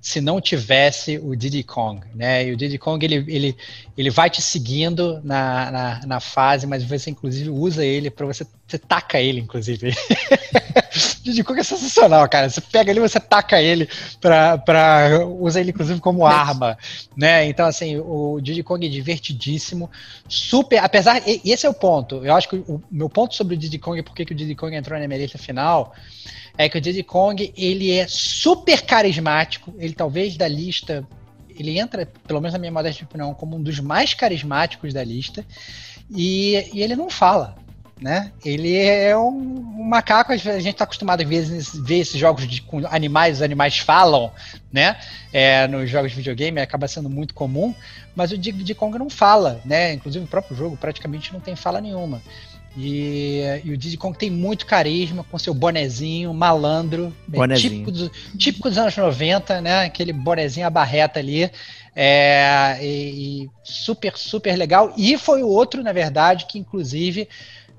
se 0.00 0.20
não 0.20 0.40
tivesse 0.40 1.18
o 1.18 1.34
Diddy 1.34 1.64
Kong, 1.64 2.00
né? 2.14 2.46
E 2.46 2.52
o 2.52 2.56
Diddy 2.56 2.78
Kong, 2.78 3.04
ele, 3.04 3.24
ele, 3.26 3.56
ele 3.96 4.10
vai 4.10 4.30
te 4.30 4.40
seguindo 4.40 5.20
na, 5.24 5.70
na, 5.70 6.06
na 6.06 6.20
fase, 6.20 6.64
mas 6.66 6.84
você 6.84 7.10
inclusive 7.10 7.50
usa 7.50 7.84
ele 7.84 8.08
para 8.08 8.26
você, 8.26 8.46
você 8.72 8.78
taca 8.78 9.20
ele, 9.20 9.40
inclusive. 9.40 9.94
Diddy 11.22 11.44
Kong 11.44 11.60
é 11.60 11.62
sensacional, 11.62 12.26
cara. 12.28 12.48
Você 12.48 12.60
pega 12.60 12.90
ele, 12.90 13.00
você 13.00 13.20
taca 13.20 13.60
ele 13.60 13.88
pra, 14.20 14.56
pra 14.58 15.26
usa 15.26 15.60
ele 15.60 15.70
inclusive 15.70 16.00
como 16.00 16.26
arma, 16.26 16.76
né? 17.16 17.46
Então 17.46 17.66
assim, 17.66 17.98
o 17.98 18.40
Diddy 18.40 18.62
Kong 18.62 18.86
é 18.86 18.88
divertidíssimo, 18.88 19.90
super, 20.26 20.78
apesar, 20.78 21.22
e 21.26 21.50
esse 21.50 21.66
é 21.66 21.68
o 21.68 21.74
ponto. 21.74 22.24
Eu 22.24 22.34
acho 22.34 22.48
que 22.48 22.56
o 22.56 22.82
meu 22.90 23.08
ponto 23.08 23.34
sobre 23.34 23.54
o 23.54 23.58
Diddy 23.58 23.78
Kong 23.78 23.98
e 23.98 24.02
por 24.02 24.14
que 24.14 24.22
o 24.22 24.34
Diddy 24.34 24.54
Kong 24.54 24.74
entrou 24.74 24.98
na 24.98 25.06
minha 25.06 25.20
lista 25.20 25.38
final 25.38 25.94
é 26.56 26.68
que 26.68 26.78
o 26.78 26.80
Diddy 26.80 27.02
Kong 27.02 27.52
ele 27.56 27.90
é 27.90 28.06
super 28.08 28.82
carismático. 28.82 29.72
Ele 29.78 29.92
talvez 29.92 30.36
da 30.36 30.48
lista 30.48 31.06
ele 31.48 31.78
entra, 31.78 32.06
pelo 32.26 32.40
menos 32.40 32.54
na 32.54 32.58
minha 32.58 32.72
modesta 32.72 33.04
opinião, 33.04 33.34
como 33.34 33.56
um 33.56 33.62
dos 33.62 33.78
mais 33.78 34.14
carismáticos 34.14 34.94
da 34.94 35.04
lista. 35.04 35.44
E, 36.10 36.70
e 36.72 36.82
ele 36.82 36.96
não 36.96 37.08
fala, 37.08 37.56
né? 38.02 38.32
Ele 38.44 38.76
é 38.76 39.16
um, 39.16 39.28
um 39.78 39.84
macaco. 39.84 40.32
A 40.32 40.36
gente 40.36 40.68
está 40.70 40.84
acostumado 40.84 41.22
às 41.22 41.28
vezes 41.28 41.72
ver 41.74 42.00
esses 42.00 42.18
jogos 42.18 42.46
de, 42.48 42.60
com 42.62 42.84
animais, 42.88 43.36
os 43.36 43.42
animais 43.42 43.78
falam, 43.78 44.30
né? 44.72 44.96
É, 45.32 45.66
nos 45.68 45.88
jogos 45.88 46.10
de 46.10 46.16
videogame 46.16 46.60
acaba 46.60 46.88
sendo 46.88 47.08
muito 47.08 47.32
comum. 47.32 47.74
Mas 48.14 48.32
o 48.32 48.36
Diddy 48.38 48.74
Kong 48.74 48.98
não 48.98 49.08
fala, 49.08 49.60
né? 49.64 49.92
Inclusive 49.94 50.24
o 50.24 50.28
próprio 50.28 50.56
jogo 50.56 50.76
praticamente 50.76 51.32
não 51.32 51.40
tem 51.40 51.54
fala 51.56 51.80
nenhuma. 51.80 52.20
E, 52.76 53.42
e 53.64 53.70
o 53.70 53.76
Diddy 53.76 53.96
Kong 53.98 54.16
tem 54.16 54.30
muito 54.30 54.64
carisma 54.66 55.24
com 55.30 55.38
seu 55.38 55.52
bonezinho, 55.52 56.32
malandro, 56.32 57.14
é 57.32 57.36
Bonezinho. 57.36 57.70
típico, 57.70 57.92
do- 57.92 58.10
típico 58.38 58.68
dos 58.68 58.78
anos 58.78 58.96
90, 58.96 59.60
né? 59.60 59.84
Aquele 59.84 60.12
bonezinho 60.12 60.66
a 60.66 60.70
barreta 60.70 61.18
ali. 61.20 61.50
É, 61.94 62.78
e, 62.80 63.44
e 63.44 63.50
super, 63.62 64.16
super 64.16 64.56
legal. 64.56 64.94
E 64.96 65.18
foi 65.18 65.42
o 65.42 65.48
outro, 65.48 65.82
na 65.82 65.92
verdade, 65.92 66.46
que 66.46 66.58
inclusive 66.58 67.28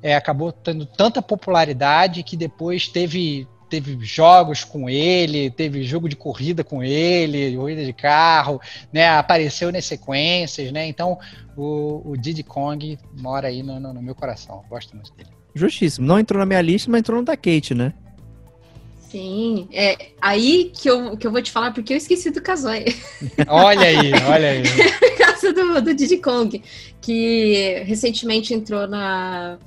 é, 0.04 0.16
acabou 0.16 0.52
tendo 0.52 0.86
tanta 0.86 1.22
popularidade 1.22 2.22
que 2.22 2.36
depois 2.38 2.88
teve, 2.90 3.48
teve 3.70 3.98
jogos 4.06 4.64
com 4.66 4.90
ele, 4.90 5.50
teve 5.50 5.82
jogo 5.84 6.10
de 6.10 6.16
corrida 6.18 6.64
com 6.64 6.84
ele, 6.84 7.56
corrida 7.56 7.86
de 7.86 7.94
carro, 7.94 8.60
né? 8.92 9.08
Apareceu 9.08 9.72
nas 9.72 9.86
sequências, 9.86 10.72
né? 10.74 10.86
Então 10.88 11.18
o, 11.56 12.02
o 12.12 12.18
Diddy 12.18 12.44
Kong 12.44 13.00
mora 13.18 13.48
aí 13.48 13.64
no, 13.64 13.80
no- 13.80 13.94
no 13.94 14.02
meu 14.02 14.14
coração. 14.14 14.62
Gosto 14.70 14.94
muito 14.96 15.14
dele. 15.14 15.30
Justíssimo. 15.56 16.06
Não 16.06 16.20
entrou 16.20 16.40
na 16.40 16.46
minha 16.46 16.62
lista, 16.62 16.92
mas 16.92 17.00
entrou 17.00 17.20
no 17.20 17.26
da 17.26 17.38
Kate, 17.38 17.74
né? 17.74 17.94
Sim, 19.10 19.68
é 19.72 19.96
aí 20.20 20.72
que 20.74 20.90
eu, 20.90 21.16
que 21.16 21.28
eu 21.28 21.32
vou 21.32 21.40
te 21.40 21.52
falar, 21.52 21.72
porque 21.72 21.94
eu 21.94 21.98
esqueci 21.98 22.32
do 22.32 22.42
Kazooie. 22.42 22.96
Olha 23.48 23.82
aí, 23.88 24.12
olha 24.28 24.50
aí. 24.50 24.64
Por 25.00 25.18
causa 25.20 25.54
do, 25.54 25.82
do 25.84 25.94
Diddy 25.94 26.18
Kong, 26.18 26.64
que 27.00 27.84
recentemente 27.86 28.56
entrou 28.56 28.88
na, 28.88 29.60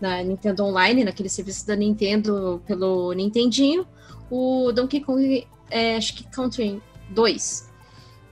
na 0.00 0.22
Nintendo 0.22 0.64
Online, 0.64 1.04
naquele 1.04 1.28
serviço 1.28 1.66
da 1.66 1.76
Nintendo 1.76 2.62
pelo 2.66 3.12
Nintendinho, 3.12 3.86
o 4.30 4.72
Donkey 4.72 5.00
Kong, 5.00 5.46
é, 5.70 5.96
acho 5.96 6.14
que 6.14 6.24
Country 6.24 6.82
2. 7.10 7.70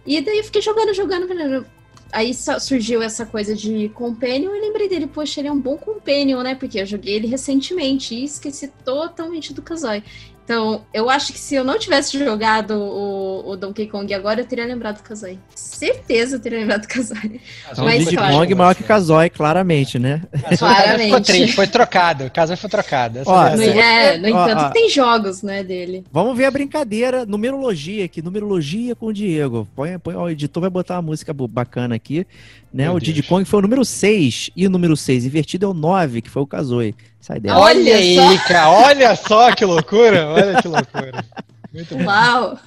E 0.07 0.21
daí 0.21 0.39
eu 0.39 0.45
fiquei 0.45 0.61
jogando, 0.61 0.93
jogando, 0.93 1.29
jogando. 1.29 1.67
Aí 2.13 2.35
surgiu 2.35 3.01
essa 3.01 3.25
coisa 3.25 3.55
de 3.55 3.89
Companion 3.91 4.55
e 4.55 4.61
lembrei 4.61 4.87
dele, 4.87 5.07
poxa, 5.07 5.41
ele 5.41 5.49
é 5.49 5.53
um 5.53 5.61
bom 5.61 5.79
Companion, 5.79 6.43
né? 6.43 6.55
Porque 6.55 6.79
eu 6.79 6.85
joguei 6.85 7.15
ele 7.15 7.27
recentemente 7.27 8.15
e 8.15 8.25
esqueci 8.25 8.69
totalmente 8.85 9.55
do 9.55 9.63
Kazooie. 9.63 10.03
Então, 10.53 10.83
eu 10.93 11.09
acho 11.09 11.33
que 11.33 11.39
se 11.39 11.55
eu 11.55 11.65
não 11.65 11.79
tivesse 11.79 12.23
jogado 12.23 12.73
o, 12.75 13.53
o 13.53 13.57
Donkey 13.57 13.87
Kong 13.87 14.13
agora, 14.13 14.43
eu 14.43 14.45
teria 14.45 14.67
lembrado 14.67 14.99
do 14.99 15.03
Kazooie. 15.03 15.39
Certeza 15.55 16.37
eu 16.37 16.41
teria 16.41 16.59
lembrado 16.59 16.83
do 16.83 16.89
Kazooie. 16.89 17.41
Então, 17.71 17.87
Mas 17.87 18.01
Diddy 18.01 18.17
claro. 18.19 18.35
Kong 18.37 18.55
maior 18.55 18.75
que 18.75 18.83
Kazooie, 18.83 19.31
claramente, 19.31 19.99
né? 19.99 20.21
Claramente. 20.59 21.23
triste, 21.23 21.57
foi 21.57 21.67
trocado. 21.67 22.25
O 22.27 22.31
caso 22.31 22.55
foi 22.55 22.69
trocado. 22.69 23.21
Ó, 23.25 23.47
é 23.47 23.51
No, 23.53 23.57
verdade. 23.57 23.79
é, 23.81 24.19
no 24.19 24.25
Ó, 24.27 24.29
entanto, 24.45 24.65
ó. 24.65 24.69
tem 24.71 24.91
jogos, 24.91 25.43
né, 25.43 25.65
dele. 25.65 26.05
Vamos 26.13 26.37
ver 26.37 26.45
a 26.45 26.51
brincadeira, 26.51 27.25
numerologia 27.25 28.05
aqui, 28.05 28.21
numerologia 28.21 28.95
com 28.95 29.07
o 29.07 29.13
Diego. 29.13 29.67
Põe, 29.75 29.99
põe, 29.99 30.15
ó, 30.15 30.25
o 30.25 30.31
editor 30.31 30.61
vai 30.61 30.71
botar 30.71 30.97
uma 30.97 31.03
música 31.03 31.33
bacana 31.33 31.95
aqui, 31.95 32.27
né? 32.73 32.85
Meu 32.85 32.95
o 32.97 33.01
Diddy. 33.01 33.23
Kong 33.23 33.47
foi 33.47 33.59
o 33.59 33.63
número 33.63 33.87
6 33.87 34.51
e 34.55 34.67
o 34.67 34.71
número 34.71 34.97
6 34.99 35.25
invertido 35.25 35.65
é 35.65 35.69
o 35.71 35.73
9, 35.73 36.21
que 36.21 36.29
foi 36.29 36.43
o 36.43 36.47
Kazooie. 36.47 36.95
Sai 37.23 37.39
dela. 37.41 37.59
Olha 37.61 37.97
aí, 37.97 38.17
só. 38.17 38.39
cara. 38.49 38.71
Olha 38.71 39.17
só 39.17 39.55
que 39.55 39.65
loucura. 39.65 40.27
Olha 40.27 40.61
que 40.61 40.67
loucura. 40.69 41.25
Muito. 41.73 41.97
Uau! 41.97 42.59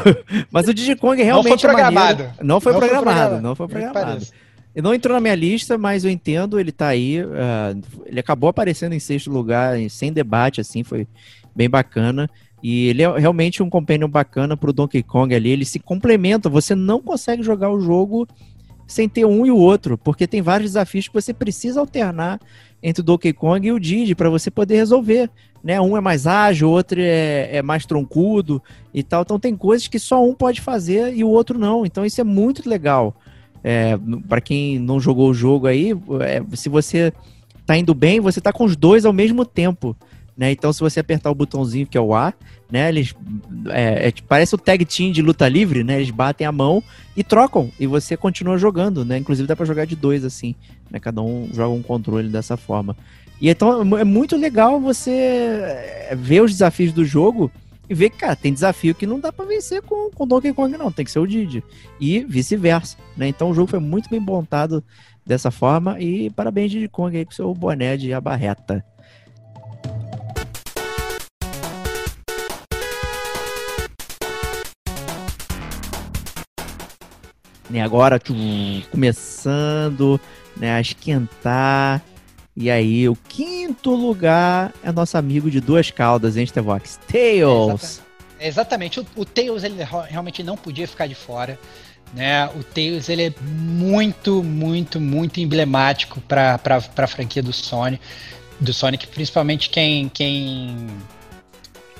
Mas 0.50 0.68
o 0.68 0.72
Diddy 0.72 0.96
Kong 0.96 1.18
Não 1.18 1.24
realmente 1.24 1.60
foi 1.60 1.70
é 1.70 1.72
maneiro. 1.90 2.16
programado. 2.16 2.34
Não 2.42 2.60
foi 2.60 2.72
Não 2.72 2.78
foi 2.80 2.88
programado, 2.88 3.18
programado. 3.18 3.42
não 3.42 3.54
foi 3.56 3.68
programado. 3.68 4.26
Ele 4.74 4.82
não 4.82 4.94
entrou 4.94 5.14
na 5.14 5.20
minha 5.20 5.34
lista, 5.34 5.76
mas 5.78 6.04
eu 6.04 6.10
entendo, 6.10 6.58
ele 6.58 6.72
tá 6.72 6.88
aí. 6.88 7.20
ah, 7.20 7.74
ele 8.06 8.18
acabou 8.18 8.48
aparecendo 8.50 8.92
em 8.94 8.98
sexto 8.98 9.30
lugar, 9.30 9.78
em- 9.78 9.88
sem 9.88 10.12
debate, 10.12 10.60
assim, 10.60 10.82
foi 10.82 11.06
bem 11.54 11.68
bacana. 11.68 12.28
E 12.62 12.88
ele 12.88 13.02
é 13.02 13.18
realmente 13.18 13.62
um 13.62 13.68
companion 13.70 14.08
bacana 14.08 14.56
pro 14.56 14.72
Donkey 14.72 15.02
Kong 15.02 15.34
ali. 15.34 15.50
Eles 15.50 15.68
se 15.68 15.78
complementam. 15.78 16.50
Você 16.50 16.74
não 16.74 17.00
consegue 17.02 17.42
jogar 17.42 17.70
o 17.70 17.80
jogo 17.80 18.26
sem 18.86 19.08
ter 19.08 19.24
um 19.26 19.44
e 19.46 19.50
o 19.50 19.56
outro, 19.58 19.96
porque 19.98 20.26
tem 20.26 20.40
vários 20.42 20.70
desafios 20.70 21.06
que 21.08 21.14
você 21.14 21.32
precisa 21.34 21.78
alternar 21.80 22.40
entre 22.84 23.00
o 23.00 23.04
Donkey 23.04 23.32
Kong 23.32 23.66
e 23.66 23.72
o 23.72 23.80
Diddy 23.80 24.14
para 24.14 24.28
você 24.28 24.50
poder 24.50 24.76
resolver. 24.76 25.30
Né? 25.62 25.80
Um 25.80 25.96
é 25.96 26.02
mais 26.02 26.26
ágil, 26.26 26.68
o 26.68 26.72
outro 26.72 27.00
é, 27.00 27.56
é 27.56 27.62
mais 27.62 27.86
troncudo 27.86 28.62
e 28.92 29.02
tal. 29.02 29.22
Então 29.22 29.40
tem 29.40 29.56
coisas 29.56 29.88
que 29.88 29.98
só 29.98 30.22
um 30.22 30.34
pode 30.34 30.60
fazer 30.60 31.16
e 31.16 31.24
o 31.24 31.28
outro 31.28 31.58
não. 31.58 31.86
Então 31.86 32.04
isso 32.04 32.20
é 32.20 32.24
muito 32.24 32.68
legal. 32.68 33.16
É, 33.64 33.98
para 34.28 34.42
quem 34.42 34.78
não 34.78 35.00
jogou 35.00 35.30
o 35.30 35.34
jogo 35.34 35.66
aí, 35.66 35.92
é, 36.20 36.42
se 36.54 36.68
você 36.68 37.10
tá 37.64 37.74
indo 37.78 37.94
bem, 37.94 38.20
você 38.20 38.38
tá 38.38 38.52
com 38.52 38.64
os 38.64 38.76
dois 38.76 39.06
ao 39.06 39.12
mesmo 39.14 39.46
tempo. 39.46 39.96
Né? 40.36 40.50
Então, 40.50 40.72
se 40.72 40.80
você 40.80 41.00
apertar 41.00 41.30
o 41.30 41.34
botãozinho 41.34 41.86
que 41.86 41.96
é 41.96 42.00
o 42.00 42.14
A, 42.14 42.34
né? 42.70 42.88
Eles 42.88 43.14
é, 43.68 44.08
é, 44.08 44.12
parece 44.26 44.54
o 44.54 44.58
tag 44.58 44.84
team 44.84 45.12
de 45.12 45.22
luta 45.22 45.48
livre, 45.48 45.84
né? 45.84 45.96
Eles 45.96 46.10
batem 46.10 46.44
a 46.46 46.50
mão 46.50 46.82
e 47.16 47.22
trocam 47.22 47.70
e 47.78 47.86
você 47.86 48.16
continua 48.16 48.58
jogando, 48.58 49.04
né? 49.04 49.16
Inclusive 49.16 49.46
dá 49.46 49.54
para 49.54 49.64
jogar 49.64 49.84
de 49.84 49.94
dois 49.94 50.24
assim, 50.24 50.54
né? 50.90 50.98
Cada 50.98 51.22
um 51.22 51.48
joga 51.52 51.72
um 51.72 51.82
controle 51.82 52.28
dessa 52.28 52.56
forma. 52.56 52.96
E 53.40 53.48
então 53.48 53.96
é 53.96 54.02
muito 54.02 54.36
legal 54.36 54.80
você 54.80 55.10
é, 55.10 56.16
ver 56.16 56.40
os 56.42 56.50
desafios 56.50 56.92
do 56.92 57.04
jogo 57.04 57.50
e 57.88 57.94
ver 57.94 58.10
que, 58.10 58.16
cara, 58.16 58.34
tem 58.34 58.52
desafio 58.52 58.94
que 58.94 59.06
não 59.06 59.20
dá 59.20 59.30
para 59.30 59.44
vencer 59.44 59.82
com, 59.82 60.26
Donkey 60.26 60.52
Kong, 60.52 60.76
não. 60.76 60.90
Tem 60.90 61.04
que 61.04 61.10
ser 61.10 61.18
o 61.18 61.26
Didi. 61.26 61.62
E 62.00 62.24
vice-versa, 62.24 62.96
né? 63.16 63.28
Então 63.28 63.50
o 63.50 63.54
jogo 63.54 63.70
foi 63.70 63.78
muito 63.78 64.08
bem 64.08 64.18
montado 64.18 64.82
dessa 65.24 65.50
forma. 65.50 66.00
E 66.00 66.30
parabéns, 66.30 66.70
Diddy 66.70 66.88
Kong, 66.88 67.16
aí 67.16 67.24
com 67.24 67.32
seu 67.32 67.54
boné 67.54 67.96
de 67.96 68.12
abarreta. 68.12 68.84
Né, 77.74 77.80
agora 77.80 78.20
tchum, 78.20 78.82
começando 78.88 80.20
né, 80.56 80.74
a 80.74 80.80
esquentar. 80.80 82.00
E 82.56 82.70
aí, 82.70 83.08
o 83.08 83.16
quinto 83.16 83.92
lugar 83.92 84.72
é 84.84 84.92
nosso 84.92 85.18
amigo 85.18 85.50
de 85.50 85.60
duas 85.60 85.90
caudas, 85.90 86.36
hein, 86.36 86.46
Stevox? 86.46 87.00
Tails! 87.10 88.00
É 88.38 88.46
exatamente. 88.46 89.00
O, 89.00 89.06
o, 89.16 89.24
Tails 89.24 89.64
ele 89.64 89.82
realmente 90.08 90.40
não 90.44 90.56
podia 90.56 90.86
ficar 90.86 91.08
de 91.08 91.16
fora. 91.16 91.58
Né? 92.14 92.46
O 92.54 92.62
Tails 92.62 93.08
ele 93.08 93.24
é 93.24 93.34
muito, 93.42 94.40
muito, 94.44 95.00
muito 95.00 95.40
emblemático 95.40 96.20
para 96.20 96.60
a 96.96 97.06
franquia 97.08 97.42
do 97.42 97.52
Sonic, 97.52 98.00
do 98.60 98.72
Sonic, 98.72 99.08
principalmente 99.08 99.68
quem, 99.68 100.08
quem, 100.10 100.86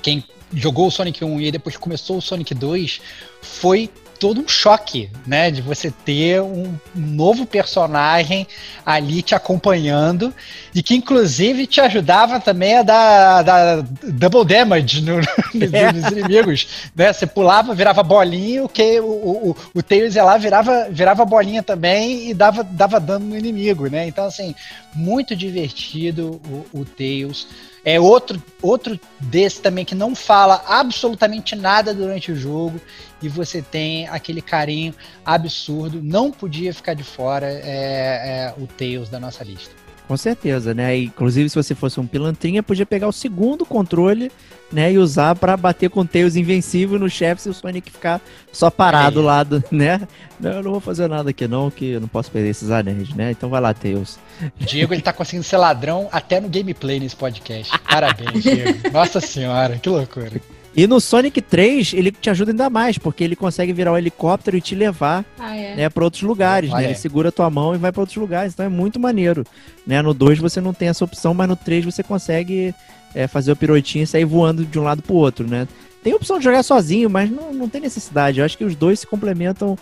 quem 0.01 0.23
jogou 0.53 0.87
o 0.87 0.91
Sonic 0.91 1.21
1 1.21 1.41
e 1.41 1.51
depois 1.51 1.75
começou 1.75 2.17
o 2.17 2.21
Sonic 2.21 2.53
2 2.53 3.01
foi 3.41 3.89
todo 4.19 4.41
um 4.41 4.47
choque, 4.47 5.09
né? 5.25 5.51
De 5.51 5.61
você 5.61 5.91
ter 5.91 6.41
um 6.41 6.73
novo 6.93 7.45
personagem 7.45 8.47
ali 8.85 9.21
te 9.21 9.35
acompanhando 9.35 10.33
e 10.73 10.81
que 10.81 10.95
inclusive 10.95 11.67
te 11.67 11.81
ajudava 11.81 12.39
também 12.39 12.77
a 12.77 12.83
dar, 12.83 13.41
dar 13.43 13.81
double 14.03 14.45
damage 14.45 15.01
no, 15.01 15.19
é. 15.75 15.91
nos 15.91 16.11
inimigos, 16.11 16.67
né? 16.95 17.11
Você 17.11 17.25
pulava, 17.25 17.73
virava 17.73 18.03
bolinha, 18.03 18.63
o 18.63 18.69
que 18.69 18.99
o, 18.99 19.05
o, 19.05 19.55
o 19.73 19.83
Tails 19.83 20.15
ia 20.15 20.23
lá, 20.23 20.37
virava, 20.37 20.87
virava 20.89 21.25
bolinha 21.25 21.63
também 21.63 22.29
e 22.29 22.33
dava, 22.33 22.63
dava 22.63 22.99
dano 22.99 23.25
no 23.25 23.37
inimigo, 23.37 23.87
né? 23.87 24.07
Então, 24.07 24.25
assim, 24.25 24.55
muito 24.93 25.35
divertido 25.35 26.41
o, 26.73 26.81
o 26.81 26.85
Tails. 26.85 27.47
É 27.85 27.99
outro, 27.99 28.41
outro 28.63 28.99
desse 29.19 29.61
também 29.61 29.85
que 29.85 29.93
não 29.93 30.15
fala 30.15 30.65
absolutamente 30.67 31.55
nada 31.55 31.93
durante 31.93 32.31
o 32.31 32.35
jogo 32.35 32.81
e 33.21 33.29
você 33.29 33.61
tem 33.61 34.07
aquele 34.07 34.41
carinho 34.41 34.93
absurdo. 35.23 36.01
Não 36.01 36.31
podia 36.31 36.73
ficar 36.73 36.95
de 36.95 37.03
fora 37.03 37.45
é, 37.45 37.61
é, 37.63 38.53
o 38.57 38.65
Tails 38.65 39.07
da 39.07 39.19
nossa 39.19 39.43
lista. 39.43 39.84
Com 40.07 40.15
certeza, 40.15 40.73
né? 40.73 40.95
Inclusive, 40.97 41.49
se 41.49 41.55
você 41.55 41.73
fosse 41.73 41.99
um 41.99 42.05
pilantrinha, 42.05 42.61
podia 42.61 42.85
pegar 42.85 43.07
o 43.07 43.11
segundo 43.11 43.65
controle, 43.65 44.31
né? 44.71 44.93
E 44.93 44.97
usar 44.99 45.35
para 45.35 45.57
bater 45.57 45.89
com 45.89 46.01
o 46.01 46.05
Tails 46.05 46.35
invencível 46.35 46.99
no 46.99 47.09
chefe 47.09 47.47
e 47.47 47.51
o 47.51 47.53
Sonic 47.53 47.91
ficar 47.91 48.21
só 48.51 48.69
parado 48.69 49.21
é. 49.21 49.23
lá, 49.23 49.43
do, 49.43 49.63
né? 49.71 50.07
Não, 50.39 50.51
eu 50.51 50.63
não 50.63 50.71
vou 50.71 50.79
fazer 50.79 51.07
nada 51.07 51.31
aqui 51.31 51.47
não, 51.47 51.71
que 51.71 51.91
eu 51.91 52.01
não 52.01 52.07
posso 52.07 52.29
perder 52.29 52.49
esses 52.49 52.69
anéis, 52.69 53.09
né? 53.15 53.31
Então 53.31 53.49
vai 53.49 53.59
lá, 53.59 53.73
Tails. 53.73 54.19
Diego, 54.59 54.93
ele 54.93 55.01
tá 55.01 55.11
conseguindo 55.11 55.43
ser 55.43 55.57
ladrão 55.57 56.07
até 56.11 56.39
no 56.39 56.49
gameplay 56.49 56.99
nesse 56.99 57.15
podcast. 57.15 57.71
Parabéns, 57.79 58.43
Diego. 58.43 58.89
Nossa 58.93 59.19
senhora, 59.19 59.77
que 59.79 59.89
loucura. 59.89 60.39
E 60.75 60.85
no 60.87 60.99
Sonic 60.99 61.41
3, 61.41 61.93
ele 61.93 62.11
te 62.11 62.29
ajuda 62.29 62.51
ainda 62.51 62.69
mais, 62.69 62.97
porque 62.97 63.23
ele 63.23 63.35
consegue 63.35 63.71
virar 63.71 63.93
um 63.93 63.97
helicóptero 63.97 64.57
e 64.57 64.61
te 64.61 64.75
levar 64.75 65.23
ah, 65.39 65.55
é. 65.55 65.75
né, 65.75 65.89
para 65.89 66.03
outros 66.03 66.23
lugares, 66.23 66.69
ah, 66.73 66.77
né? 66.77 66.83
É. 66.83 66.85
Ele 66.87 66.95
segura 66.95 67.29
a 67.29 67.31
tua 67.31 67.49
mão 67.49 67.73
e 67.73 67.77
vai 67.77 67.93
para 67.93 68.01
outros 68.01 68.17
lugares, 68.17 68.53
então 68.53 68.65
é 68.65 68.69
muito 68.69 68.99
maneiro. 68.99 69.45
Né? 69.87 70.01
No 70.01 70.13
2 70.13 70.39
você 70.39 70.59
não 70.59 70.73
tem 70.73 70.89
essa 70.89 71.05
opção, 71.05 71.33
mas 71.33 71.47
no 71.47 71.55
3 71.55 71.85
você 71.85 72.03
consegue 72.03 72.75
é, 73.13 73.25
fazer 73.25 73.53
o 73.53 73.55
pirotinho 73.55 74.03
e 74.03 74.07
sair 74.07 74.25
voando 74.25 74.65
de 74.65 74.77
um 74.77 74.83
lado 74.83 75.01
pro 75.01 75.15
outro, 75.15 75.47
né? 75.47 75.65
Tem 76.03 76.11
a 76.11 76.17
opção 76.17 76.37
de 76.37 76.43
jogar 76.43 76.61
sozinho, 76.61 77.09
mas 77.09 77.31
não, 77.31 77.53
não 77.53 77.69
tem 77.69 77.81
necessidade. 77.81 78.39
Eu 78.39 78.45
acho 78.45 78.57
que 78.57 78.65
os 78.65 78.75
dois 78.75 78.99
se 78.99 79.07
complementam 79.07 79.77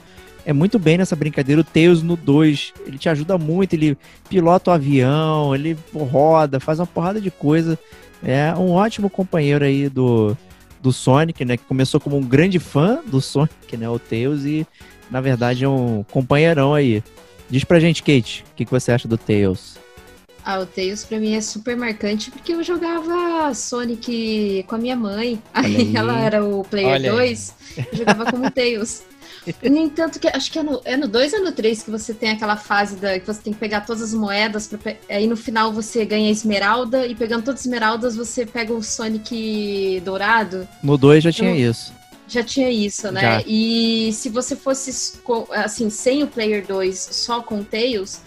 é 0.46 0.54
muito 0.54 0.78
bem 0.78 0.98
nessa 0.98 1.16
brincadeira. 1.16 1.62
O 1.62 1.64
Tails 1.64 2.02
no 2.04 2.16
2, 2.16 2.74
ele 2.86 2.98
te 2.98 3.10
ajuda 3.10 3.38
muito, 3.38 3.74
ele 3.74 3.98
pilota 4.30 4.72
o 4.72 4.74
avião, 4.74 5.56
ele 5.56 5.78
roda, 5.94 6.60
faz 6.60 6.80
uma 6.80 6.86
porrada 6.86 7.20
de 7.20 7.32
coisa. 7.32 7.80
É 8.24 8.54
um 8.54 8.72
ótimo 8.72 9.10
companheiro 9.10 9.66
aí 9.66 9.89
do, 9.89 10.38
do 10.84 10.92
Sonic, 10.92 11.46
né? 11.46 11.56
Que 11.56 11.64
começou 11.64 12.00
como 12.00 12.18
um 12.18 12.22
grande 12.22 12.60
fã 12.60 13.00
do 13.06 13.22
Sonic, 13.22 13.78
né? 13.78 13.90
O 13.90 13.98
Tails, 13.98 14.44
e 14.44 14.68
na 15.10 15.22
verdade 15.22 15.64
é 15.64 15.70
um 15.70 16.04
companheirão 16.12 16.74
aí. 16.74 17.02
Diz 17.50 17.64
pra 17.64 17.80
gente, 17.80 18.04
Kate, 18.04 18.44
o 18.52 18.56
que, 18.56 18.66
que 18.66 18.72
você 18.72 18.92
acha 18.92 19.08
do 19.08 19.18
Tails? 19.18 19.78
Ah, 20.46 20.60
o 20.60 20.66
Tails 20.66 21.06
pra 21.06 21.20
mim 21.20 21.36
é 21.36 21.42
super 21.42 21.78
marcante 21.78 22.30
porque 22.30 22.54
eu 22.54 22.62
jogava 22.62 23.54
Sonic 23.54 24.66
com 24.68 24.76
a 24.76 24.78
minha 24.78 24.96
mãe. 24.96 25.42
Aí, 25.54 25.78
aí. 25.78 25.96
ela 25.96 26.20
era 26.20 26.44
o 26.44 26.64
Player 26.66 27.02
2, 27.02 27.56
eu 27.78 27.98
jogava 27.98 28.30
como 28.30 28.52
Tails. 28.52 29.04
No 29.62 29.78
entanto, 29.78 30.20
que 30.20 30.28
acho 30.28 30.52
que 30.52 30.60
é 30.60 30.64
no, 30.64 30.82
é 30.86 30.96
no 30.96 31.08
2 31.08 31.34
ou 31.34 31.44
no 31.44 31.52
3 31.52 31.84
que 31.84 31.91
você 31.91 32.14
tem 32.14 32.32
aquela 32.32 32.56
fase 32.56 32.96
da, 32.96 33.20
que 33.20 33.26
você 33.26 33.41
tem 33.41 33.54
que 33.54 33.60
pegar 33.60 33.82
todas 33.82 34.02
as 34.02 34.14
moedas, 34.14 34.68
pra, 34.68 34.96
aí 35.10 35.28
no 35.28 35.36
final 35.36 35.72
você 35.72 36.06
ganha 36.06 36.32
esmeralda, 36.32 37.06
e 37.06 37.16
pegando 37.16 37.44
todas 37.44 37.62
as 37.62 37.66
esmeraldas 37.66 38.16
você 38.16 38.46
pega 38.46 38.74
o 38.74 38.82
Sonic 38.82 40.02
dourado. 40.06 40.68
No 40.82 40.98
2 40.98 41.24
já 41.24 41.30
então, 41.30 41.46
tinha 41.46 41.70
isso. 41.70 41.94
Já 42.28 42.44
tinha 42.44 42.70
isso, 42.70 43.12
né? 43.12 43.22
Já. 43.22 43.44
E 43.46 44.12
se 44.14 44.30
você 44.30 44.56
fosse 44.56 45.20
assim, 45.52 45.89
sem 45.89 46.24
o 46.24 46.28
Player 46.28 46.66
2, 46.66 46.98
só 47.12 47.41
com 47.41 47.60
o 47.60 47.64
Tails, 47.64 48.22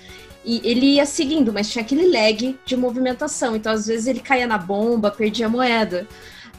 e 0.45 0.61
ele 0.63 0.95
ia 0.95 1.05
seguindo, 1.05 1.53
mas 1.53 1.69
tinha 1.69 1.83
aquele 1.83 2.09
lag 2.09 2.57
de 2.65 2.77
movimentação. 2.77 3.57
Então, 3.57 3.73
às 3.73 3.89
vezes, 3.89 4.07
ele 4.07 4.21
caía 4.21 4.47
na 4.47 4.57
bomba, 4.57 5.11
perdia 5.11 5.47
a 5.47 5.49
moeda. 5.49 6.07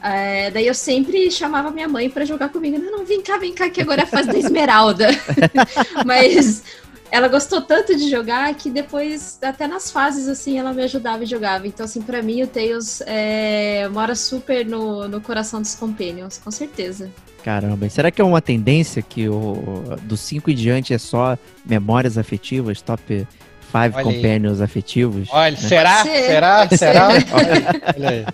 É, 0.02 0.50
daí 0.50 0.66
eu 0.66 0.74
sempre 0.74 1.30
chamava 1.30 1.70
minha 1.70 1.88
mãe 1.88 2.08
para 2.08 2.24
jogar 2.24 2.48
comigo. 2.50 2.78
Não, 2.78 2.98
não, 2.98 3.04
vem 3.04 3.20
cá, 3.22 3.36
vem 3.36 3.52
cá, 3.52 3.68
que 3.68 3.80
agora 3.80 4.02
é 4.02 4.04
a 4.04 4.06
fase 4.06 4.28
da 4.28 4.38
Esmeralda. 4.38 5.08
Mas 6.06 6.62
ela 7.10 7.28
gostou 7.28 7.60
tanto 7.60 7.96
de 7.96 8.08
jogar 8.10 8.54
que 8.54 8.70
depois, 8.70 9.38
até 9.42 9.66
nas 9.66 9.90
fases, 9.90 10.28
assim, 10.28 10.58
ela 10.58 10.72
me 10.72 10.82
ajudava 10.82 11.24
e 11.24 11.26
jogava. 11.26 11.66
Então, 11.66 11.84
assim, 11.84 12.02
para 12.02 12.22
mim, 12.22 12.42
o 12.42 12.46
Tails 12.46 13.02
é, 13.06 13.88
mora 13.88 14.14
super 14.14 14.64
no, 14.64 15.08
no 15.08 15.20
coração 15.20 15.60
dos 15.60 15.74
Companions, 15.74 16.38
com 16.38 16.50
certeza. 16.50 17.10
Caramba, 17.42 17.88
será 17.88 18.10
que 18.10 18.20
é 18.20 18.24
uma 18.24 18.42
tendência 18.42 19.00
que 19.00 19.28
o 19.28 19.96
do 20.02 20.16
5 20.16 20.50
em 20.50 20.54
diante 20.54 20.92
é 20.92 20.98
só 20.98 21.38
memórias 21.64 22.18
afetivas, 22.18 22.82
top 22.82 23.26
5 23.72 24.02
companions 24.02 24.60
afetivos? 24.60 25.28
Olha, 25.30 25.52
né? 25.52 25.56
será? 25.56 26.02
Será? 26.02 26.68
Será? 26.68 27.08
Olha 27.96 28.08
aí. 28.10 28.26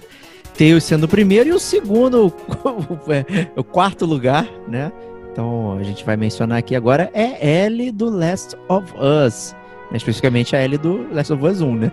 Tails 0.57 0.85
sendo 0.85 1.05
o 1.05 1.09
primeiro 1.09 1.51
e 1.51 1.53
o 1.53 1.59
segundo, 1.59 2.33
é, 3.09 3.47
o 3.57 3.65
quarto 3.65 4.07
lugar, 4.07 4.49
né? 4.69 4.93
Então 5.33 5.77
a 5.79 5.83
gente 5.83 6.05
vai 6.05 6.17
mencionar 6.17 6.59
aqui 6.59 6.77
agora 6.77 7.11
é 7.13 7.65
L 7.65 7.91
do 7.91 8.09
Last 8.09 8.57
of 8.69 8.93
Us, 8.97 9.55
né? 9.91 9.97
especificamente 9.97 10.55
a 10.55 10.61
L 10.61 10.79
do 10.79 11.13
Last 11.13 11.33
of 11.33 11.45
Us 11.45 11.61
1, 11.61 11.75
né? 11.75 11.93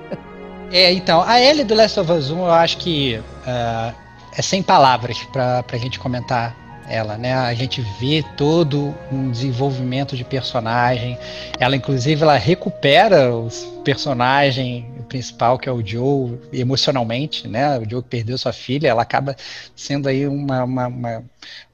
É, 0.71 0.93
então, 0.93 1.21
a 1.21 1.39
L 1.39 1.63
do 1.63 1.75
Last 1.75 1.99
of 1.99 2.11
Us 2.11 2.29
1 2.29 2.37
eu 2.37 2.51
acho 2.51 2.77
que 2.77 3.15
uh, 3.17 3.93
é 4.37 4.41
sem 4.41 4.63
palavras 4.63 5.17
para 5.33 5.65
a 5.69 5.77
gente 5.77 5.99
comentar 5.99 6.55
ela, 6.87 7.17
né? 7.17 7.33
A 7.33 7.53
gente 7.53 7.81
vê 7.99 8.23
todo 8.35 8.93
um 9.11 9.31
desenvolvimento 9.31 10.15
de 10.15 10.23
personagem. 10.23 11.17
Ela, 11.59 11.75
inclusive, 11.75 12.21
ela 12.21 12.37
recupera 12.37 13.33
os 13.33 13.65
personagem 13.83 14.85
principal, 15.11 15.59
que 15.59 15.67
é 15.67 15.71
o 15.71 15.85
Joe, 15.85 16.39
emocionalmente, 16.53 17.45
né? 17.45 17.77
O 17.77 17.89
Joe 17.89 18.01
que 18.01 18.07
perdeu 18.07 18.37
sua 18.37 18.53
filha, 18.53 18.87
ela 18.87 19.01
acaba 19.01 19.35
sendo 19.75 20.07
aí 20.07 20.25
uma, 20.25 20.63
uma, 20.63 20.87
uma 20.87 21.23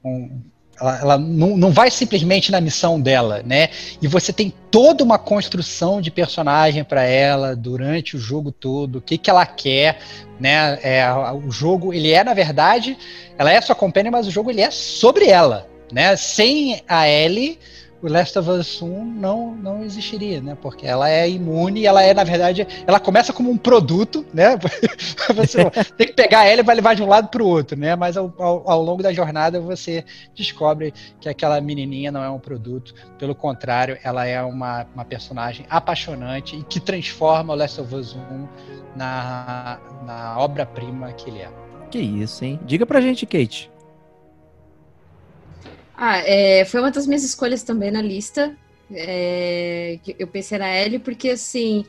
um, 0.04 0.42
ela, 0.82 1.00
ela 1.00 1.18
não, 1.20 1.56
não, 1.56 1.72
vai 1.72 1.92
simplesmente 1.92 2.52
na 2.52 2.60
missão 2.60 3.00
dela, 3.00 3.44
né? 3.46 3.70
E 4.02 4.08
você 4.08 4.34
tem 4.34 4.52
toda 4.72 5.04
uma 5.04 5.20
construção 5.20 6.02
de 6.02 6.10
personagem 6.10 6.84
para 6.84 7.04
ela 7.04 7.56
durante 7.56 8.16
o 8.16 8.20
jogo 8.20 8.52
todo, 8.52 8.98
o 8.98 9.02
que, 9.02 9.20
que 9.20 9.30
ela 9.30 9.46
quer, 9.46 10.00
né? 10.40 10.80
É, 10.82 11.06
o 11.46 11.52
jogo, 11.52 11.94
ele 11.94 12.12
é, 12.12 12.24
na 12.24 12.34
verdade, 12.34 12.98
ela 13.38 13.52
é 13.52 13.62
sua 13.62 13.76
companhia, 13.76 14.12
mas 14.12 14.26
o 14.26 14.32
jogo 14.32 14.50
ele 14.50 14.62
é 14.62 14.72
sobre 14.72 15.28
ela, 15.28 15.68
né? 15.92 16.16
Sem 16.16 16.82
a 16.88 17.08
Ellie, 17.08 17.60
o 18.02 18.08
Last 18.08 18.38
of 18.38 18.50
Us 18.50 18.82
1 18.82 19.06
não, 19.06 19.56
não 19.56 19.84
existiria, 19.84 20.42
né? 20.42 20.58
Porque 20.62 20.86
ela 20.86 21.10
é 21.10 21.30
imune 21.30 21.86
ela 21.86 22.04
é, 22.04 22.14
na 22.14 22.24
verdade, 22.24 22.68
ela 22.86 23.00
começa 23.00 23.34
como 23.34 23.50
um 23.50 23.58
produto, 23.58 24.26
né? 24.34 24.58
você 25.36 25.70
tem 25.98 26.08
que 26.08 26.14
pegar 26.14 26.46
ela 26.46 26.62
e 26.62 26.64
vai 26.64 26.76
levar 26.76 26.96
de 26.96 27.04
um 27.04 27.08
lado 27.08 27.30
para 27.30 27.42
o 27.42 27.48
outro, 27.48 27.78
né? 27.78 27.96
Mas 27.96 28.18
ao, 28.18 28.34
ao, 28.38 28.70
ao, 28.70 28.82
longo 28.84 29.02
da 29.02 29.12
jornada 29.12 29.60
você 29.60 30.06
descobre 30.36 30.94
que 31.20 31.28
aquela 31.28 31.60
menininha 31.60 32.12
não 32.12 32.24
é 32.24 32.30
um 32.30 32.40
produto, 32.40 32.94
pelo 33.18 33.34
contrário, 33.34 33.98
ela 34.04 34.26
é 34.26 34.42
uma, 34.42 34.86
uma 34.94 35.06
personagem 35.06 35.66
apaixonante 35.70 36.56
e 36.56 36.64
que 36.64 36.80
transforma 36.80 37.54
o 37.54 37.56
Last 37.56 37.82
of 37.82 37.96
Us 37.96 38.16
1 38.16 38.48
na, 38.96 39.80
na 40.06 40.40
obra-prima 40.40 41.12
que 41.14 41.30
ele 41.30 41.40
é. 41.40 41.50
Que 41.90 42.00
isso, 42.00 42.44
hein? 42.44 42.60
Diga 42.66 42.86
pra 42.86 43.02
gente, 43.02 43.26
Kate. 43.26 43.72
Ah, 45.98 46.20
é, 46.20 46.64
foi 46.66 46.80
uma 46.80 46.92
das 46.92 47.08
minhas 47.08 47.24
escolhas 47.24 47.64
também 47.64 47.90
na 47.90 48.02
lista. 48.04 48.56
É, 48.92 50.00
eu 50.20 50.28
pensei 50.28 50.60
na 50.60 50.70
Ellie 50.70 51.00
porque, 51.00 51.32
assim, 51.32 51.84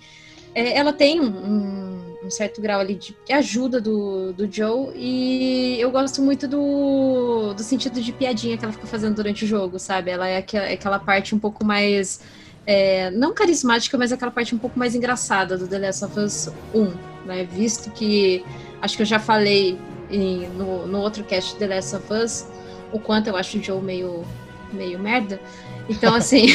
é, 0.55 0.79
ela 0.79 0.95
tem 0.95 1.21
um, 1.21 2.17
um, 2.25 2.31
certo 2.31 2.61
grau 2.61 2.81
ali 2.81 2.95
de 2.95 3.15
ajuda 3.31 3.81
do, 3.81 4.33
do 4.33 4.51
Joe 4.51 4.93
e 4.97 5.77
eu 5.79 5.91
gosto 5.91 6.23
muito 6.23 6.49
do, 6.49 7.53
do 7.55 7.63
sentido 7.63 8.01
de 8.01 8.13
piadinha 8.13 8.57
que 8.57 8.65
ela 8.65 8.73
fica 8.73 8.87
fazendo 8.87 9.17
durante 9.17 9.45
o 9.45 9.49
jogo, 9.49 9.79
sabe? 9.79 10.11
Ela 10.11 10.27
é 10.27 10.39
aquela, 10.39 10.67
é 10.67 10.73
aquela 10.73 10.99
parte 10.99 11.35
um 11.35 11.39
pouco 11.39 11.65
mais, 11.65 12.21
é, 12.67 13.11
não 13.11 13.35
carismática, 13.35 13.97
mas 13.99 14.11
aquela 14.11 14.31
parte 14.31 14.55
um 14.55 14.59
pouco 14.59 14.79
mais 14.79 14.95
engraçada 14.95 15.57
do 15.59 15.69
The 15.69 15.79
Last 15.79 16.05
of 16.07 16.19
Us 16.19 16.49
1, 16.75 16.95
né? 17.27 17.45
Visto 17.45 17.91
que, 17.91 18.43
acho 18.81 18.97
que 18.97 19.03
eu 19.03 19.07
já 19.07 19.19
falei 19.19 19.79
em, 20.11 20.49
no, 20.49 20.87
no 20.87 20.99
outro 21.01 21.23
cast 21.25 21.57
The 21.57 21.67
Last 21.67 21.95
of 21.95 22.13
Us, 22.13 22.47
o 22.93 22.99
quanto 22.99 23.28
eu 23.28 23.36
acho 23.36 23.59
o 23.59 23.62
Joe 23.62 23.82
meio, 23.82 24.24
meio 24.72 24.99
merda. 24.99 25.41
Então, 25.89 26.14
assim, 26.14 26.47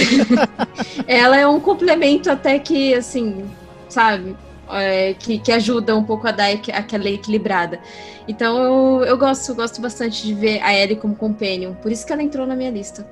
ela 1.07 1.37
é 1.37 1.47
um 1.47 1.59
complemento 1.59 2.29
até 2.29 2.59
que, 2.59 2.93
assim, 2.93 3.45
sabe? 3.89 4.35
É, 4.71 5.13
que, 5.13 5.39
que 5.39 5.51
ajuda 5.51 5.95
um 5.95 6.03
pouco 6.03 6.27
a 6.27 6.31
dar 6.31 6.49
aquela 6.51 7.09
equilibrada. 7.09 7.79
Então 8.27 8.57
eu, 8.57 9.05
eu 9.05 9.17
gosto, 9.17 9.53
gosto 9.53 9.81
bastante 9.81 10.25
de 10.25 10.33
ver 10.33 10.61
a 10.61 10.73
Ellie 10.73 10.95
como 10.95 11.15
companion. 11.15 11.73
Por 11.73 11.91
isso 11.91 12.05
que 12.05 12.13
ela 12.13 12.23
entrou 12.23 12.47
na 12.47 12.55
minha 12.55 12.71
lista. 12.71 13.05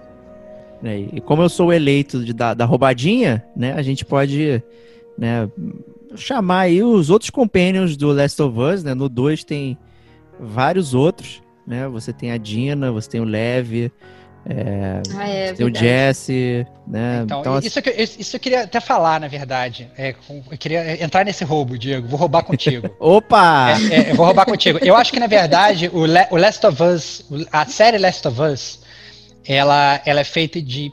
É, 0.83 0.97
e 0.97 1.21
como 1.21 1.43
eu 1.43 1.49
sou 1.49 1.67
o 1.67 1.73
eleito 1.73 2.23
de, 2.23 2.33
da, 2.33 2.53
da 2.53 2.65
roubadinha, 2.65 3.45
né? 3.55 3.73
A 3.73 3.81
gente 3.81 4.05
pode 4.05 4.63
né, 5.17 5.49
chamar 6.15 6.61
aí 6.61 6.81
os 6.81 7.09
outros 7.09 7.29
companions 7.29 7.95
do 7.95 8.11
Last 8.11 8.41
of 8.41 8.57
Us, 8.57 8.83
né? 8.83 8.93
No 8.93 9.07
2 9.07 9.43
tem 9.43 9.77
vários 10.39 10.93
outros 10.93 11.41
né? 11.71 11.87
Você 11.87 12.11
tem 12.11 12.31
a 12.31 12.37
Dina, 12.37 12.91
você 12.91 13.09
tem 13.09 13.21
o 13.21 13.23
Lev, 13.23 13.89
é, 14.45 15.01
ah, 15.15 15.29
é, 15.29 15.47
você 15.47 15.53
tem 15.53 15.65
o 15.65 15.75
Jesse, 15.75 16.67
né? 16.85 17.21
Então, 17.23 17.39
então 17.39 17.59
isso, 17.59 17.79
assim... 17.79 18.19
isso 18.19 18.35
eu 18.35 18.39
queria 18.39 18.63
até 18.63 18.79
falar, 18.81 19.19
na 19.19 19.27
verdade. 19.27 19.89
É, 19.97 20.13
eu 20.29 20.57
queria 20.57 21.01
entrar 21.01 21.23
nesse 21.23 21.45
roubo, 21.45 21.77
Diego. 21.77 22.07
Vou 22.07 22.19
roubar 22.19 22.43
contigo. 22.43 22.89
Opa! 22.99 23.71
É, 23.71 23.95
é, 23.95 24.11
eu 24.11 24.15
vou 24.15 24.25
roubar 24.25 24.45
contigo. 24.45 24.79
Eu 24.81 24.95
acho 24.95 25.13
que, 25.13 25.19
na 25.19 25.27
verdade, 25.27 25.89
o, 25.93 26.05
Le 26.05 26.27
o 26.29 26.37
Last 26.37 26.65
of 26.65 26.83
Us, 26.83 27.25
a 27.51 27.65
série 27.65 27.97
Last 27.97 28.27
of 28.27 28.41
Us, 28.41 28.79
ela, 29.47 30.01
ela 30.05 30.19
é 30.19 30.25
feita 30.25 30.61
de 30.61 30.91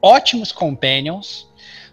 ótimos 0.00 0.52
companions, 0.52 1.47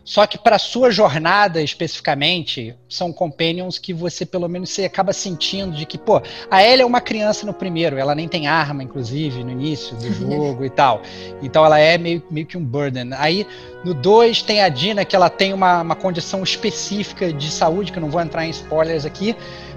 só 0.06 0.28
que 0.28 0.38
para 0.38 0.60
sua 0.60 0.92
jornada 0.92 1.60
especificamente, 1.64 2.76
são 2.88 3.12
companions 3.12 3.80
que 3.80 3.92
você 3.92 4.24
pelo 4.24 4.48
menos 4.48 4.70
você 4.70 4.86
acaba 4.86 5.12
sentindo 5.12 5.76
de 5.76 5.84
que, 5.84 5.98
pô, 5.98 6.22
a 6.50 6.64
Ellie 6.64 6.84
é 6.84 6.86
uma 6.86 7.02
criança 7.02 7.44
no 7.44 7.54
primeiro, 7.54 7.98
ela 7.98 8.14
nem 8.14 8.28
tem 8.28 8.46
arma, 8.46 8.84
inclusive, 8.84 9.44
no 9.44 9.50
início 9.50 9.96
do 9.98 10.14
jogo 10.14 10.64
e 10.64 10.70
tal. 10.70 11.02
Então 11.42 11.66
ela 11.66 11.80
é 11.80 11.98
meio, 11.98 12.24
meio 12.30 12.46
que 12.46 12.56
um 12.56 12.64
burden. 12.64 13.10
Aí 13.18 13.48
no 13.84 13.96
2 13.96 14.44
tem 14.44 14.62
a 14.62 14.70
Dina, 14.70 15.04
que 15.04 15.16
ela 15.16 15.30
tem 15.30 15.52
uma, 15.54 15.82
uma 15.82 15.96
condição 15.96 16.44
específica 16.44 17.34
de 17.34 17.50
saúde, 17.50 17.92
que 17.92 17.98
eu 17.98 18.02
não 18.02 18.10
vou 18.12 18.22
entrar 18.22 18.46
em 18.46 18.52
spoilers 18.52 19.06
aqui, 19.06 19.36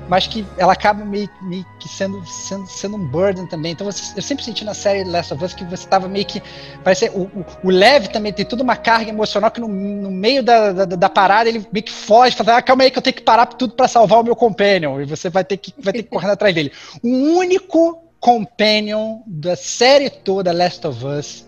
mas 0.09 0.27
que 0.27 0.45
ela 0.57 0.73
acaba 0.73 1.05
meio, 1.05 1.29
meio 1.43 1.65
que 1.79 1.89
sendo, 1.89 2.25
sendo, 2.27 2.67
sendo 2.67 2.97
um 2.97 3.07
burden 3.07 3.47
também. 3.47 3.73
Então 3.73 3.85
você, 3.85 4.19
eu 4.19 4.23
sempre 4.23 4.45
senti 4.45 4.65
na 4.65 4.75
série 4.75 5.05
Last 5.05 5.35
of 5.35 5.45
Us 5.45 5.53
que 5.53 5.65
você 5.65 5.85
estava 5.85 6.09
meio 6.09 6.25
que. 6.25 6.43
Parece, 6.83 7.11
o, 7.11 7.23
o, 7.23 7.47
o 7.65 7.71
Leve 7.71 8.09
também 8.09 8.33
tem 8.33 8.45
toda 8.45 8.63
uma 8.63 8.77
carga 8.77 9.11
emocional 9.11 9.51
que 9.51 9.61
no, 9.61 9.69
no 9.69 10.11
meio 10.11 10.43
da, 10.43 10.73
da, 10.73 10.85
da, 10.85 11.09
parada 11.09 11.49
ele 11.49 11.67
meio 11.71 11.85
que 11.85 11.93
foge, 11.93 12.35
fala, 12.35 12.57
ah, 12.57 12.63
calma 12.63 12.85
aí 12.85 12.91
que 12.91 12.99
eu 12.99 13.03
tenho 13.03 13.15
que 13.15 13.23
parar 13.23 13.47
tudo 13.47 13.75
para 13.75 13.87
salvar 13.87 14.21
o 14.21 14.25
meu 14.25 14.35
companion. 14.35 15.01
E 15.01 15.05
você 15.05 15.29
vai 15.29 15.45
ter 15.45 15.59
que, 15.59 15.75
vai 15.79 15.93
ter 15.93 16.03
que 16.03 16.09
correr 16.09 16.31
atrás 16.33 16.55
dele. 16.55 16.73
O 17.03 17.09
único 17.09 18.03
companion 18.19 19.21
da 19.27 19.55
série 19.55 20.11
toda 20.11 20.53
Last 20.53 20.87
of 20.87 21.05
Us 21.05 21.48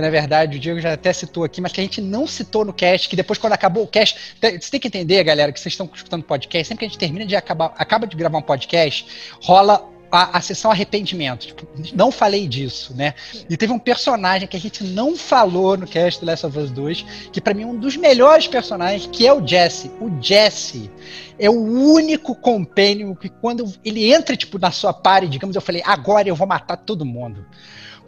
que 0.00 0.02
na 0.02 0.10
verdade 0.10 0.56
o 0.56 0.60
Diego 0.60 0.80
já 0.80 0.94
até 0.94 1.12
citou 1.12 1.44
aqui, 1.44 1.60
mas 1.60 1.72
que 1.72 1.80
a 1.80 1.84
gente 1.84 2.00
não 2.00 2.26
citou 2.26 2.64
no 2.64 2.72
cast, 2.72 3.08
que 3.08 3.14
depois 3.14 3.38
quando 3.38 3.52
acabou 3.52 3.84
o 3.84 3.86
cast, 3.86 4.18
você 4.40 4.70
tem 4.70 4.80
que 4.80 4.88
entender, 4.88 5.22
galera, 5.22 5.52
que 5.52 5.60
vocês 5.60 5.74
estão 5.74 5.88
escutando 5.94 6.24
podcast, 6.24 6.66
sempre 6.66 6.80
que 6.80 6.84
a 6.86 6.88
gente 6.88 6.98
termina 6.98 7.26
de 7.26 7.36
acabar, 7.36 7.74
acaba 7.76 8.06
de 8.06 8.16
gravar 8.16 8.38
um 8.38 8.42
podcast, 8.42 9.06
rola 9.42 9.86
a, 10.10 10.38
a 10.38 10.40
sessão 10.40 10.70
arrependimento. 10.70 11.48
Tipo, 11.48 11.68
não 11.94 12.10
falei 12.10 12.48
disso, 12.48 12.94
né? 12.96 13.14
E 13.48 13.56
teve 13.56 13.72
um 13.72 13.78
personagem 13.78 14.48
que 14.48 14.56
a 14.56 14.60
gente 14.60 14.82
não 14.82 15.16
falou 15.16 15.76
no 15.76 15.86
cast 15.86 16.18
do 16.18 16.26
Last 16.26 16.46
of 16.46 16.58
Us 16.58 16.70
2, 16.70 17.04
que 17.30 17.40
para 17.40 17.54
mim 17.54 17.62
é 17.62 17.66
um 17.66 17.76
dos 17.76 17.96
melhores 17.96 18.48
personagens, 18.48 19.06
que 19.06 19.26
é 19.26 19.32
o 19.32 19.46
Jesse. 19.46 19.90
O 20.00 20.10
Jesse 20.20 20.90
é 21.38 21.48
o 21.48 21.54
único 21.54 22.34
compênio 22.34 23.14
que 23.14 23.28
quando 23.28 23.70
ele 23.84 24.12
entra, 24.12 24.34
tipo, 24.36 24.58
na 24.58 24.70
sua 24.70 24.92
party, 24.92 25.28
digamos, 25.28 25.54
eu 25.54 25.62
falei, 25.62 25.82
agora 25.84 26.26
eu 26.26 26.34
vou 26.34 26.46
matar 26.46 26.78
todo 26.78 27.04
mundo. 27.04 27.44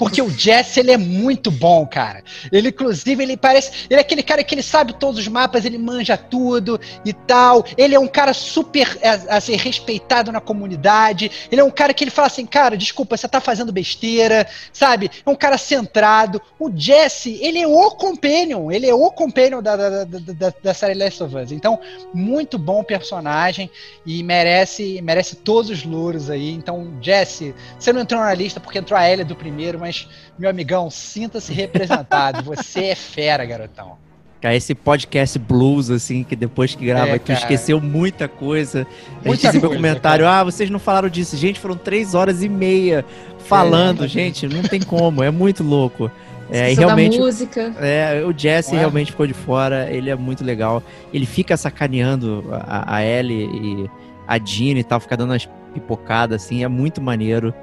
Porque 0.03 0.21
o 0.21 0.29
Jesse, 0.29 0.81
ele 0.81 0.91
é 0.91 0.97
muito 0.97 1.49
bom, 1.49 1.87
cara. 1.87 2.25
Ele, 2.51 2.71
inclusive, 2.71 3.23
ele 3.23 3.37
parece. 3.37 3.87
Ele 3.89 4.01
é 4.01 4.03
aquele 4.03 4.23
cara 4.23 4.43
que 4.43 4.53
ele 4.53 4.63
sabe 4.63 4.95
todos 4.95 5.21
os 5.21 5.29
mapas, 5.29 5.65
ele 5.65 5.79
manja 5.79 6.17
tudo 6.17 6.81
e 7.05 7.13
tal. 7.13 7.65
Ele 7.77 7.95
é 7.95 8.01
um 8.01 8.09
cara 8.09 8.35
super 8.35 8.99
é, 9.01 9.11
assim, 9.29 9.55
respeitado 9.55 10.33
na 10.33 10.41
comunidade. 10.41 11.31
Ele 11.53 11.61
é 11.61 11.65
um 11.65 11.71
cara 11.71 11.95
que 11.95 12.03
ele 12.03 12.11
fala 12.11 12.27
assim, 12.27 12.45
cara, 12.45 12.77
desculpa, 12.77 13.17
você 13.17 13.29
tá 13.29 13.41
fazendo 13.41 13.71
besteira, 13.71 14.45
sabe? 14.73 15.09
É 15.25 15.31
um 15.31 15.37
cara 15.37 15.57
centrado. 15.57 16.43
O 16.59 16.69
Jesse, 16.75 17.39
ele 17.41 17.61
é 17.61 17.67
o 17.69 17.91
companion. 17.93 18.73
Ele 18.73 18.89
é 18.89 18.95
o 18.95 19.09
companion 19.09 19.63
da, 19.63 19.77
da, 19.77 20.05
da, 20.05 20.53
da 20.65 20.75
série 20.75 20.95
Last 20.95 21.23
of 21.23 21.37
Us. 21.37 21.53
Então, 21.53 21.79
muito 22.13 22.59
bom 22.59 22.83
personagem 22.83 23.71
e 24.05 24.21
merece, 24.25 25.01
merece 25.01 25.37
todos 25.37 25.71
os 25.71 25.85
louros 25.85 26.29
aí. 26.29 26.51
Então, 26.51 26.93
Jesse, 27.01 27.55
você 27.79 27.93
não 27.93 28.01
entrou 28.01 28.21
na 28.21 28.35
lista 28.35 28.59
porque 28.59 28.81
entrou 28.81 28.99
a 28.99 29.09
Ellie 29.09 29.25
do 29.25 29.37
primeiro, 29.37 29.79
mas 29.79 29.92
mas, 29.93 30.09
meu 30.39 30.49
amigão, 30.49 30.89
sinta-se 30.91 31.53
representado. 31.53 32.43
Você 32.57 32.87
é 32.87 32.95
fera, 32.95 33.45
garotão. 33.45 33.99
Cara, 34.41 34.57
esse 34.57 34.75
podcast 34.75 35.39
blues, 35.39 35.89
assim, 35.89 36.25
que 36.25 36.35
depois 36.35 36.75
que 36.75 36.85
grava, 36.85 37.11
é, 37.13 37.19
tu 37.19 37.31
esqueceu 37.31 37.81
muita 37.81 38.27
coisa. 38.27 38.87
A 39.25 39.29
gente 39.29 39.47
recebeu 39.47 39.71
comentário, 39.71 40.25
cara. 40.25 40.41
ah, 40.41 40.45
vocês 40.45 40.69
não 40.69 40.81
falaram 40.81 41.09
disso. 41.09 41.37
Gente, 41.37 41.61
foram 41.61 41.77
três 41.77 42.15
horas 42.15 42.43
e 42.43 42.49
meia 42.49 43.05
falando, 43.47 44.05
é, 44.05 44.09
gente, 44.09 44.49
não 44.49 44.63
tem 44.63 44.81
como, 44.81 45.23
é 45.23 45.31
muito 45.31 45.63
louco. 45.63 46.11
É, 46.51 46.73
e 46.73 46.75
realmente, 46.75 47.19
música. 47.19 47.73
É, 47.79 48.25
o 48.27 48.37
Jesse 48.37 48.75
é? 48.75 48.79
realmente 48.79 49.13
ficou 49.13 49.27
de 49.29 49.33
fora, 49.33 49.89
ele 49.91 50.11
é 50.11 50.17
muito 50.17 50.43
legal. 50.43 50.83
Ele 51.15 51.25
fica 51.25 51.57
sacaneando 51.57 52.45
a, 52.51 52.97
a 52.97 53.05
Ellie 53.05 53.45
e 53.45 53.91
a 54.27 54.39
Jean 54.39 54.77
e 54.77 54.83
tal, 54.83 54.99
fica 54.99 55.17
dando 55.17 55.31
umas 55.31 55.49
pipocadas, 55.73 56.43
assim, 56.43 56.65
é 56.65 56.69
muito 56.69 57.01
maneiro. 57.01 57.55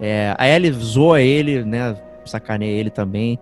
É, 0.00 0.34
a 0.38 0.48
Ellie 0.48 0.72
zoa 0.72 1.20
ele, 1.20 1.64
né? 1.64 1.96
Sacaneia 2.24 2.78
ele 2.78 2.90
também. 2.90 3.38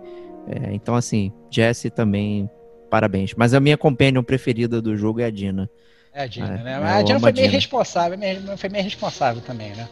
É, 0.49 0.73
então, 0.73 0.95
assim, 0.95 1.33
Jesse 1.51 1.91
também, 1.91 2.49
parabéns. 2.91 3.35
Mas 3.37 3.53
a 3.55 3.61
minha 3.61 3.77
companion 3.77 4.23
preferida 4.23 4.81
do 4.81 4.97
jogo 4.97 5.21
é 5.21 5.25
a 5.25 5.31
Dina. 5.31 5.69
É 6.15 6.23
a 6.23 6.27
Dina, 6.27 6.59
é, 6.59 6.63
né? 6.63 6.75
a 6.77 7.03
Dina 7.03 7.21
foi 7.21 7.33
meio 7.33 7.51
responsável, 7.51 8.19
foi 8.57 8.71
meio 8.71 8.85
responsável 8.85 9.43
também, 9.43 9.73
né? 9.75 9.89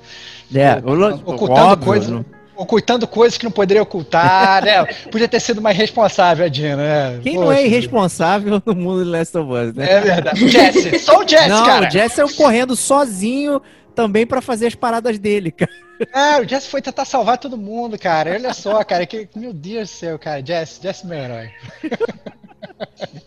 É, 0.55 0.79
ocultando 0.79 1.85
coisas. 1.85 2.09
Não 2.09 2.25
ocultando 2.57 3.07
coisas 3.07 3.37
que 3.37 3.45
não 3.45 3.51
poderia 3.51 3.83
ocultar, 3.83 4.65
né? 4.65 4.85
Podia 5.11 5.29
ter 5.29 5.41
sido 5.41 5.61
mais 5.61 5.77
responsável 5.77 6.47
a 6.47 6.49
Dina, 6.49 6.77
né? 6.77 7.21
Quem 7.23 7.35
Poxa, 7.35 7.45
não 7.47 7.53
é 7.53 7.67
irresponsável 7.67 8.63
no 8.65 8.75
mundo 8.75 9.05
de 9.05 9.11
Last 9.11 9.37
of 9.37 9.53
Us, 9.53 9.75
né? 9.75 9.91
É 9.91 10.01
verdade. 10.01 10.49
Jesse, 10.49 10.99
só 11.01 11.21
o 11.21 11.29
Jesse, 11.29 11.49
não, 11.49 11.67
cara. 11.67 11.89
O 11.89 11.91
Jesse 11.91 12.21
é 12.21 12.29
correndo 12.33 12.77
sozinho 12.77 13.61
também 13.95 14.27
para 14.27 14.41
fazer 14.41 14.67
as 14.67 14.75
paradas 14.75 15.19
dele, 15.19 15.51
cara. 15.51 15.71
É, 16.13 16.41
o 16.41 16.49
Jesse 16.49 16.69
foi 16.69 16.83
tentar 16.83 17.05
salvar 17.05 17.39
todo 17.39 17.57
mundo, 17.57 17.97
cara. 17.99 18.33
Olha 18.33 18.53
só, 18.53 18.83
cara, 18.83 19.07
que, 19.07 19.29
meu 19.37 19.53
Deus 19.53 19.89
do 19.89 19.95
céu, 19.95 20.19
cara. 20.19 20.45
Jesse, 20.45 20.83
Jesse 20.83 21.05
é 21.05 21.09
meu 21.09 21.19
herói. 21.19 21.51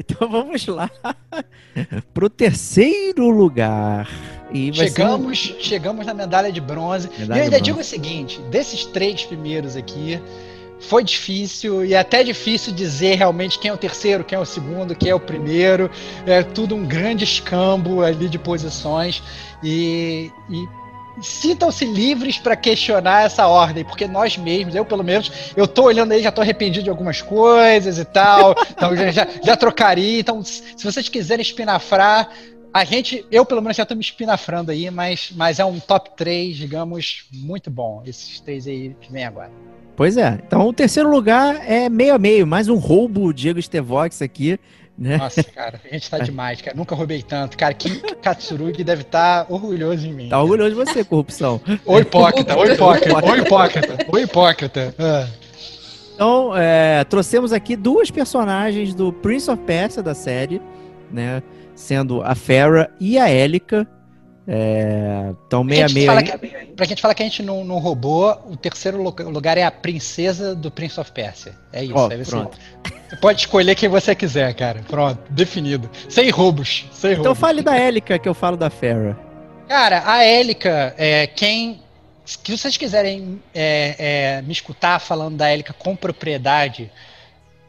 Então 0.00 0.28
vamos 0.28 0.66
lá 0.66 0.90
pro 2.14 2.30
terceiro 2.30 3.28
lugar. 3.28 4.08
Chegamos, 4.72 5.54
um... 5.56 5.60
chegamos 5.60 6.06
na 6.06 6.14
medalha 6.14 6.50
de 6.50 6.60
bronze. 6.60 7.10
Medalha 7.18 7.38
e 7.38 7.40
eu 7.40 7.44
ainda 7.44 7.60
digo 7.60 7.80
o 7.80 7.84
seguinte: 7.84 8.40
desses 8.50 8.84
três 8.86 9.24
primeiros 9.24 9.76
aqui, 9.76 10.20
foi 10.80 11.04
difícil 11.04 11.84
e 11.84 11.94
até 11.94 12.22
difícil 12.22 12.72
dizer 12.72 13.16
realmente 13.16 13.58
quem 13.58 13.70
é 13.70 13.74
o 13.74 13.76
terceiro, 13.76 14.24
quem 14.24 14.36
é 14.36 14.40
o 14.40 14.46
segundo, 14.46 14.94
quem 14.94 15.10
é 15.10 15.14
o 15.14 15.20
primeiro. 15.20 15.90
É 16.26 16.42
tudo 16.42 16.74
um 16.74 16.86
grande 16.86 17.24
escambo 17.24 18.02
ali 18.02 18.28
de 18.28 18.38
posições. 18.38 19.22
E, 19.62 20.30
e 20.48 20.77
sintam-se 21.22 21.84
livres 21.84 22.38
para 22.38 22.56
questionar 22.56 23.24
essa 23.24 23.46
ordem, 23.46 23.84
porque 23.84 24.06
nós 24.06 24.36
mesmos, 24.36 24.74
eu 24.74 24.84
pelo 24.84 25.02
menos, 25.02 25.52
eu 25.56 25.66
tô 25.66 25.84
olhando 25.84 26.12
aí, 26.12 26.22
já 26.22 26.32
tô 26.32 26.40
arrependido 26.40 26.84
de 26.84 26.90
algumas 26.90 27.22
coisas 27.22 27.98
e 27.98 28.04
tal, 28.04 28.54
então 28.70 28.96
já, 28.96 29.10
já, 29.10 29.28
já 29.42 29.56
trocaria. 29.56 30.20
Então, 30.20 30.42
se 30.44 30.82
vocês 30.82 31.08
quiserem 31.08 31.42
espinafrar, 31.42 32.30
a 32.72 32.84
gente, 32.84 33.24
eu 33.30 33.44
pelo 33.44 33.62
menos 33.62 33.76
já 33.76 33.86
tô 33.86 33.94
me 33.94 34.00
espinafrando 34.00 34.70
aí, 34.70 34.90
mas, 34.90 35.32
mas 35.34 35.58
é 35.58 35.64
um 35.64 35.80
top 35.80 36.10
3, 36.16 36.56
digamos, 36.56 37.24
muito 37.32 37.70
bom. 37.70 38.02
Esses 38.06 38.40
três 38.40 38.66
aí 38.66 38.94
que 39.00 39.10
vem 39.10 39.24
agora. 39.24 39.50
Pois 39.96 40.16
é. 40.16 40.38
Então, 40.46 40.68
o 40.68 40.72
terceiro 40.72 41.10
lugar 41.10 41.60
é 41.68 41.88
meio 41.88 42.14
a 42.14 42.18
meio, 42.18 42.46
mais 42.46 42.68
um 42.68 42.76
roubo 42.76 43.32
Diego 43.32 43.60
Stevox 43.60 44.22
aqui. 44.22 44.58
Né? 44.98 45.16
Nossa, 45.16 45.44
cara, 45.44 45.80
a 45.84 45.88
gente 45.94 46.10
tá 46.10 46.18
demais, 46.18 46.60
cara. 46.60 46.76
Nunca 46.76 46.94
roubei 46.94 47.22
tanto. 47.22 47.56
Cara, 47.56 47.72
Kim 47.72 48.00
Katsurugi 48.20 48.82
deve 48.82 49.02
estar 49.02 49.44
tá 49.44 49.54
orgulhoso 49.54 50.06
em 50.06 50.12
mim. 50.12 50.28
Tá 50.28 50.42
orgulhoso 50.42 50.70
de 50.70 50.74
você, 50.74 51.04
corrupção. 51.04 51.60
Oi, 51.86 52.02
hipócrita, 52.02 52.58
oi, 52.58 52.72
hipócrita, 52.72 53.26
oi, 53.26 53.38
hipócrita, 53.38 54.06
oi, 54.08 54.22
hipócrita. 54.22 54.94
Ah. 54.98 55.28
Então, 56.14 56.52
é, 56.56 57.04
trouxemos 57.04 57.52
aqui 57.52 57.76
duas 57.76 58.10
personagens 58.10 58.92
do 58.92 59.12
Prince 59.12 59.48
of 59.48 59.62
Persia 59.62 60.02
da 60.02 60.14
série, 60.14 60.60
né? 61.12 61.40
Sendo 61.76 62.20
a 62.22 62.34
Farah 62.34 62.90
e 62.98 63.16
a 63.16 63.30
Elika. 63.30 63.86
É, 64.50 65.34
então, 65.46 65.62
meia 65.62 65.86
meia. 65.90 66.22
Que, 66.22 66.38
pra 66.74 66.86
gente 66.86 67.02
falar 67.02 67.12
que 67.12 67.22
a 67.22 67.26
gente 67.26 67.42
não, 67.42 67.64
não 67.64 67.78
roubou, 67.78 68.30
o 68.48 68.56
terceiro 68.56 69.02
lugar 69.02 69.58
é 69.58 69.62
a 69.62 69.70
princesa 69.70 70.54
do 70.54 70.70
Prince 70.70 70.98
of 70.98 71.12
Persia. 71.12 71.54
É 71.70 71.84
isso. 71.84 71.94
Oh, 71.94 72.08
pronto. 72.08 72.58
Você 73.10 73.16
pode 73.16 73.40
escolher 73.40 73.74
quem 73.74 73.90
você 73.90 74.14
quiser, 74.14 74.54
cara. 74.54 74.80
Pronto, 74.88 75.20
definido. 75.30 75.90
Sem 76.08 76.30
roubos. 76.30 76.86
Sem 76.92 77.12
então 77.12 77.24
roubos. 77.24 77.38
fale 77.38 77.60
da 77.60 77.76
Élica, 77.76 78.18
que 78.18 78.26
eu 78.26 78.32
falo 78.32 78.56
da 78.56 78.70
Farah. 78.70 79.18
Cara, 79.68 80.02
a 80.06 80.24
Élica, 80.24 80.94
é, 80.96 81.26
quem. 81.26 81.82
Se 82.24 82.38
vocês 82.56 82.76
quiserem 82.78 83.42
é, 83.54 83.96
é, 84.38 84.42
me 84.42 84.52
escutar 84.52 84.98
falando 84.98 85.36
da 85.36 85.48
Élica 85.48 85.74
com 85.74 85.94
propriedade, 85.94 86.90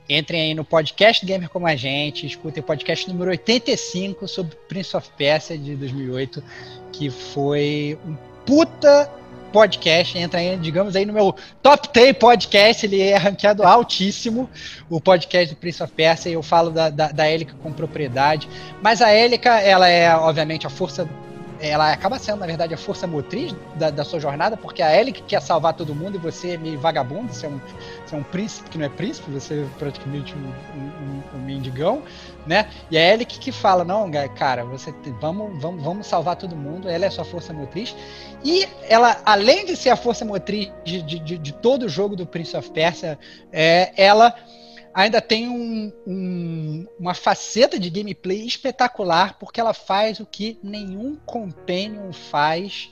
entrem 0.09 0.41
aí 0.41 0.53
no 0.55 0.65
podcast 0.65 1.23
Gamer 1.23 1.49
Como 1.49 1.67
a 1.67 1.75
Gente, 1.75 2.25
escutem 2.25 2.61
o 2.61 2.65
podcast 2.65 3.07
número 3.07 3.29
85 3.29 4.27
sobre 4.27 4.55
Prince 4.67 4.97
of 4.97 5.07
Persia 5.15 5.57
de 5.57 5.75
2008, 5.75 6.43
que 6.91 7.09
foi 7.11 7.97
um 8.05 8.15
puta 8.45 9.09
podcast, 9.51 10.17
entra 10.17 10.39
aí, 10.39 10.57
digamos 10.57 10.95
aí 10.95 11.05
no 11.05 11.13
meu 11.13 11.35
top 11.61 11.89
10 11.93 12.17
podcast, 12.17 12.85
ele 12.85 13.01
é 13.01 13.17
ranqueado 13.17 13.63
altíssimo, 13.63 14.49
o 14.89 14.99
podcast 14.99 15.53
do 15.53 15.57
Prince 15.57 15.83
of 15.83 15.91
Persia, 15.93 16.31
eu 16.31 16.43
falo 16.43 16.69
da, 16.69 16.89
da, 16.89 17.11
da 17.11 17.23
com 17.61 17.71
propriedade, 17.71 18.47
mas 18.81 19.01
a 19.01 19.09
Élica, 19.09 19.59
ela 19.59 19.87
é 19.87 20.15
obviamente 20.15 20.65
a 20.65 20.69
força 20.69 21.07
ela 21.59 21.91
acaba 21.91 22.17
sendo, 22.17 22.39
na 22.39 22.45
verdade, 22.45 22.73
a 22.73 22.77
força 22.77 23.05
motriz 23.05 23.53
da, 23.75 23.89
da 23.89 24.03
sua 24.03 24.19
jornada, 24.19 24.55
porque 24.55 24.81
a 24.81 24.95
Ellie 24.95 25.13
que 25.13 25.21
quer 25.23 25.41
salvar 25.41 25.73
todo 25.73 25.93
mundo 25.93 26.15
e 26.15 26.17
você 26.17 26.51
é 26.51 26.57
meio 26.57 26.79
vagabundo, 26.79 27.33
você 27.33 27.45
é 27.45 27.49
um, 27.49 27.59
você 28.05 28.15
é 28.15 28.17
um 28.17 28.23
príncipe 28.23 28.69
que 28.69 28.77
não 28.77 28.85
é 28.85 28.89
príncipe, 28.89 29.29
você 29.31 29.61
é 29.61 29.65
praticamente 29.77 30.33
um, 30.35 30.47
um, 30.77 31.37
um 31.37 31.41
mendigão, 31.41 32.01
né? 32.47 32.69
E 32.89 32.97
a 32.97 33.13
Ellie 33.13 33.25
que, 33.25 33.51
fala, 33.51 33.83
não, 33.83 34.09
cara, 34.35 34.63
você 34.63 34.93
vamos, 35.19 35.61
vamos, 35.61 35.83
vamos 35.83 36.07
salvar 36.07 36.35
todo 36.35 36.55
mundo, 36.55 36.89
ela 36.89 37.05
é 37.05 37.07
a 37.07 37.11
sua 37.11 37.25
força 37.25 37.53
motriz. 37.53 37.95
E 38.43 38.67
ela, 38.87 39.21
além 39.25 39.65
de 39.65 39.75
ser 39.75 39.89
a 39.89 39.95
força 39.95 40.23
motriz 40.23 40.71
de, 40.83 41.01
de, 41.01 41.19
de, 41.19 41.37
de 41.37 41.53
todo 41.53 41.83
o 41.83 41.89
jogo 41.89 42.15
do 42.15 42.25
Prince 42.25 42.55
of 42.55 42.71
Persia, 42.71 43.19
é, 43.51 43.91
ela 43.97 44.33
ainda 44.99 45.21
tem 45.21 45.47
um, 45.47 45.93
um, 46.05 46.85
uma 46.99 47.13
faceta 47.13 47.79
de 47.79 47.89
gameplay 47.89 48.45
espetacular, 48.45 49.37
porque 49.39 49.59
ela 49.59 49.73
faz 49.73 50.19
o 50.19 50.25
que 50.25 50.59
nenhum 50.61 51.15
companion 51.25 52.11
faz 52.11 52.91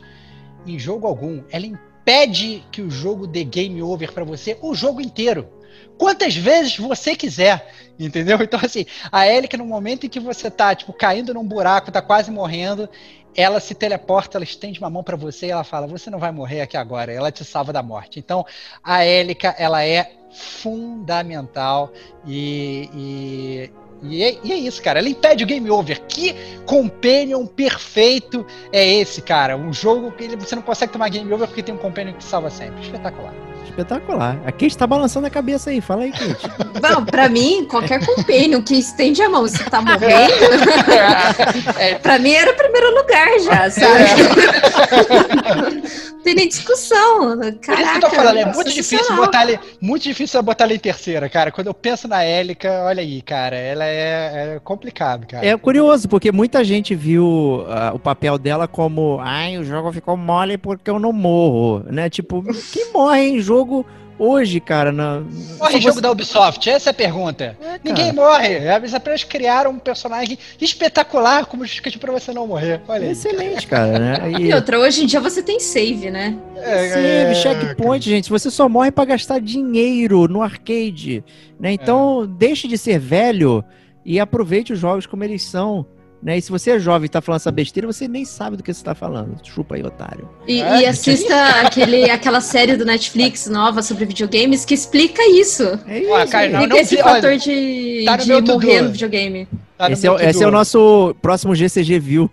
em 0.65 0.79
jogo 0.79 1.05
algum. 1.05 1.43
Ela 1.51 1.65
impede 1.65 2.63
que 2.71 2.81
o 2.81 2.89
jogo 2.89 3.27
dê 3.27 3.43
game 3.43 3.83
over 3.83 4.13
para 4.13 4.23
você 4.23 4.57
o 4.61 4.73
jogo 4.73 5.01
inteiro. 5.01 5.49
Quantas 5.97 6.33
vezes 6.33 6.77
você 6.77 7.13
quiser, 7.13 7.73
entendeu? 7.99 8.37
Então, 8.41 8.59
assim, 8.63 8.85
a 9.11 9.27
Elika, 9.27 9.57
no 9.57 9.65
momento 9.65 10.05
em 10.05 10.09
que 10.09 10.19
você 10.19 10.49
tá, 10.49 10.73
tipo, 10.73 10.93
caindo 10.93 11.33
num 11.33 11.45
buraco, 11.45 11.91
tá 11.91 12.01
quase 12.01 12.31
morrendo, 12.31 12.89
ela 13.35 13.59
se 13.59 13.75
teleporta, 13.75 14.37
ela 14.37 14.45
estende 14.45 14.79
uma 14.79 14.89
mão 14.89 15.03
para 15.03 15.17
você 15.17 15.47
e 15.47 15.51
ela 15.51 15.65
fala: 15.65 15.85
Você 15.87 16.09
não 16.09 16.19
vai 16.19 16.31
morrer 16.31 16.61
aqui 16.61 16.77
agora. 16.77 17.11
Ela 17.11 17.31
te 17.31 17.43
salva 17.43 17.73
da 17.73 17.83
morte. 17.83 18.17
Então, 18.17 18.45
a 18.81 19.03
Élica, 19.03 19.53
ela 19.59 19.83
é 19.83 20.16
fundamental 20.31 21.91
e, 22.25 22.89
e 22.93 23.71
e 24.03 24.23
é, 24.23 24.37
e 24.43 24.51
é, 24.51 24.55
isso, 24.55 24.81
cara. 24.81 24.99
Ela 24.99 25.09
impede 25.09 25.43
o 25.43 25.47
game 25.47 25.69
over. 25.69 26.01
Que 26.07 26.35
companion 26.65 27.45
perfeito 27.45 28.45
é 28.71 28.85
esse, 28.99 29.21
cara? 29.21 29.57
Um 29.57 29.73
jogo 29.73 30.11
que 30.11 30.35
você 30.35 30.55
não 30.55 30.61
consegue 30.61 30.93
tomar 30.93 31.09
game 31.09 31.31
over 31.33 31.47
porque 31.47 31.63
tem 31.63 31.73
um 31.73 31.77
companion 31.79 32.13
que 32.13 32.23
salva 32.23 32.49
sempre. 32.49 32.81
Espetacular. 32.81 33.33
Espetacular. 33.65 34.39
A 34.45 34.51
Kate 34.51 34.77
tá 34.77 34.87
balançando 34.87 35.27
a 35.27 35.29
cabeça 35.29 35.69
aí. 35.69 35.81
Fala 35.81 36.03
aí, 36.03 36.11
Kate. 36.11 36.47
Bom, 36.81 37.05
pra 37.05 37.27
mim, 37.29 37.65
qualquer 37.65 38.03
companion 38.05 38.61
que 38.61 38.75
estende 38.75 39.21
a 39.21 39.29
mão 39.29 39.47
se 39.47 39.63
tá 39.65 39.81
morrendo, 39.81 40.33
é. 41.79 41.95
pra 41.95 42.19
mim 42.19 42.33
era 42.33 42.51
o 42.51 42.55
primeiro 42.55 42.95
lugar 42.95 43.39
já, 43.39 43.69
sabe? 43.71 44.03
Tem 46.27 46.35
nem 46.35 46.49
discussão. 46.49 47.39
Caraca, 47.61 47.71
é 47.71 47.83
isso 47.83 47.91
que 47.91 48.05
eu 48.05 48.09
tô 48.09 48.09
falando, 48.09 48.37
é 48.37 48.53
muito 48.53 48.69
difícil 48.69 49.15
botar 49.15 49.43
ele, 49.43 49.57
muito 49.79 50.03
difícil 50.03 50.43
botar 50.43 50.65
ele 50.65 50.73
em 50.73 50.79
terceira, 50.79 51.29
cara. 51.29 51.53
Quando 51.53 51.67
eu 51.67 51.73
penso 51.73 52.05
na 52.05 52.21
Élica, 52.21 52.83
olha 52.83 53.01
aí, 53.01 53.21
cara, 53.21 53.55
ela 53.55 53.85
é, 53.85 54.55
é 54.55 54.59
complicado, 54.61 55.25
cara. 55.25 55.45
É 55.45 55.55
curioso, 55.55 56.09
porque 56.09 56.29
muita 56.29 56.65
gente 56.65 56.93
viu 56.93 57.23
uh, 57.61 57.95
o 57.95 57.99
papel 57.99 58.37
dela 58.37 58.67
como, 58.67 59.19
ai, 59.21 59.57
o 59.57 59.63
jogo 59.63 59.89
ficou 59.93 60.17
mole 60.17 60.57
porque 60.57 60.89
eu 60.89 60.99
não 60.99 61.13
morro, 61.13 61.85
né? 61.89 62.09
Tipo, 62.09 62.43
quem 62.73 62.91
morre 62.91 63.21
em 63.29 63.39
jogo 63.39 63.85
hoje, 64.17 64.59
cara. 64.59 64.91
Na... 64.91 65.21
Morre 65.59 65.81
jogo 65.81 66.01
da 66.01 66.11
Ubisoft? 66.11 66.69
Essa 66.69 66.89
é 66.89 66.91
a 66.91 66.93
pergunta. 66.93 67.57
É, 67.61 67.79
Ninguém 67.83 68.11
morre. 68.11 68.55
Eles 68.55 68.93
apenas 68.93 69.23
criaram 69.23 69.71
um 69.71 69.79
personagem 69.79 70.37
espetacular 70.59 71.45
como 71.45 71.63
justificativa 71.63 72.01
pra 72.01 72.13
você 72.13 72.33
não 72.33 72.47
morrer. 72.47 72.81
Olha 72.87 73.05
aí. 73.05 73.11
Excelente, 73.11 73.67
cara, 73.67 73.99
né? 73.99 74.17
E... 74.39 74.47
e... 74.47 74.53
outra, 74.53 74.79
hoje 74.79 75.03
em 75.03 75.05
dia 75.05 75.19
você 75.19 75.41
tem 75.41 75.59
save, 75.59 76.11
né? 76.11 76.37
É, 76.55 76.89
save, 76.89 77.07
é, 77.07 77.33
checkpoint, 77.35 78.09
gente. 78.09 78.29
Você 78.29 78.51
só 78.51 78.67
morre 78.67 78.91
para 78.91 79.05
gastar 79.05 79.39
dinheiro 79.39 80.27
no 80.27 80.41
arcade. 80.41 81.23
Né? 81.59 81.71
Então, 81.71 82.23
é. 82.23 82.27
deixe 82.27 82.67
de 82.67 82.77
ser 82.77 82.99
velho 82.99 83.63
e 84.05 84.19
aproveite 84.19 84.73
os 84.73 84.79
jogos 84.79 85.05
como 85.05 85.23
eles 85.23 85.43
são. 85.43 85.85
Né? 86.21 86.37
E 86.37 86.41
se 86.41 86.49
você 86.49 86.71
é 86.71 86.79
jovem 86.79 87.05
e 87.05 87.09
tá 87.09 87.21
falando 87.21 87.41
essa 87.41 87.51
besteira, 87.51 87.85
você 87.85 88.07
nem 88.07 88.25
sabe 88.25 88.57
do 88.57 88.63
que 88.63 88.73
você 88.73 88.83
tá 88.83 88.95
falando. 88.95 89.37
Chupa 89.43 89.75
aí, 89.75 89.83
otário. 89.83 90.27
E, 90.47 90.61
é, 90.61 90.81
e 90.81 90.85
assista 90.85 91.35
aquele, 91.61 92.09
aquela 92.09 92.41
série 92.41 92.75
do 92.75 92.83
Netflix 92.83 93.47
nova 93.47 93.83
sobre 93.83 94.05
videogames 94.05 94.65
que 94.65 94.73
explica 94.73 95.21
isso. 95.29 95.79
É 95.87 95.99
isso. 95.99 96.11
Ué, 96.11 96.27
cara, 96.27 96.49
não, 96.49 96.67
não, 96.67 96.77
esse 96.77 96.97
fator 96.97 97.29
olha, 97.29 97.37
de, 97.37 98.03
tá 98.05 98.17
de 98.17 98.41
morrer 98.41 98.81
no 98.81 98.91
videogame. 98.91 99.47
Tá 99.77 99.91
esse, 99.91 100.07
é, 100.07 100.29
esse 100.29 100.43
é, 100.43 100.47
o 100.47 100.49
nosso 100.49 101.15
próximo 101.21 101.53
GCG 101.53 101.99
View. 101.99 102.31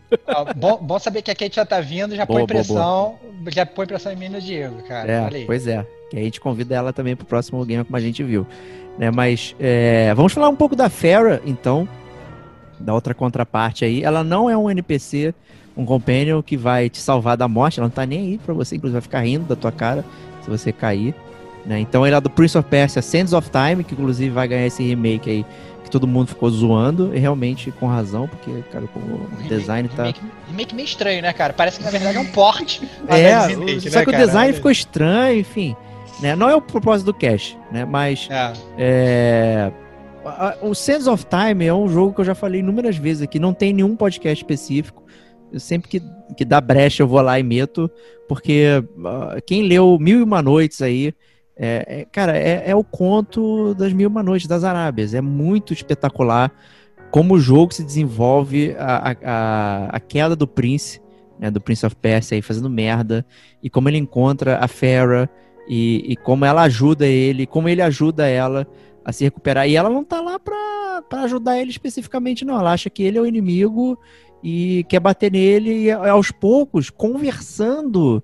bom, 0.56 0.78
bom, 0.80 0.98
saber 0.98 1.20
que 1.20 1.30
a 1.30 1.34
Kate 1.34 1.56
já 1.56 1.66
tá 1.66 1.78
vindo, 1.78 2.16
já 2.16 2.24
boa, 2.24 2.40
põe 2.40 2.46
pressão. 2.46 3.18
Boa, 3.20 3.32
boa. 3.34 3.50
Já 3.50 3.66
põe 3.66 3.86
pressão 3.86 4.12
em 4.12 4.16
mim 4.16 4.30
no 4.30 4.40
Diego, 4.40 4.82
cara. 4.88 5.12
É, 5.12 5.44
pois 5.44 5.66
é. 5.66 5.86
Que 6.10 6.16
a 6.16 6.22
gente 6.22 6.40
convida 6.40 6.74
ela 6.74 6.90
também 6.90 7.14
pro 7.14 7.26
próximo 7.26 7.62
game, 7.66 7.84
como 7.84 7.96
a 7.96 8.00
gente 8.00 8.22
viu. 8.22 8.46
Né, 8.98 9.10
mas 9.10 9.54
é, 9.58 10.14
vamos 10.14 10.32
falar 10.32 10.48
um 10.48 10.54
pouco 10.54 10.76
da 10.76 10.88
Farah, 10.88 11.40
então 11.44 11.88
da 12.78 12.94
outra 12.94 13.14
contraparte 13.14 13.84
aí. 13.84 14.02
Ela 14.02 14.24
não 14.24 14.48
é 14.48 14.56
um 14.56 14.70
NPC, 14.70 15.34
um 15.76 15.84
companion 15.84 16.42
que 16.42 16.56
vai 16.56 16.88
te 16.88 16.98
salvar 16.98 17.36
da 17.36 17.48
morte, 17.48 17.78
ela 17.78 17.88
não 17.88 17.94
tá 17.94 18.06
nem 18.06 18.20
aí 18.20 18.38
pra 18.38 18.54
você, 18.54 18.76
inclusive 18.76 18.94
vai 18.94 19.02
ficar 19.02 19.20
rindo 19.20 19.44
da 19.44 19.56
tua 19.56 19.72
cara 19.72 20.04
se 20.42 20.50
você 20.50 20.72
cair. 20.72 21.14
Né? 21.64 21.80
Então 21.80 22.06
ele 22.06 22.14
é 22.14 22.20
do 22.20 22.28
Prince 22.28 22.56
of 22.58 22.68
Persia 22.68 23.00
Sands 23.00 23.32
of 23.32 23.50
Time, 23.50 23.82
que 23.82 23.94
inclusive 23.94 24.30
vai 24.30 24.46
ganhar 24.46 24.66
esse 24.66 24.82
remake 24.82 25.30
aí 25.30 25.46
que 25.82 25.90
todo 25.90 26.06
mundo 26.06 26.28
ficou 26.28 26.48
zoando, 26.50 27.14
e 27.14 27.18
realmente 27.18 27.70
com 27.72 27.86
razão, 27.86 28.26
porque, 28.26 28.50
cara, 28.72 28.84
o 28.84 29.48
design 29.48 29.86
tá. 29.90 30.04
Remake, 30.04 30.20
remake 30.48 30.74
meio 30.74 30.86
estranho, 30.86 31.22
né, 31.22 31.32
cara? 31.32 31.52
Parece 31.52 31.78
que 31.78 31.84
na 31.84 31.90
verdade 31.90 32.16
é 32.16 32.20
um 32.20 32.26
port. 32.26 32.80
é, 33.08 33.46
remake, 33.46 33.90
só 33.90 33.98
né, 33.98 34.04
que 34.04 34.10
cara? 34.10 34.24
o 34.24 34.26
design 34.26 34.52
ficou 34.54 34.70
estranho, 34.70 35.40
enfim. 35.40 35.76
Né? 36.20 36.34
Não 36.34 36.48
é 36.48 36.54
o 36.54 36.60
propósito 36.60 37.06
do 37.06 37.14
cache, 37.14 37.56
né? 37.70 37.84
Mas. 37.84 38.28
É. 38.30 38.52
é 38.78 39.72
o 40.62 40.74
Sands 40.74 41.06
of 41.06 41.26
Time 41.26 41.66
é 41.66 41.74
um 41.74 41.88
jogo 41.88 42.14
que 42.14 42.20
eu 42.20 42.24
já 42.24 42.34
falei 42.34 42.60
inúmeras 42.60 42.96
vezes 42.96 43.22
aqui, 43.22 43.38
não 43.38 43.52
tem 43.52 43.72
nenhum 43.72 43.94
podcast 43.96 44.42
específico. 44.42 45.04
Eu 45.52 45.60
sempre 45.60 45.88
que, 45.88 46.02
que 46.36 46.44
dá 46.44 46.60
brecha 46.60 47.02
eu 47.02 47.08
vou 47.08 47.20
lá 47.20 47.38
e 47.38 47.42
meto, 47.42 47.90
porque 48.28 48.82
uh, 48.96 49.40
quem 49.46 49.62
leu 49.62 49.98
Mil 50.00 50.18
e 50.18 50.22
Uma 50.22 50.42
Noites 50.42 50.82
aí, 50.82 51.14
é, 51.56 52.00
é, 52.00 52.04
cara, 52.06 52.36
é, 52.36 52.70
é, 52.70 52.74
o 52.74 52.82
conto 52.82 53.74
das 53.74 53.92
Mil 53.92 54.04
e 54.04 54.10
Uma 54.10 54.22
Noites 54.22 54.48
das 54.48 54.64
Arábias. 54.64 55.14
É 55.14 55.20
muito 55.20 55.72
espetacular 55.72 56.50
como 57.10 57.34
o 57.34 57.40
jogo 57.40 57.72
se 57.72 57.84
desenvolve, 57.84 58.74
a, 58.76 59.14
a, 59.24 59.86
a 59.90 60.00
queda 60.00 60.34
do 60.34 60.48
Prince, 60.48 61.00
né, 61.38 61.50
do 61.50 61.60
Prince 61.60 61.86
of 61.86 61.94
Persia 61.94 62.36
aí 62.36 62.42
fazendo 62.42 62.68
merda, 62.68 63.24
e 63.62 63.70
como 63.70 63.88
ele 63.88 63.98
encontra 63.98 64.58
a 64.58 64.66
Farah, 64.66 65.28
e, 65.68 66.04
e 66.08 66.16
como 66.16 66.44
ela 66.44 66.62
ajuda 66.62 67.06
ele, 67.06 67.46
como 67.46 67.68
ele 67.68 67.80
ajuda 67.80 68.26
ela 68.26 68.66
a 69.04 69.12
se 69.12 69.24
recuperar. 69.24 69.68
E 69.68 69.76
ela 69.76 69.90
não 69.90 70.02
tá 70.02 70.20
lá 70.20 70.38
pra, 70.38 71.02
pra 71.08 71.22
ajudar 71.22 71.58
ele 71.58 71.70
especificamente, 71.70 72.44
não. 72.44 72.58
Ela 72.58 72.72
acha 72.72 72.88
que 72.88 73.02
ele 73.02 73.18
é 73.18 73.20
o 73.20 73.26
inimigo 73.26 73.98
e 74.42 74.84
quer 74.88 75.00
bater 75.00 75.30
nele 75.30 75.84
e 75.84 75.90
aos 75.90 76.30
poucos, 76.30 76.90
conversando, 76.90 78.22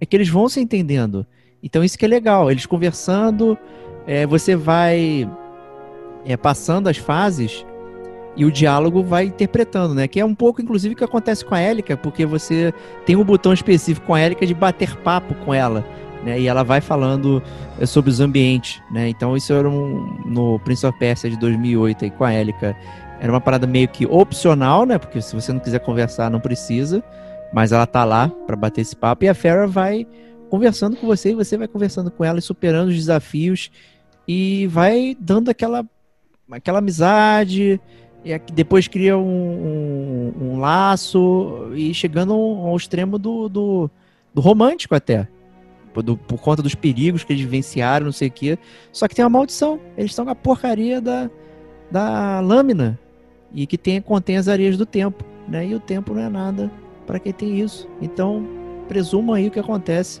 é 0.00 0.06
que 0.06 0.16
eles 0.16 0.28
vão 0.28 0.48
se 0.48 0.60
entendendo. 0.60 1.26
Então 1.62 1.82
isso 1.82 1.98
que 1.98 2.04
é 2.04 2.08
legal, 2.08 2.50
eles 2.50 2.66
conversando, 2.66 3.56
é, 4.06 4.26
você 4.26 4.54
vai 4.54 5.28
é, 6.24 6.36
passando 6.36 6.88
as 6.88 6.96
fases 6.96 7.64
e 8.36 8.44
o 8.44 8.50
diálogo 8.50 9.02
vai 9.02 9.26
interpretando, 9.26 9.94
né? 9.94 10.08
Que 10.08 10.20
é 10.20 10.24
um 10.24 10.34
pouco, 10.34 10.60
inclusive, 10.60 10.94
o 10.94 10.96
que 10.96 11.04
acontece 11.04 11.44
com 11.44 11.54
a 11.54 11.60
Élica, 11.60 11.96
porque 11.96 12.26
você 12.26 12.74
tem 13.06 13.14
um 13.16 13.24
botão 13.24 13.52
específico 13.52 14.06
com 14.06 14.14
a 14.14 14.20
Élica 14.20 14.44
de 14.44 14.54
bater 14.54 14.96
papo 14.98 15.34
com 15.36 15.54
ela, 15.54 15.86
né? 16.24 16.40
E 16.40 16.48
ela 16.48 16.62
vai 16.62 16.80
falando 16.80 17.42
é, 17.78 17.86
sobre 17.86 18.10
os 18.10 18.20
ambientes, 18.20 18.82
né? 18.90 19.08
Então 19.08 19.36
isso 19.36 19.52
era 19.52 19.68
um, 19.68 20.22
no 20.24 20.58
Prince 20.60 20.86
of 20.86 20.98
Persia 20.98 21.30
de 21.30 21.38
2008 21.38 22.04
aí 22.04 22.10
com 22.10 22.24
a 22.24 22.32
Élica 22.32 22.76
era 23.24 23.32
uma 23.32 23.40
parada 23.40 23.66
meio 23.66 23.88
que 23.88 24.04
opcional, 24.04 24.84
né? 24.84 24.98
Porque 24.98 25.20
se 25.22 25.34
você 25.34 25.50
não 25.50 25.58
quiser 25.58 25.78
conversar, 25.78 26.30
não 26.30 26.40
precisa. 26.40 27.02
Mas 27.54 27.72
ela 27.72 27.86
tá 27.86 28.04
lá 28.04 28.28
para 28.46 28.54
bater 28.54 28.82
esse 28.82 28.94
papo. 28.94 29.24
E 29.24 29.28
a 29.28 29.34
Farah 29.34 29.66
vai 29.66 30.06
conversando 30.50 30.94
com 30.96 31.06
você 31.06 31.30
e 31.30 31.34
você 31.34 31.56
vai 31.56 31.66
conversando 31.66 32.10
com 32.10 32.22
ela 32.22 32.38
e 32.38 32.42
superando 32.42 32.88
os 32.88 32.94
desafios. 32.94 33.70
E 34.28 34.66
vai 34.66 35.16
dando 35.18 35.48
aquela, 35.48 35.86
aquela 36.50 36.80
amizade. 36.80 37.80
E 38.24 38.38
depois 38.52 38.88
cria 38.88 39.16
um, 39.16 39.22
um, 39.22 40.34
um 40.42 40.60
laço. 40.60 41.70
E 41.74 41.94
chegando 41.94 42.34
ao 42.34 42.76
extremo 42.76 43.18
do, 43.18 43.48
do, 43.48 43.90
do 44.34 44.40
romântico 44.42 44.94
até. 44.94 45.28
Do, 46.02 46.16
por 46.16 46.40
conta 46.40 46.62
dos 46.62 46.74
perigos 46.74 47.22
que 47.24 47.32
eles 47.32 47.42
vivenciaram, 47.42 48.06
não 48.06 48.12
sei 48.12 48.28
o 48.28 48.30
quê. 48.30 48.58
Só 48.92 49.06
que 49.06 49.14
tem 49.14 49.24
uma 49.24 49.30
maldição. 49.30 49.78
Eles 49.96 50.10
estão 50.12 50.24
com 50.24 50.30
a 50.30 50.34
porcaria 50.34 51.00
da, 51.00 51.30
da 51.90 52.40
lâmina 52.40 52.98
e 53.52 53.66
que 53.66 53.78
tem, 53.78 54.00
contém 54.00 54.36
as 54.36 54.48
areias 54.48 54.76
do 54.76 54.84
tempo, 54.84 55.24
né? 55.48 55.66
E 55.66 55.74
o 55.74 55.80
tempo 55.80 56.12
não 56.14 56.22
é 56.22 56.28
nada 56.28 56.70
para 57.06 57.18
quem 57.18 57.32
tem 57.32 57.60
isso. 57.60 57.88
Então, 58.00 58.44
presuma 58.88 59.36
aí 59.36 59.46
o 59.48 59.50
que 59.50 59.60
acontece 59.60 60.20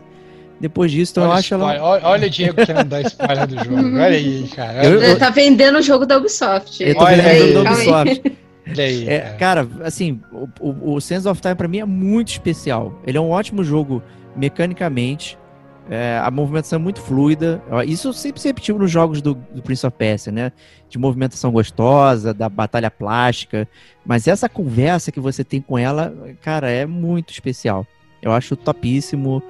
depois 0.60 0.92
disso. 0.92 1.12
Então, 1.12 1.24
olha 1.24 1.30
eu 1.30 1.34
acho 1.38 1.54
spoiler, 1.54 1.76
ela... 1.76 1.88
olha, 1.88 2.06
olha 2.06 2.26
o 2.26 2.30
Diego 2.30 2.64
querendo 2.64 2.88
dar 2.88 3.00
spoiler 3.02 3.46
do 3.46 3.64
jogo. 3.64 3.76
Olha 3.76 4.06
aí, 4.06 4.48
cara. 4.54 4.84
Eu- 4.84 5.02
Ele 5.02 5.16
tá 5.16 5.30
vendendo 5.30 5.78
o 5.78 5.82
jogo 5.82 6.06
da 6.06 6.16
Ubisoft. 6.16 6.82
Eu 6.82 6.94
tô 6.94 7.04
Olha 7.04 7.16
vendo 7.22 7.28
aí, 7.28 7.42
aí. 7.42 7.56
Ubisoft. 7.56 8.22
Aí. 8.78 9.08
É, 9.08 9.20
cara. 9.38 9.68
assim, 9.82 10.20
o, 10.32 10.48
o, 10.60 10.94
o 10.94 11.00
Sands 11.00 11.26
of 11.26 11.40
Time 11.40 11.54
pra 11.54 11.68
mim 11.68 11.78
é 11.80 11.84
muito 11.84 12.28
especial. 12.28 12.98
Ele 13.06 13.18
é 13.18 13.20
um 13.20 13.30
ótimo 13.30 13.62
jogo 13.62 14.02
mecanicamente. 14.36 15.36
É, 15.90 16.18
a 16.22 16.30
movimentação 16.30 16.78
é 16.78 16.82
muito 16.82 17.00
fluida. 17.00 17.62
Isso 17.86 18.08
eu 18.08 18.12
sempre 18.12 18.40
se 18.40 18.48
repetiu 18.48 18.78
nos 18.78 18.90
jogos 18.90 19.20
do, 19.20 19.34
do 19.34 19.62
Prince 19.62 19.86
of 19.86 19.96
Persia, 19.96 20.32
né? 20.32 20.52
De 20.88 20.98
movimentação 20.98 21.52
gostosa, 21.52 22.32
da 22.32 22.48
batalha 22.48 22.90
plástica. 22.90 23.68
Mas 24.04 24.26
essa 24.26 24.48
conversa 24.48 25.12
que 25.12 25.20
você 25.20 25.44
tem 25.44 25.60
com 25.60 25.78
ela, 25.78 26.14
cara, 26.40 26.70
é 26.70 26.86
muito 26.86 27.32
especial. 27.32 27.86
Eu 28.22 28.32
acho 28.32 28.56
topíssimo. 28.56 29.42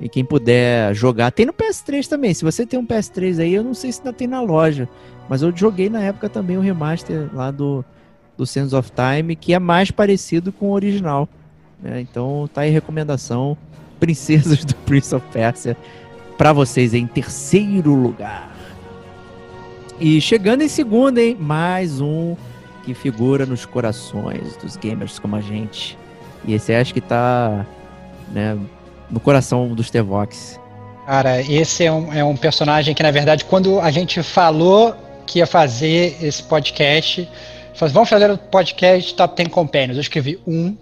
E 0.00 0.08
quem 0.08 0.24
puder 0.24 0.94
jogar. 0.94 1.30
Tem 1.30 1.46
no 1.46 1.52
PS3 1.52 2.08
também. 2.08 2.34
Se 2.34 2.42
você 2.42 2.66
tem 2.66 2.78
um 2.78 2.86
PS3 2.86 3.40
aí, 3.40 3.54
eu 3.54 3.62
não 3.62 3.74
sei 3.74 3.92
se 3.92 4.00
ainda 4.00 4.12
tem 4.12 4.26
na 4.26 4.40
loja. 4.40 4.88
Mas 5.28 5.42
eu 5.42 5.54
joguei 5.54 5.88
na 5.88 6.02
época 6.02 6.28
também 6.28 6.56
o 6.56 6.60
remaster 6.60 7.28
lá 7.32 7.50
do, 7.50 7.84
do 8.36 8.44
Sands 8.46 8.72
of 8.72 8.90
Time, 8.90 9.36
que 9.36 9.54
é 9.54 9.58
mais 9.58 9.90
parecido 9.90 10.50
com 10.52 10.70
o 10.70 10.72
original. 10.72 11.28
né? 11.80 12.00
Então 12.00 12.48
tá 12.52 12.62
aí 12.62 12.70
recomendação. 12.70 13.56
Princesas 14.02 14.64
do 14.64 14.74
Prince 14.84 15.14
of 15.14 15.24
Persia 15.32 15.76
para 16.36 16.52
vocês 16.52 16.92
em 16.92 17.06
terceiro 17.06 17.94
lugar. 17.94 18.50
E 20.00 20.20
chegando 20.20 20.62
em 20.62 20.68
segundo, 20.68 21.18
hein? 21.18 21.36
Mais 21.38 22.00
um 22.00 22.34
que 22.84 22.94
figura 22.94 23.46
nos 23.46 23.64
corações 23.64 24.56
dos 24.56 24.76
gamers 24.76 25.20
como 25.20 25.36
a 25.36 25.40
gente. 25.40 25.96
E 26.44 26.52
esse 26.52 26.74
acho 26.74 26.92
que 26.92 27.00
tá 27.00 27.64
né, 28.32 28.58
no 29.08 29.20
coração 29.20 29.68
dos 29.68 29.88
Tevox. 29.88 30.58
Cara, 31.06 31.40
esse 31.40 31.84
é 31.84 31.92
um, 31.92 32.12
é 32.12 32.24
um 32.24 32.36
personagem 32.36 32.96
que, 32.96 33.04
na 33.04 33.12
verdade, 33.12 33.44
quando 33.44 33.78
a 33.78 33.92
gente 33.92 34.20
falou 34.20 34.96
que 35.28 35.38
ia 35.38 35.46
fazer 35.46 36.16
esse 36.20 36.42
podcast, 36.42 37.28
falou, 37.74 37.94
vamos 37.94 38.08
fazer 38.08 38.28
o 38.32 38.36
podcast 38.36 39.14
Top 39.14 39.36
10 39.36 39.48
Companions. 39.48 39.96
Eu 39.96 40.00
escrevi 40.00 40.40
um 40.44 40.76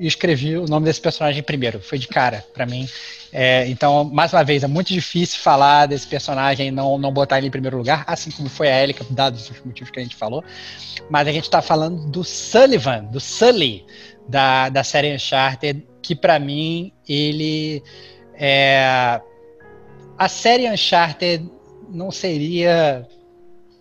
e 0.00 0.06
escrevi 0.06 0.56
o 0.56 0.64
nome 0.64 0.86
desse 0.86 1.00
personagem 1.00 1.42
primeiro. 1.42 1.78
Foi 1.78 1.98
de 1.98 2.08
cara 2.08 2.42
pra 2.54 2.64
mim. 2.64 2.88
É, 3.30 3.68
então, 3.68 4.02
mais 4.02 4.32
uma 4.32 4.42
vez, 4.42 4.64
é 4.64 4.66
muito 4.66 4.88
difícil 4.88 5.38
falar 5.38 5.84
desse 5.84 6.06
personagem 6.06 6.68
e 6.68 6.70
não, 6.70 6.98
não 6.98 7.12
botar 7.12 7.36
ele 7.36 7.48
em 7.48 7.50
primeiro 7.50 7.76
lugar, 7.76 8.02
assim 8.06 8.30
como 8.30 8.48
foi 8.48 8.68
a 8.68 8.82
Elika, 8.82 9.04
dados 9.10 9.50
os 9.50 9.60
motivos 9.62 9.90
que 9.90 10.00
a 10.00 10.02
gente 10.02 10.16
falou. 10.16 10.42
Mas 11.10 11.28
a 11.28 11.32
gente 11.32 11.50
tá 11.50 11.60
falando 11.60 12.10
do 12.10 12.24
Sullivan, 12.24 13.04
do 13.04 13.20
Sully, 13.20 13.84
da, 14.26 14.70
da 14.70 14.82
série 14.82 15.14
Uncharted, 15.14 15.86
que 16.02 16.14
pra 16.14 16.38
mim 16.38 16.92
ele 17.06 17.82
é. 18.34 19.20
A 20.18 20.28
série 20.28 20.68
Uncharted 20.68 21.46
não 21.90 22.10
seria 22.10 23.06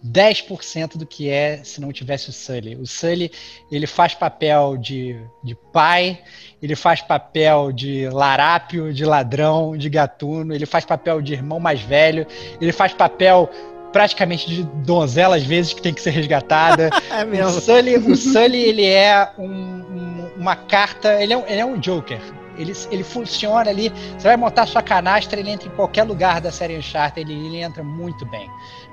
10% 0.06 0.98
do 0.98 1.06
que 1.06 1.30
é 1.30 1.62
se 1.64 1.82
não 1.82 1.92
tivesse 1.92 2.30
o 2.30 2.34
Sully. 2.34 2.76
O 2.76 2.86
Sully, 2.88 3.32
ele 3.72 3.86
faz 3.88 4.14
papel 4.16 4.78
de, 4.78 5.20
de 5.44 5.56
pai, 5.74 6.20
ele 6.62 6.76
faz 6.76 7.02
papel 7.02 7.72
de 7.72 8.08
larápio, 8.10 8.94
de 8.94 9.04
ladrão, 9.06 9.76
de 9.78 9.90
gatuno, 9.90 10.54
ele 10.54 10.66
faz 10.66 10.86
papel 10.86 11.22
de 11.22 11.34
irmão 11.34 11.60
mais 11.60 11.82
velho, 11.82 12.26
ele 12.62 12.72
faz 12.72 12.94
papel 12.94 13.50
praticamente 13.92 14.48
de 14.48 14.64
donzela 14.64 15.36
às 15.36 15.44
vezes 15.44 15.74
que 15.74 15.82
tem 15.82 15.94
que 15.94 16.02
ser 16.02 16.12
resgatada. 16.12 16.90
É 17.12 17.46
O 17.46 17.50
Sully, 17.62 17.98
o 17.98 18.16
Sully 18.16 18.58
ele 18.62 18.86
é 18.86 19.32
um- 19.38 19.46
um- 19.46 20.30
uma 20.38 20.56
carta, 20.56 21.22
ele 21.22 21.34
é 21.34 21.38
um, 21.38 21.46
ele 21.48 21.60
é 21.60 21.66
um 21.66 21.78
Joker. 21.80 22.20
Ele, 22.58 22.74
ele 22.92 23.04
funciona 23.06 23.70
ali. 23.70 23.90
Você 24.18 24.28
vai 24.28 24.36
montar 24.36 24.66
sua 24.66 24.82
canastra, 24.82 25.40
ele 25.40 25.50
entra 25.50 25.68
em 25.70 25.72
qualquer 25.72 26.04
lugar 26.04 26.42
da 26.42 26.52
série 26.52 26.78
Uncharted, 26.78 27.30
ele, 27.32 27.48
ele 27.48 27.58
entra 27.62 27.82
muito 27.84 28.26
bem. 28.26 28.50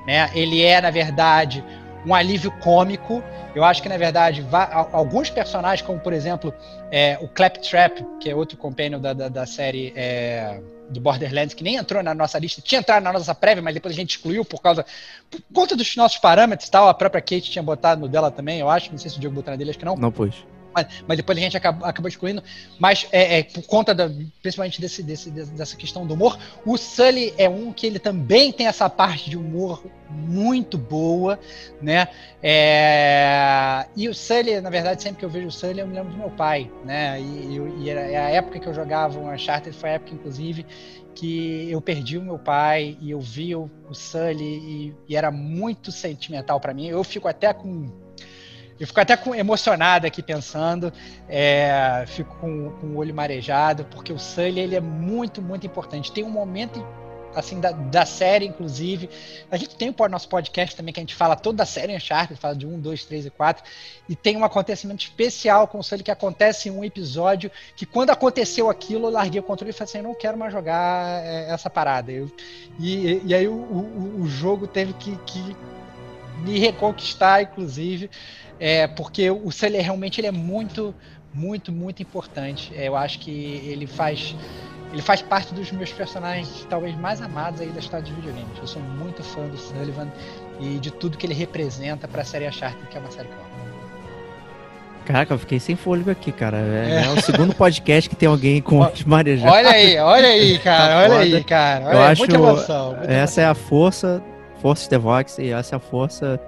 Né? 0.07 0.31
Ele 0.35 0.63
é, 0.63 0.81
na 0.81 0.91
verdade, 0.91 1.65
um 2.07 2.15
alívio 2.15 2.51
cômico. 2.61 3.23
Eu 3.55 3.65
acho 3.65 3.83
que, 3.83 3.89
na 3.89 3.97
verdade, 3.97 4.47
alguns 4.93 5.31
personagens, 5.31 5.85
como 5.87 5.99
por 5.99 6.13
exemplo 6.13 6.55
é, 6.91 7.19
o 7.21 7.29
Claptrap, 7.29 7.99
que 8.21 8.31
é 8.31 8.35
outro 8.35 8.57
companion 8.57 9.01
da, 9.01 9.13
da, 9.13 9.29
da 9.29 9.47
série 9.47 9.93
é, 9.97 10.61
do 10.91 11.01
Borderlands, 11.01 11.55
que 11.55 11.65
nem 11.65 11.77
entrou 11.77 12.03
na 12.03 12.15
nossa 12.15 12.39
lista, 12.39 12.61
tinha 12.61 12.81
entrado 12.81 13.03
na 13.03 13.13
nossa 13.13 13.35
prévia, 13.35 13.63
mas 13.63 13.75
depois 13.75 13.95
a 13.95 13.97
gente 13.97 14.11
excluiu 14.11 14.45
por 14.45 14.61
causa 14.61 14.85
por 15.31 15.41
conta 15.53 15.75
dos 15.75 15.97
nossos 15.97 16.19
parâmetros 16.19 16.69
e 16.69 16.71
tal. 16.71 16.89
A 16.89 16.95
própria 16.95 17.21
Kate 17.21 17.51
tinha 17.51 17.63
botado 17.63 18.03
no 18.03 18.09
dela 18.09 18.31
também, 18.31 18.61
eu 18.61 18.71
acho. 18.71 18.91
Não 18.91 18.99
sei 18.99 19.11
se 19.11 19.17
o 19.17 19.21
Diogo 19.21 19.35
botou 19.37 19.51
na 19.51 19.57
dele, 19.57 19.71
acho 19.71 19.79
que 19.79 19.85
não 19.85 19.97
Não 19.97 20.13
pôs. 20.13 20.47
Mas, 20.77 20.87
mas 21.09 21.17
depois 21.17 21.39
a 21.39 21.41
gente 21.41 21.57
acabou, 21.57 21.87
acabou 21.89 22.09
excluindo. 22.09 22.43
Mas 22.79 23.07
é, 23.11 23.39
é, 23.39 23.43
por 23.43 23.63
conta 23.63 23.95
da, 23.95 24.11
principalmente 24.43 24.81
desse, 24.81 25.03
desse- 25.03 25.31
dessa 25.31 25.75
questão 25.77 26.07
do 26.07 26.15
humor, 26.15 26.39
o 26.65 26.77
Sully 26.77 27.33
é 27.39 27.49
um 27.49 27.73
que 27.73 27.87
ele 27.87 27.99
também 27.99 28.53
tem 28.53 28.67
essa 28.67 28.89
parte 28.91 29.31
de 29.31 29.37
humor 29.37 29.83
muito 30.11 30.77
boa, 30.77 31.39
né? 31.81 32.09
É, 32.43 33.87
e 33.97 34.09
o 34.09 34.15
Sully, 34.15 34.61
na 34.61 34.71
verdade, 34.71 35.03
sempre 35.03 35.19
que 35.19 35.25
eu 35.25 35.31
vejo 35.31 35.49
o 35.49 35.53
Sully, 35.53 35.81
eu 35.81 35.87
me 35.87 35.95
lembro 35.95 36.13
do 36.13 36.19
meu 36.19 36.31
pai, 36.31 36.71
né? 36.85 37.21
E, 37.21 37.59
e 37.83 37.91
era, 37.91 38.01
é 38.01 38.17
a 38.17 38.29
época 38.31 38.59
que 38.59 38.67
eu 38.67 38.75
jogava 38.75 39.19
o 39.19 39.33
Uncharted, 39.33 39.75
foi 39.77 39.91
a 39.91 39.93
época, 39.95 40.15
inclusive, 40.15 40.67
que 41.15 41.69
eu 41.71 41.81
perdi 41.81 42.19
o 42.19 42.23
meu 42.23 42.39
pai 42.39 42.97
e 43.01 43.11
eu 43.11 43.21
vi 43.21 43.55
o, 43.57 43.71
o 43.89 43.95
Sully 43.95 44.45
e, 44.45 44.95
e 45.09 45.17
era 45.17 45.31
muito 45.31 45.91
sentimental 45.91 46.61
para 46.61 46.75
mim. 46.75 46.87
Eu 46.87 47.03
fico 47.03 47.27
até 47.27 47.53
com 47.55 47.91
eu 48.79 48.87
fico 48.87 49.01
até 49.01 49.19
emocionado 49.37 50.07
aqui 50.07 50.23
pensando, 50.23 50.93
é, 51.29 52.05
fico 52.07 52.37
com, 52.37 52.71
com 52.73 52.87
o 52.89 52.97
olho 52.97 53.15
marejado, 53.15 53.85
porque 53.87 54.13
o 54.13 54.19
Sully 54.19 54.61
ele 54.61 54.77
é 54.77 54.81
muito, 54.81 55.41
muito 55.41 55.67
importante. 55.67 56.13
Tem 56.13 56.23
um 56.23 56.31
momento 56.31 56.85
assim 57.37 57.61
da, 57.61 57.71
da 57.71 58.07
série, 58.07 58.47
inclusive. 58.47 59.11
A 59.51 59.57
gente 59.57 59.77
tem 59.77 59.95
o 59.97 60.09
nosso 60.09 60.29
podcast 60.29 60.75
também 60.75 60.93
que 60.93 61.01
a 61.01 61.03
gente 61.03 61.15
fala 61.15 61.37
toda 61.37 61.63
a 61.63 61.67
série 61.67 61.95
Uncharted, 61.95 62.41
fala 62.41 62.57
de 62.57 62.67
1, 62.67 62.81
2, 62.81 63.05
3 63.05 63.27
e 63.27 63.31
4. 63.31 63.65
E 64.09 64.17
tem 64.17 64.37
um 64.37 64.45
acontecimento 64.45 65.01
especial 65.01 65.69
com 65.69 65.79
o 65.79 65.83
Sully 65.83 66.03
que 66.03 66.11
acontece 66.11 66.69
em 66.69 66.73
um 66.73 66.83
episódio 66.83 67.51
que 67.77 67.85
quando 67.85 68.11
aconteceu 68.11 68.71
aquilo, 68.71 69.07
eu 69.07 69.11
larguei 69.11 69.41
o 69.41 69.45
controle 69.45 69.71
e 69.71 69.75
falei 69.75 69.91
assim, 69.91 70.03
não 70.03 70.15
quero 70.15 70.39
mais 70.39 70.53
jogar 70.53 71.23
é, 71.25 71.51
essa 71.51 71.69
parada. 71.69 72.11
Eu, 72.11 72.31
e, 72.79 73.21
e 73.25 73.35
aí 73.35 73.47
o, 73.47 73.53
o, 73.53 74.23
o 74.23 74.27
jogo 74.27 74.67
teve 74.67 74.95
que, 74.95 75.17
que 75.27 75.57
me 76.39 76.59
reconquistar, 76.59 77.43
inclusive, 77.43 78.11
é, 78.59 78.87
porque 78.87 79.31
o 79.31 79.51
Sully 79.51 79.79
realmente 79.79 80.21
ele 80.21 80.29
é 80.29 80.33
muito, 80.33 80.95
muito, 81.33 81.71
muito 81.71 82.03
importante. 82.03 82.73
É, 82.75 82.89
eu 82.89 82.97
acho 82.97 83.19
que 83.19 83.31
ele 83.31 83.87
faz, 83.87 84.35
ele 84.93 85.03
faz 85.03 85.23
parte 85.23 85.53
dos 85.55 85.71
meus 85.73 85.93
personagens 85.93 86.67
talvez 86.69 86.97
mais 86.97 87.21
amados 87.21 87.61
aí 87.61 87.69
da 87.69 87.81
história 87.81 88.05
dos 88.05 88.15
videogames. 88.15 88.59
Eu 88.59 88.67
sou 88.67 88.83
muito 88.83 89.23
fã 89.23 89.47
do 89.47 89.57
Sullivan 89.57 90.09
e 90.61 90.79
de 90.79 90.91
tudo 90.91 91.19
que 91.19 91.27
ele 91.27 91.35
representa 91.35 92.09
para 92.09 92.23
a 92.23 92.25
série 92.25 92.49
Uncharted, 92.49 92.87
que 92.89 92.97
é 92.97 93.01
uma 93.01 93.11
série 93.11 93.29
que 93.29 93.35
eu 93.35 93.41
amo. 93.41 93.57
Caraca, 95.05 95.35
eu 95.35 95.39
fiquei 95.39 95.61
sem 95.61 95.77
fôlego 95.77 96.11
aqui, 96.11 96.33
cara. 96.33 96.57
É, 96.57 97.05
é 97.05 97.09
o 97.11 97.23
segundo 97.23 97.55
podcast 97.55 98.11
que 98.11 98.17
tem 98.17 98.29
alguém 98.29 98.61
com 98.61 98.81
Ó, 98.81 98.89
os 98.89 99.05
marejados. 99.05 99.55
Olha 99.55 99.71
aí, 99.71 99.97
olha 99.99 100.29
aí, 100.29 100.59
cara, 100.65 100.89
Tá 100.89 101.15
olha 101.15 101.19
aí, 101.21 101.45
cara. 101.45 101.87
Olha, 101.87 101.95
Eu 101.95 102.03
acho 102.03 102.19
muita 102.23 102.35
emoção. 102.35 102.99
Essa 103.07 103.41
é 103.43 103.45
a 103.45 103.55
força, 103.55 104.21
força 104.61 104.85
Stevox, 104.85 105.39
e 105.39 105.53
essa 105.53 105.75
é 105.75 105.77
a 105.77 105.81
força 105.81 106.41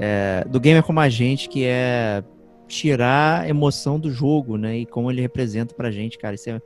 é, 0.00 0.44
do 0.48 0.60
gamer 0.60 0.82
como 0.82 1.00
a 1.00 1.08
gente, 1.08 1.48
que 1.48 1.64
é 1.64 2.22
tirar 2.68 3.42
a 3.42 3.48
emoção 3.48 3.98
do 3.98 4.10
jogo, 4.10 4.56
né? 4.56 4.78
E 4.78 4.86
como 4.86 5.10
ele 5.10 5.20
representa 5.20 5.74
pra 5.74 5.90
gente, 5.90 6.18
cara. 6.18 6.34
Isso 6.34 6.50
é, 6.50 6.60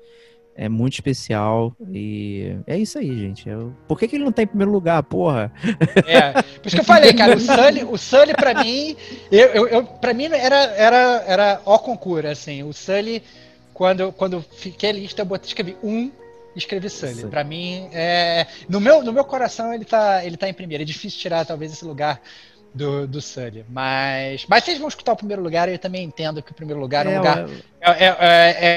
é 0.54 0.68
muito 0.68 0.94
especial. 0.94 1.74
E 1.92 2.56
é 2.66 2.76
isso 2.78 2.98
aí, 2.98 3.16
gente. 3.18 3.48
Eu, 3.48 3.74
por 3.86 3.98
que, 3.98 4.08
que 4.08 4.16
ele 4.16 4.24
não 4.24 4.32
tá 4.32 4.42
em 4.42 4.46
primeiro 4.46 4.72
lugar, 4.72 5.02
porra? 5.02 5.52
É, 6.06 6.32
por 6.32 6.66
isso 6.66 6.76
que 6.76 6.80
eu 6.80 6.84
falei, 6.84 7.12
cara, 7.12 7.36
o 7.36 7.40
Sully, 7.40 7.84
o 7.84 7.96
Sully 7.96 8.34
pra 8.34 8.54
mim, 8.62 8.96
eu, 9.30 9.48
eu, 9.48 9.68
eu, 9.68 9.84
pra 9.84 10.14
mim 10.14 10.26
era, 10.26 10.56
era, 10.74 11.24
era 11.26 11.62
ó 11.64 11.78
concurso, 11.78 12.28
assim. 12.28 12.62
O 12.62 12.72
Sully, 12.72 13.22
quando, 13.74 14.12
quando 14.12 14.42
fiquei 14.42 14.92
lista, 14.92 15.22
eu 15.22 15.26
botei, 15.26 15.48
escrevi 15.48 15.76
um 15.82 16.10
escrevi 16.56 16.90
Sully. 16.90 17.26
Para 17.26 17.44
mim, 17.44 17.88
é, 17.92 18.46
no, 18.68 18.80
meu, 18.80 19.02
no 19.02 19.12
meu 19.12 19.24
coração, 19.24 19.72
ele 19.72 19.84
tá, 19.84 20.24
ele 20.24 20.36
tá 20.36 20.48
em 20.48 20.54
primeiro. 20.54 20.82
É 20.82 20.86
difícil 20.86 21.20
tirar, 21.20 21.44
talvez, 21.44 21.72
esse 21.72 21.84
lugar 21.84 22.20
do, 22.74 23.06
do 23.06 23.20
Sully. 23.20 23.64
Mas, 23.68 24.46
mas 24.48 24.64
vocês 24.64 24.78
vão 24.78 24.88
escutar 24.88 25.12
o 25.12 25.16
primeiro 25.16 25.42
lugar, 25.42 25.68
eu 25.68 25.78
também 25.78 26.04
entendo 26.04 26.42
que 26.42 26.52
o 26.52 26.54
primeiro 26.54 26.80
lugar 26.80 27.06
é, 27.06 27.10
é 27.10 27.14
um 27.14 27.18
lugar. 27.18 27.46
É, 27.80 28.04
é, 28.04 28.16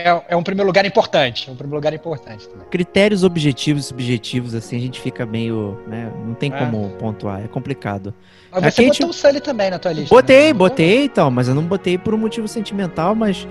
é, 0.10 0.26
é, 0.30 0.36
um 0.36 0.44
primeiro 0.44 0.68
lugar 0.68 0.86
importante. 0.86 1.50
É 1.50 1.52
um 1.52 1.56
primeiro 1.56 1.76
lugar 1.76 1.94
importante 1.94 2.48
também. 2.48 2.68
Critérios 2.70 3.24
objetivos 3.24 3.86
e 3.86 3.88
subjetivos, 3.88 4.56
assim, 4.56 4.78
a 4.78 4.80
gente 4.80 5.00
fica 5.00 5.26
meio. 5.26 5.80
Né, 5.88 6.12
não 6.26 6.34
tem 6.34 6.52
como 6.52 6.90
pontuar, 6.92 7.44
é 7.44 7.48
complicado. 7.48 8.14
Mas 8.52 8.74
você 8.74 8.86
Kate... 8.86 9.00
botou 9.00 9.10
o 9.10 9.14
Sully 9.14 9.42
também 9.42 9.70
na 9.70 9.80
tua 9.80 9.92
lista. 9.92 10.14
Botei, 10.14 10.48
né? 10.48 10.54
botei 10.54 11.06
então, 11.06 11.30
mas 11.30 11.48
eu 11.48 11.56
não 11.56 11.64
botei 11.64 11.98
por 11.98 12.14
um 12.14 12.18
motivo 12.18 12.48
sentimental, 12.48 13.16
mas. 13.16 13.48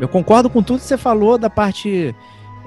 eu 0.00 0.08
concordo 0.08 0.50
com 0.50 0.62
tudo 0.62 0.80
que 0.80 0.86
você 0.86 0.98
falou 0.98 1.38
da 1.38 1.50
parte 1.50 2.14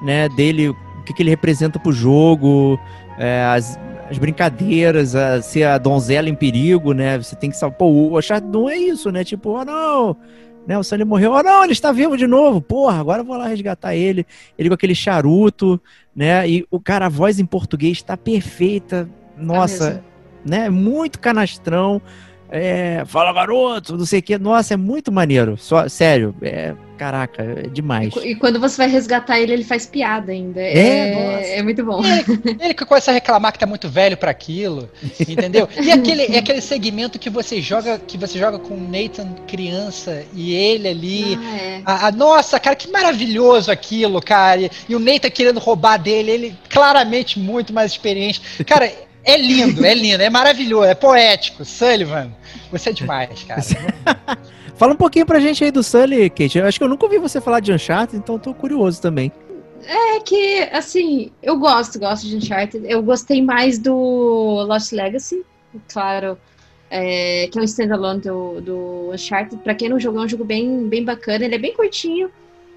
né, 0.02 0.28
dele, 0.28 0.68
o 0.68 1.02
que, 1.04 1.12
que 1.12 1.22
ele 1.22 1.30
representa 1.30 1.78
pro 1.78 1.92
jogo, 1.92 2.78
é, 3.18 3.44
as, 3.44 3.78
as 4.10 4.18
brincadeiras, 4.18 5.14
a, 5.14 5.40
ser 5.40 5.64
a 5.64 5.78
donzela 5.78 6.28
em 6.28 6.34
perigo, 6.34 6.92
né? 6.92 7.18
Você 7.18 7.34
tem 7.36 7.50
que 7.50 7.56
salvar. 7.56 7.78
Pô, 7.78 7.86
o 7.86 8.18
Uncharted 8.18 8.50
não 8.50 8.68
é 8.68 8.76
isso, 8.76 9.10
né? 9.10 9.24
Tipo, 9.24 9.50
oh 9.50 9.64
não! 9.64 10.16
Né, 10.66 10.78
o 10.78 10.82
Sully 10.82 11.04
morreu, 11.04 11.32
oh 11.32 11.42
não, 11.42 11.62
ele 11.62 11.74
está 11.74 11.92
vivo 11.92 12.16
de 12.16 12.26
novo, 12.26 12.58
porra, 12.58 12.98
agora 12.98 13.20
eu 13.20 13.24
vou 13.26 13.36
lá 13.36 13.46
resgatar 13.46 13.94
ele. 13.94 14.26
Ele 14.56 14.70
com 14.70 14.74
aquele 14.74 14.94
charuto, 14.94 15.78
né? 16.16 16.48
E 16.48 16.66
o 16.70 16.80
cara, 16.80 17.04
a 17.04 17.10
voz 17.10 17.38
em 17.38 17.44
português 17.44 17.98
está 17.98 18.16
perfeita, 18.16 19.06
nossa, 19.36 20.02
é 20.44 20.48
né? 20.48 20.70
Muito 20.70 21.18
canastrão. 21.18 22.00
É, 22.50 23.02
fala 23.06 23.32
garoto, 23.32 23.96
não 23.96 24.06
sei 24.06 24.20
o 24.20 24.22
que. 24.22 24.38
Nossa, 24.38 24.74
é 24.74 24.76
muito 24.76 25.10
maneiro. 25.10 25.56
Só, 25.58 25.88
sério, 25.88 26.34
é, 26.42 26.74
caraca, 26.96 27.42
é 27.42 27.68
demais. 27.68 28.14
E, 28.16 28.30
e, 28.30 28.34
quando 28.36 28.60
você 28.60 28.76
vai 28.76 28.88
resgatar 28.88 29.40
ele, 29.40 29.52
ele 29.52 29.64
faz 29.64 29.86
piada 29.86 30.32
ainda. 30.32 30.60
É, 30.60 30.76
é, 30.76 31.58
é 31.58 31.62
muito 31.62 31.84
bom. 31.84 32.02
Ele, 32.04 32.56
ele 32.60 32.74
que 32.74 32.84
começa 32.84 33.10
a 33.10 33.14
reclamar 33.14 33.52
que 33.52 33.58
tá 33.58 33.66
muito 33.66 33.88
velho 33.88 34.16
para 34.16 34.30
aquilo, 34.30 34.88
entendeu? 35.28 35.68
E 35.80 35.90
aquele, 35.90 36.22
é 36.34 36.38
aquele 36.38 36.60
segmento 36.60 37.18
que 37.18 37.30
você 37.30 37.60
joga, 37.60 37.98
que 37.98 38.16
você 38.16 38.38
joga 38.38 38.58
com 38.58 38.74
o 38.74 38.80
Nathan 38.80 39.34
criança 39.46 40.24
e 40.32 40.54
ele 40.54 40.88
ali. 40.88 41.38
Ah, 41.40 41.56
é. 41.56 41.82
a, 41.84 42.06
a, 42.08 42.12
nossa, 42.12 42.60
cara, 42.60 42.76
que 42.76 42.90
maravilhoso 42.90 43.70
aquilo, 43.70 44.20
cara. 44.22 44.60
E, 44.60 44.70
e 44.88 44.94
o 44.94 45.00
Nathan 45.00 45.30
querendo 45.30 45.58
roubar 45.58 45.96
dele, 45.96 46.30
ele 46.30 46.58
claramente 46.68 47.38
muito 47.38 47.72
mais 47.72 47.92
experiente. 47.92 48.40
Cara, 48.64 48.90
é 49.24 49.36
lindo, 49.36 49.84
é 49.84 49.94
lindo, 49.94 50.22
é 50.22 50.30
maravilhoso, 50.30 50.84
é 50.84 50.94
poético. 50.94 51.64
Sullivan, 51.64 52.30
você 52.70 52.90
é 52.90 52.92
demais, 52.92 53.42
cara. 53.44 53.62
Fala 54.76 54.92
um 54.92 54.96
pouquinho 54.96 55.24
pra 55.24 55.38
gente 55.38 55.62
aí 55.62 55.70
do 55.70 55.82
Sully, 55.82 56.28
Kate. 56.28 56.58
Eu 56.58 56.66
acho 56.66 56.78
que 56.78 56.84
eu 56.84 56.88
nunca 56.88 57.04
ouvi 57.04 57.18
você 57.18 57.40
falar 57.40 57.60
de 57.60 57.72
Uncharted, 57.72 58.16
então 58.16 58.38
tô 58.38 58.52
curioso 58.52 59.00
também. 59.00 59.30
É 59.86 60.20
que, 60.20 60.68
assim, 60.72 61.30
eu 61.42 61.58
gosto, 61.58 61.98
gosto 61.98 62.26
de 62.26 62.36
Uncharted. 62.36 62.84
Eu 62.88 63.02
gostei 63.02 63.40
mais 63.40 63.78
do 63.78 63.94
Lost 64.66 64.92
Legacy, 64.92 65.44
claro, 65.92 66.38
é, 66.90 67.48
que 67.52 67.58
é 67.58 67.62
um 67.62 67.64
standalone 67.64 68.20
do, 68.20 68.60
do 68.60 69.10
Uncharted. 69.12 69.62
Pra 69.62 69.74
quem 69.74 69.88
não 69.88 70.00
jogou, 70.00 70.22
é 70.22 70.24
um 70.24 70.28
jogo 70.28 70.44
bem, 70.44 70.88
bem 70.88 71.04
bacana. 71.04 71.44
Ele 71.44 71.54
é 71.54 71.58
bem 71.58 71.74
curtinho. 71.74 72.30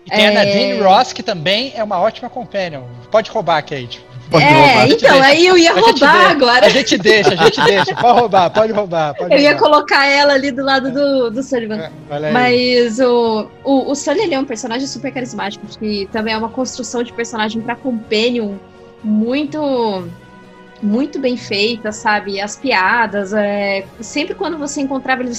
E 0.06 0.10
tem 0.12 0.26
é... 0.26 0.30
a 0.30 0.34
Nadine 0.34 0.80
Ross, 0.80 1.14
que 1.14 1.24
também 1.24 1.74
é 1.76 1.84
uma 1.84 2.00
ótima 2.00 2.30
companion. 2.30 2.84
Pode 3.10 3.32
roubar, 3.32 3.62
Kate. 3.64 4.06
Pode 4.30 4.44
é, 4.44 4.50
roubar. 4.50 4.90
então, 4.90 5.24
aí 5.24 5.48
eu 5.48 5.58
ia 5.58 5.74
roubar 5.74 6.32
agora. 6.32 6.66
A 6.66 6.70
gente 6.70 6.98
deixa, 6.98 7.34
a 7.34 7.36
gente 7.36 7.62
deixa. 7.64 7.96
Pode 7.96 8.20
roubar, 8.20 8.50
pode 8.50 8.74
roubar. 8.74 9.14
Pode 9.16 9.34
eu 9.34 9.38
roubar. 9.38 9.42
ia 9.42 9.56
colocar 9.56 10.06
ela 10.06 10.34
ali 10.34 10.52
do 10.52 10.64
lado 10.64 10.92
do, 10.92 11.30
do 11.32 11.42
Sullivan. 11.42 11.90
É, 12.10 12.32
Mas 12.32 13.00
o, 13.00 13.48
o, 13.64 13.92
o 13.92 13.96
Sully 13.96 14.22
ele 14.22 14.36
é 14.36 14.40
um 14.40 14.46
personagem 14.46 14.88
super 14.88 15.14
carismático, 15.14 15.66
que 15.80 16.08
também 16.12 16.34
é 16.34 16.38
uma 16.38 16.50
construção 16.50 17.04
de 17.04 17.14
personagem 17.14 17.62
para 17.62 17.76
Companion 17.76 18.56
muito 19.04 20.08
muito 20.82 21.20
bem 21.20 21.36
feita, 21.38 21.92
sabe? 21.92 22.40
As 22.40 22.56
piadas, 22.56 23.34
é... 23.34 23.84
sempre 24.00 24.36
quando 24.36 24.58
você 24.58 24.82
encontrava 24.82 25.24
ele, 25.24 25.34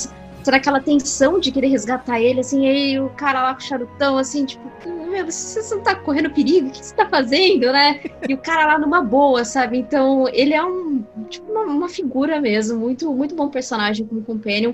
será 0.49 0.57
aquela 0.57 0.81
tensão 0.81 1.39
de 1.39 1.53
querer 1.53 1.69
resgatar 1.69 2.19
ele, 2.23 2.41
assim, 2.41 2.67
aí 2.67 2.99
o 2.99 3.11
cara 3.11 3.43
lá 3.43 3.55
com 3.55 3.61
o 3.61 3.65
charutão, 3.65 4.17
assim, 4.17 4.47
tipo, 4.47 4.67
meu, 5.07 5.27
você 5.27 5.75
não 5.75 5.83
tá 5.83 5.95
correndo 5.95 6.31
perigo? 6.31 6.69
O 6.69 6.71
que 6.71 6.83
você 6.83 6.95
tá 6.95 7.07
fazendo, 7.07 7.71
né? 7.71 8.01
E 8.27 8.33
o 8.33 8.39
cara 8.39 8.65
lá 8.65 8.79
numa 8.79 9.03
boa, 9.03 9.45
sabe? 9.45 9.77
Então, 9.77 10.27
ele 10.33 10.55
é 10.55 10.65
um, 10.65 11.05
tipo, 11.29 11.53
uma, 11.53 11.65
uma 11.65 11.89
figura 11.91 12.41
mesmo, 12.41 12.81
muito, 12.81 13.13
muito 13.13 13.35
bom 13.35 13.51
personagem 13.51 14.07
como 14.07 14.23
companion. 14.23 14.73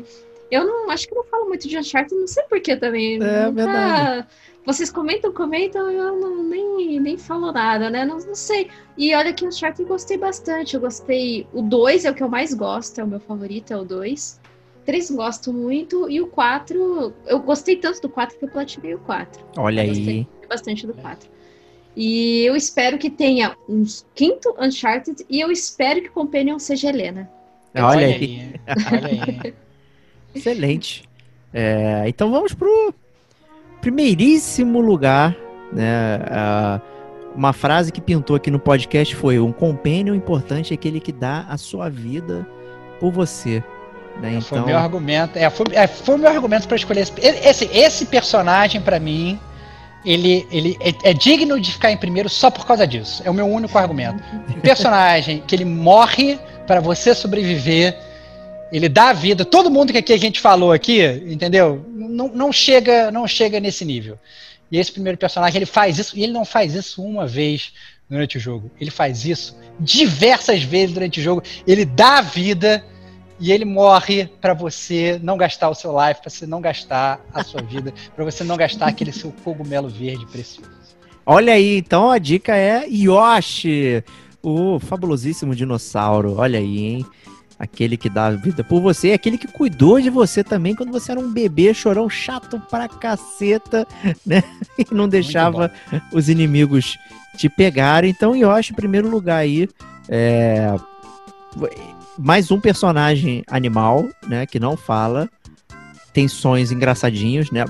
Eu 0.49 0.65
não, 0.65 0.91
acho 0.91 1.09
que 1.09 1.15
não 1.15 1.25
falo 1.25 1.49
muito 1.49 1.67
de 1.67 1.77
Uncharted, 1.77 2.15
não 2.15 2.29
sei 2.29 2.45
porquê 2.45 2.77
também. 2.77 3.17
É, 3.17 3.47
nunca... 3.47 3.51
verdade. 3.51 4.29
Vocês 4.65 4.93
comentam, 4.93 5.33
comentam, 5.33 5.91
eu 5.91 6.17
não, 6.21 6.45
nem, 6.45 7.01
nem 7.01 7.19
falo 7.19 7.51
nada, 7.51 7.91
né? 7.91 8.05
Não, 8.05 8.19
não 8.19 8.35
sei. 8.37 8.71
E 8.97 9.13
olha 9.13 9.33
que 9.33 9.45
o 9.45 9.49
Uncharted 9.49 9.83
eu 9.83 9.89
gostei 9.89 10.17
bastante. 10.17 10.77
Eu 10.77 10.81
gostei. 10.81 11.49
O 11.53 11.61
2 11.63 12.05
é 12.05 12.13
o 12.13 12.15
que 12.15 12.23
eu 12.23 12.29
mais 12.29 12.55
gosto, 12.55 13.01
é 13.01 13.03
o 13.03 13.09
meu 13.09 13.19
favorito, 13.19 13.73
é 13.73 13.77
o 13.77 13.85
2. 13.85 14.44
3 14.85 15.11
gosto 15.13 15.53
muito, 15.53 16.09
e 16.11 16.21
o 16.21 16.27
4, 16.27 17.13
eu 17.27 17.41
gostei 17.41 17.77
tanto 17.77 18.03
do 18.03 18.09
4 18.09 18.39
que 18.39 18.45
eu 18.45 18.49
platinei 18.49 18.95
o 18.95 18.99
4. 19.01 19.45
Olha 19.57 19.87
eu 19.87 19.93
aí. 19.93 20.29
bastante 20.49 20.87
do 20.87 20.95
4. 20.95 21.29
E 21.97 22.45
eu 22.45 22.57
espero 22.57 22.99
que 22.99 23.09
tenha 23.09 23.57
um 23.69 23.85
quinto 24.15 24.55
Uncharted 24.59 25.25
e 25.31 25.41
eu 25.41 25.51
espero 25.51 26.03
que 26.03 26.09
o 26.09 26.13
Companion 26.13 26.59
seja 26.59 26.89
Helena. 26.89 27.31
Olha, 27.75 27.87
Olha 27.87 28.07
aí. 28.07 28.15
aí. 28.15 28.55
Olha 28.93 29.43
aí. 29.45 29.55
Excelente. 30.35 31.05
É, 31.53 32.05
então 32.09 32.31
vamos 32.31 32.53
pro 32.53 32.93
primeiríssimo 33.81 34.81
lugar, 34.81 35.37
né? 35.73 36.19
Uh, 36.19 36.95
uma 37.37 37.53
frase 37.53 37.93
que 37.93 38.01
pintou 38.01 38.35
aqui 38.35 38.51
no 38.51 38.59
podcast 38.59 39.15
foi: 39.15 39.39
um 39.39 39.53
companion 39.53 40.15
importante 40.15 40.73
é 40.73 40.75
aquele 40.75 40.99
que 40.99 41.13
dá 41.13 41.47
a 41.49 41.57
sua 41.57 41.89
vida 41.89 42.47
por 42.99 43.13
você. 43.13 43.63
Né? 44.21 44.31
Então... 44.31 44.43
Foi 44.43 44.61
o 44.61 44.67
meu 44.67 44.79
argumento. 44.79 45.39
É, 45.39 45.49
foi, 45.51 45.67
é, 45.73 45.87
foi 45.87 46.17
meu 46.17 46.31
argumento 46.31 46.67
para 46.67 46.77
escolher 46.77 47.01
esse, 47.01 47.13
esse, 47.21 47.65
esse 47.73 48.07
personagem 48.07 48.81
para 48.81 48.99
mim. 48.99 49.39
Ele, 50.05 50.47
ele 50.51 50.77
é, 50.81 51.11
é, 51.11 51.15
digno 51.15 51.59
de 51.59 51.73
ficar 51.73 51.91
em 51.91 51.97
primeiro 51.97 52.29
só 52.29 52.51
por 52.51 52.67
causa 52.67 52.87
disso. 52.87 53.23
É 53.25 53.31
o 53.31 53.35
meu 53.35 53.47
único 53.47 53.77
argumento. 53.79 54.23
Um 54.55 54.61
personagem 54.61 55.43
que 55.47 55.55
ele 55.55 55.65
morre 55.65 56.39
para 56.67 56.81
você 56.81 57.15
sobreviver. 57.15 57.99
Ele 58.71 58.89
dá 58.89 59.11
a 59.11 59.13
vida. 59.13 59.45
Todo 59.45 59.71
mundo 59.71 59.93
que 59.93 59.99
aqui 59.99 60.13
a 60.13 60.19
gente 60.19 60.41
falou 60.41 60.73
aqui, 60.73 61.03
entendeu? 61.27 61.85
Não, 61.95 62.29
não 62.29 62.53
chega, 62.53 63.11
não 63.11 63.27
chega 63.27 63.61
nesse 63.61 63.85
nível. 63.85 64.19
E 64.71 64.79
esse 64.79 64.93
primeiro 64.93 65.17
personagem 65.17 65.57
ele 65.59 65.67
faz 65.67 65.99
isso. 65.99 66.19
E 66.19 66.23
ele 66.23 66.33
não 66.33 66.45
faz 66.45 66.75
isso 66.75 67.03
uma 67.03 67.27
vez 67.27 67.73
durante 68.09 68.37
o 68.37 68.41
jogo. 68.41 68.71
Ele 68.81 68.91
faz 68.91 69.25
isso 69.25 69.57
diversas 69.81 70.63
vezes 70.63 70.93
durante 70.93 71.21
o 71.21 71.23
jogo. 71.23 71.43
Ele 71.67 71.85
dá 71.85 72.19
a 72.19 72.21
vida 72.21 72.85
e 73.45 73.53
ele 73.53 73.67
morre 73.67 74.27
para 74.41 74.55
você 74.55 75.21
não 75.23 75.37
gastar 75.37 75.69
o 75.69 75.75
seu 75.75 75.93
life, 75.93 76.23
para 76.23 76.31
você 76.31 76.47
não 76.47 76.63
gastar 76.63 77.21
a 77.35 77.45
sua 77.45 77.61
vida, 77.69 77.93
para 78.17 78.25
você 78.25 78.43
não 78.43 78.57
gastar 78.57 78.87
aquele 78.87 79.13
seu 79.13 79.31
cogumelo 79.45 79.87
verde 79.87 80.25
precioso. 80.25 80.71
Olha 81.27 81.53
aí, 81.53 81.77
então 81.77 82.11
a 82.11 82.17
dica 82.17 82.57
é 82.57 82.89
Yoshi, 82.89 84.03
o 84.43 84.81
fabulosíssimo 84.81 85.55
dinossauro. 85.55 86.37
Olha 86.39 86.59
aí, 86.59 86.79
hein? 86.79 87.07
Aquele 87.59 87.99
que 87.99 88.09
dá 88.09 88.31
vida 88.31 88.65
por 88.65 88.81
você, 88.81 89.13
aquele 89.13 89.37
que 89.37 89.47
cuidou 89.47 90.01
de 90.01 90.09
você 90.09 90.43
também 90.43 90.75
quando 90.75 90.91
você 90.91 91.13
era 91.13 91.21
um 91.21 91.31
bebê 91.31 91.75
chorão 91.75 92.09
chato 92.09 92.59
pra 92.71 92.89
caceta, 92.89 93.87
né? 94.25 94.43
E 94.79 94.87
não 94.91 95.07
deixava 95.07 95.71
os 96.15 96.31
inimigos 96.31 96.97
te 97.37 97.51
pegarem. 97.51 98.09
Então, 98.09 98.35
Yoshi, 98.35 98.73
em 98.73 98.77
primeiro 98.77 99.11
lugar 99.11 99.37
aí, 99.37 99.69
é 100.09 100.75
mais 102.19 102.51
um 102.51 102.61
personagem 102.61 103.45
animal, 103.49 104.09
né, 104.27 104.47
que 104.47 104.61
não 104.61 104.77
fala, 104.77 105.29
tem 106.13 106.29
sons 106.29 106.71
engraçadinhos, 106.71 107.51
né, 107.51 107.65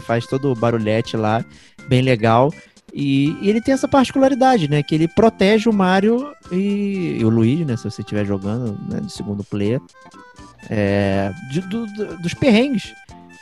faz 0.00 0.26
todo 0.26 0.50
o 0.50 0.54
barulhete 0.54 1.16
lá, 1.16 1.44
bem 1.88 2.02
legal. 2.02 2.52
E, 2.92 3.36
e, 3.40 3.48
ele 3.48 3.60
tem 3.60 3.72
essa 3.72 3.86
particularidade, 3.86 4.68
né? 4.68 4.82
Que 4.82 4.96
ele 4.96 5.06
protege 5.06 5.68
o 5.68 5.72
Mario 5.72 6.32
e, 6.50 7.18
e 7.20 7.24
o 7.24 7.28
Luigi, 7.28 7.64
né? 7.64 7.76
Se 7.76 7.84
você 7.84 8.02
estiver 8.02 8.26
jogando 8.26 8.76
né, 8.88 9.00
de 9.00 9.12
segundo 9.12 9.44
player, 9.44 9.80
é, 10.68 11.32
de, 11.52 11.60
do, 11.60 11.86
do, 11.86 12.18
dos 12.18 12.34
perrengues. 12.34 12.92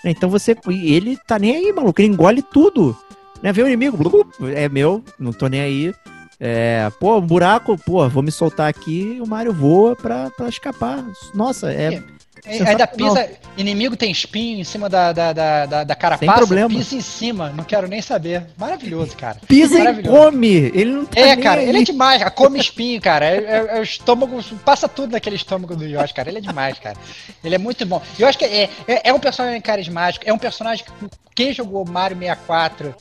Então 0.04 0.28
você. 0.28 0.56
Ele 0.66 1.16
tá 1.26 1.38
nem 1.38 1.56
aí, 1.56 1.72
maluco. 1.72 2.00
Ele 2.00 2.12
engole 2.12 2.42
tudo. 2.42 2.96
Né? 3.42 3.52
Vê 3.52 3.62
o 3.62 3.66
inimigo, 3.66 4.26
é 4.54 4.68
meu, 4.68 5.02
não 5.18 5.32
tô 5.32 5.46
nem 5.46 5.60
aí. 5.60 5.94
É, 6.40 6.88
pô, 7.00 7.18
um 7.18 7.26
buraco, 7.26 7.76
pô, 7.78 8.08
vou 8.08 8.22
me 8.22 8.30
soltar 8.30 8.68
aqui 8.68 9.14
e 9.16 9.20
o 9.20 9.26
Mario 9.26 9.52
voa 9.52 9.96
pra, 9.96 10.30
pra 10.30 10.48
escapar. 10.48 11.04
Nossa, 11.34 11.72
é. 11.72 12.02
É, 12.46 12.62
Ainda 12.70 12.86
pisa, 12.86 13.28
inimigo 13.58 13.96
tem 13.96 14.12
espinho 14.12 14.60
em 14.60 14.64
cima 14.64 14.88
da, 14.88 15.12
da, 15.12 15.32
da, 15.32 15.66
da, 15.66 15.84
da 15.84 15.94
carapaça, 15.96 16.38
problema. 16.38 16.68
pisa 16.68 16.94
em 16.94 17.00
cima, 17.00 17.50
não 17.50 17.64
quero 17.64 17.88
nem 17.88 18.00
saber. 18.00 18.46
Maravilhoso, 18.56 19.16
cara. 19.16 19.38
Pisa 19.46 19.74
e 19.74 19.78
Maravilhoso. 19.80 20.16
come! 20.16 20.46
Ele 20.72 20.92
não 20.92 21.04
tá 21.04 21.20
É, 21.20 21.36
cara, 21.36 21.60
aí. 21.60 21.68
ele 21.68 21.78
é 21.78 21.82
demais, 21.82 22.20
cara. 22.20 22.30
Come 22.30 22.58
espinho, 22.60 23.00
cara. 23.02 23.26
É, 23.26 23.36
é- 23.38 23.76
é 23.76 23.80
o 23.80 23.82
estômago, 23.82 24.40
passa 24.64 24.88
tudo 24.88 25.12
naquele 25.12 25.34
estômago 25.36 25.74
do 25.74 25.84
Yoshi, 25.84 26.14
cara. 26.14 26.28
Ele 26.30 26.38
é 26.38 26.40
demais, 26.40 26.78
cara. 26.78 26.96
Ele 27.42 27.56
é 27.56 27.58
muito 27.58 27.84
bom. 27.84 28.00
E 28.16 28.22
eu 28.22 28.28
acho 28.28 28.38
que 28.38 28.44
é, 28.44 28.70
é, 28.86 29.08
é 29.10 29.12
um 29.12 29.18
personagem 29.20 29.60
carismático, 29.60 30.24
é 30.26 30.32
um 30.32 30.38
personagem 30.38 30.84
que 30.84 30.92
quem 31.34 31.52
jogou 31.52 31.84
Mario 31.86 32.16
64, 32.16 32.94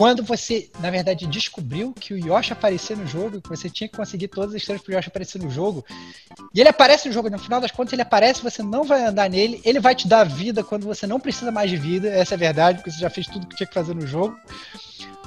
quando 0.00 0.22
você, 0.22 0.70
na 0.80 0.90
verdade, 0.90 1.26
descobriu 1.26 1.92
que 1.92 2.14
o 2.14 2.16
Yoshi 2.16 2.54
aparecia 2.54 2.96
no 2.96 3.06
jogo, 3.06 3.38
que 3.38 3.50
você 3.50 3.68
tinha 3.68 3.86
que 3.86 3.94
conseguir 3.94 4.28
todas 4.28 4.54
as 4.54 4.56
estrelas 4.56 4.82
pro 4.82 4.94
Yoshi 4.94 5.08
aparecer 5.08 5.42
no 5.42 5.50
jogo, 5.50 5.84
e 6.54 6.58
ele 6.58 6.70
aparece 6.70 7.06
no 7.06 7.12
jogo, 7.12 7.28
no 7.28 7.38
final 7.38 7.60
das 7.60 7.70
contas 7.70 7.92
ele 7.92 8.00
aparece, 8.00 8.42
você 8.42 8.62
não 8.62 8.82
vai 8.82 9.04
andar 9.04 9.28
nele, 9.28 9.60
ele 9.62 9.78
vai 9.78 9.94
te 9.94 10.08
dar 10.08 10.24
vida 10.24 10.64
quando 10.64 10.86
você 10.86 11.06
não 11.06 11.20
precisa 11.20 11.52
mais 11.52 11.68
de 11.68 11.76
vida, 11.76 12.08
essa 12.08 12.32
é 12.32 12.36
a 12.36 12.38
verdade, 12.38 12.78
porque 12.78 12.90
você 12.90 12.98
já 12.98 13.10
fez 13.10 13.26
tudo 13.26 13.46
que 13.46 13.54
tinha 13.54 13.66
que 13.66 13.74
fazer 13.74 13.94
no 13.94 14.06
jogo. 14.06 14.34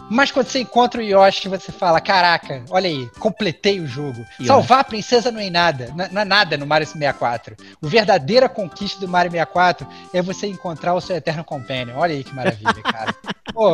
Mas 0.10 0.32
quando 0.32 0.48
você 0.48 0.60
encontra 0.60 1.02
o 1.02 1.04
Yoshi, 1.04 1.48
você 1.50 1.72
fala: 1.72 2.00
Caraca, 2.00 2.64
olha 2.70 2.88
aí, 2.90 3.10
completei 3.20 3.80
o 3.80 3.88
jogo. 3.88 4.20
Yoshi. 4.40 4.46
Salvar 4.46 4.80
a 4.80 4.84
princesa 4.84 5.32
não 5.32 5.40
é 5.40 5.50
nada, 5.50 5.92
não 5.96 6.08
não 6.12 6.22
é 6.22 6.26
nada 6.26 6.58
no 6.58 6.66
Mario 6.68 6.86
64. 6.86 7.56
O 7.82 7.88
verdadeira 7.88 8.48
conquista 8.50 9.00
do 9.00 9.08
Mario 9.08 9.32
64 9.32 9.88
é 10.14 10.22
você 10.22 10.48
encontrar 10.48 10.94
o 10.94 11.02
seu 11.02 11.16
Eterno 11.16 11.44
Companion. 11.44 11.96
Olha 11.98 12.14
aí 12.14 12.24
que 12.24 12.34
maravilha, 12.36 12.74
cara. 12.84 13.16
Pô, 13.54 13.72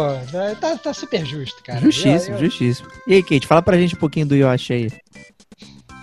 tá, 0.62 0.78
tá 0.78 0.94
super 0.94 1.26
justo, 1.26 1.62
cara. 1.64 1.80
Justíssimo, 1.82 2.36
Eu- 2.36 2.40
eu- 2.40 2.46
justíssimo. 2.46 2.88
E 3.08 3.14
aí, 3.16 3.24
Kate, 3.24 3.48
fala 3.48 3.62
pra 3.62 3.78
gente 3.78 3.96
um 3.96 4.00
pouquinho 4.00 4.26
do 4.28 4.36
Yoshi 4.36 4.74
aí. 4.74 4.92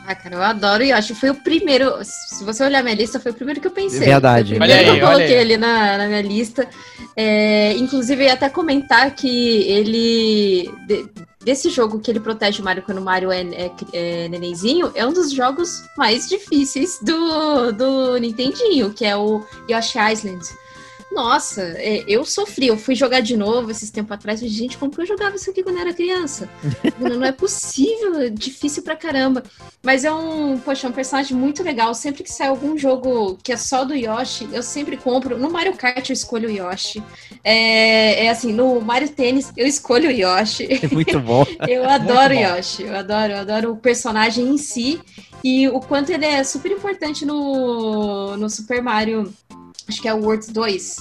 Ah, 0.07 0.15
cara, 0.15 0.37
eu 0.37 0.43
adoro 0.43 0.83
o 0.83 0.87
Yoshi. 0.87 1.15
Foi 1.15 1.31
o 1.31 1.35
primeiro. 1.35 1.93
Se 2.05 2.45
você 2.45 2.63
olhar 2.63 2.83
minha 2.83 2.95
lista, 2.95 3.19
foi 3.19 3.33
o 3.33 3.35
primeiro 3.35 3.61
que 3.61 3.67
eu 3.67 3.73
pensei. 3.73 4.01
Verdade. 4.01 4.57
Foi 4.57 4.59
o 4.59 4.61
primeiro 4.61 4.73
Olha 4.83 4.93
aí, 4.93 4.99
que 4.99 5.05
eu 5.05 5.07
olha 5.09 5.17
coloquei 5.17 5.37
aí. 5.37 5.43
ali 5.43 5.57
na, 5.57 5.99
na 5.99 6.07
minha 6.07 6.23
lista. 6.23 6.69
É, 7.17 7.73
inclusive, 7.73 8.23
eu 8.23 8.27
ia 8.29 8.35
até 8.35 8.49
comentar 8.49 9.11
que 9.15 9.29
ele. 9.69 10.71
de- 10.87 11.09
desse 11.45 11.71
jogo 11.71 12.01
que 12.01 12.11
ele 12.11 12.19
protege 12.19 12.61
o 12.61 12.65
Mario 12.65 12.83
quando 12.83 12.99
o 12.99 13.05
Mario 13.05 13.31
é, 13.31 13.41
é, 13.43 13.71
é 13.93 14.29
nenenzinho, 14.29 14.91
é 14.97 15.07
um 15.07 15.13
dos 15.13 15.31
jogos 15.33 15.81
mais 15.97 16.29
difíceis 16.29 16.99
do, 17.01 17.71
do 17.71 18.17
Nintendinho, 18.19 18.91
que 18.93 19.05
é 19.05 19.17
o 19.17 19.45
Yoshi 19.71 19.97
Island. 20.13 20.41
Nossa, 21.17 21.63
é, 21.79 22.05
eu 22.07 22.27
sofri. 22.27 22.67
Eu 22.67 22.77
fui 22.77 22.95
jogar 22.95 23.21
de 23.21 23.39
novo 23.39 23.71
esses 23.71 23.91
tempos 23.91 24.13
atrás. 24.13 24.39
Gente, 24.41 24.77
como 24.77 24.93
que 24.93 25.01
eu 25.01 25.07
jogava 25.07 25.35
isso 25.35 25.49
aqui 25.49 25.63
quando 25.63 25.77
eu 25.77 25.81
era 25.81 25.95
criança? 25.95 26.47
não, 27.01 27.17
não 27.17 27.27
é 27.27 27.33
possível, 27.33 28.21
é 28.21 28.29
difícil 28.29 28.83
pra 28.83 28.95
caramba. 28.95 29.43
Mas 29.83 30.05
é 30.05 30.13
um, 30.13 30.59
poxa, 30.59 30.87
é 30.87 30.91
um 30.91 30.93
personagem 30.93 31.35
muito 31.35 31.63
legal. 31.63 31.95
Sempre 31.95 32.23
que 32.23 32.31
sai 32.31 32.49
algum 32.49 32.77
jogo 32.77 33.39
que 33.43 33.51
é 33.51 33.57
só 33.57 33.83
do 33.83 33.95
Yoshi, 33.95 34.47
eu 34.53 34.63
sempre 34.63 34.99
compro. 34.99 35.39
No 35.39 35.51
Mario 35.51 35.75
Kart 35.75 36.07
eu 36.07 36.13
escolho 36.13 36.51
o 36.51 36.53
Yoshi. 36.53 37.03
É, 37.43 38.27
é 38.27 38.29
assim, 38.29 38.53
no 38.53 38.79
Mario 38.83 39.09
Tênis 39.09 39.51
eu 39.57 39.67
escolho 39.67 40.11
o 40.11 40.13
Yoshi. 40.13 40.69
É 40.87 40.95
muito 40.95 41.19
bom. 41.19 41.45
Eu 41.67 41.89
adoro 41.89 42.35
bom. 42.35 42.41
Yoshi, 42.41 42.83
eu 42.83 42.95
adoro, 42.95 43.33
eu 43.33 43.39
adoro 43.39 43.73
o 43.73 43.77
personagem 43.77 44.47
em 44.47 44.59
si 44.59 45.01
e 45.43 45.69
o 45.69 45.81
quanto 45.81 46.11
ele 46.11 46.25
é 46.25 46.45
super 46.45 46.71
importante 46.71 47.25
no, 47.25 48.37
no 48.37 48.49
Super 48.49 48.83
Mario, 48.83 49.33
acho 49.89 50.01
que 50.01 50.09
é 50.09 50.15
o 50.15 50.23
Words 50.23 50.49
2, 50.49 50.97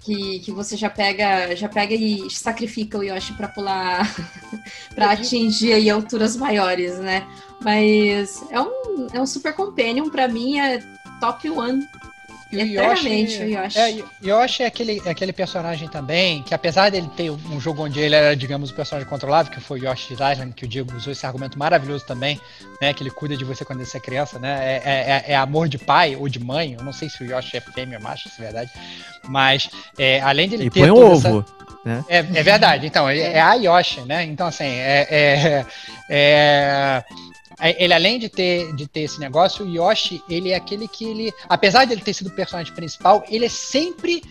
que, 0.00 0.40
que 0.40 0.52
você 0.52 0.76
já 0.76 0.90
pega, 0.90 1.54
já 1.56 1.68
pega 1.68 1.94
e 1.94 2.30
sacrifica 2.30 2.98
o 2.98 3.02
Yoshi 3.02 3.32
para 3.34 3.48
pular, 3.48 4.14
para 4.94 5.12
atingir 5.12 5.72
aí 5.72 5.88
alturas 5.88 6.36
maiores, 6.36 6.98
né? 6.98 7.26
Mas 7.62 8.44
é 8.50 8.60
um, 8.60 9.06
é 9.12 9.20
um 9.20 9.26
super 9.26 9.54
companion 9.54 10.10
para 10.10 10.28
mim, 10.28 10.58
é 10.58 10.78
top 11.20 11.48
1 11.50 12.03
Eternamente, 12.60 13.42
o 13.42 13.48
Yoshi. 13.48 13.78
É, 13.78 13.90
e- 13.90 14.04
Yoshi 14.22 14.62
é 14.62 14.66
aquele, 14.66 15.02
é 15.04 15.10
aquele 15.10 15.32
personagem 15.32 15.88
também, 15.88 16.42
que 16.42 16.54
apesar 16.54 16.90
dele 16.90 17.08
ter 17.16 17.30
um 17.30 17.60
jogo 17.60 17.84
onde 17.84 17.98
ele 18.00 18.14
era, 18.14 18.34
digamos, 18.36 18.70
o 18.70 18.74
personagem 18.74 19.08
controlável, 19.08 19.52
que 19.52 19.60
foi 19.60 19.80
o 19.80 19.88
Yoshi's 19.90 20.12
Island, 20.18 20.52
que 20.54 20.64
o 20.64 20.68
Diego 20.68 20.94
usou 20.96 21.12
esse 21.12 21.26
argumento 21.26 21.58
maravilhoso 21.58 22.04
também, 22.06 22.40
né? 22.80 22.92
Que 22.92 23.02
ele 23.02 23.10
cuida 23.10 23.36
de 23.36 23.44
você 23.44 23.64
quando 23.64 23.84
você 23.84 23.96
é 23.96 24.00
criança, 24.00 24.38
né? 24.38 24.52
É, 24.62 24.82
é- 24.84 25.10
é- 25.28 25.32
é 25.32 25.36
amor 25.36 25.68
de 25.68 25.78
pai 25.78 26.16
ou 26.16 26.28
de 26.28 26.38
mãe. 26.38 26.74
Eu 26.78 26.84
não 26.84 26.92
sei 26.92 27.08
se 27.08 27.22
o 27.22 27.26
Yoshi 27.26 27.56
é 27.56 27.60
fêmea 27.60 27.98
ou 27.98 28.04
macho, 28.04 28.28
se 28.28 28.40
é 28.40 28.44
verdade. 28.44 28.70
Mas 29.28 29.68
é, 29.98 30.20
além 30.20 30.48
de 30.48 30.54
ele 30.56 30.66
E 30.66 30.70
ter 30.70 30.80
põe 30.80 30.90
o 30.90 30.94
toda 30.94 31.14
essa- 31.16 31.30
ovo. 31.30 31.44
é, 32.08 32.18
é 32.18 32.42
verdade, 32.42 32.86
então, 32.86 33.10
ele 33.10 33.20
é 33.20 33.40
a 33.40 33.54
Yoshi, 33.54 34.00
né? 34.02 34.24
Então, 34.24 34.46
assim, 34.46 34.64
é, 34.64 35.06
é- 35.10 35.16
é- 35.58 35.66
é- 36.10 37.04
ele 37.70 37.94
além 37.94 38.18
de 38.18 38.28
ter, 38.28 38.74
de 38.74 38.86
ter 38.86 39.00
esse 39.00 39.18
negócio, 39.18 39.64
o 39.64 39.68
Yoshi, 39.68 40.22
ele 40.28 40.50
é 40.50 40.56
aquele 40.56 40.86
que 40.86 41.04
ele, 41.04 41.32
apesar 41.48 41.84
de 41.84 41.92
ele 41.92 42.02
ter 42.02 42.12
sido 42.12 42.28
o 42.28 42.34
personagem 42.34 42.72
principal, 42.74 43.24
ele 43.28 43.46
é 43.46 43.48
sempre, 43.48 44.22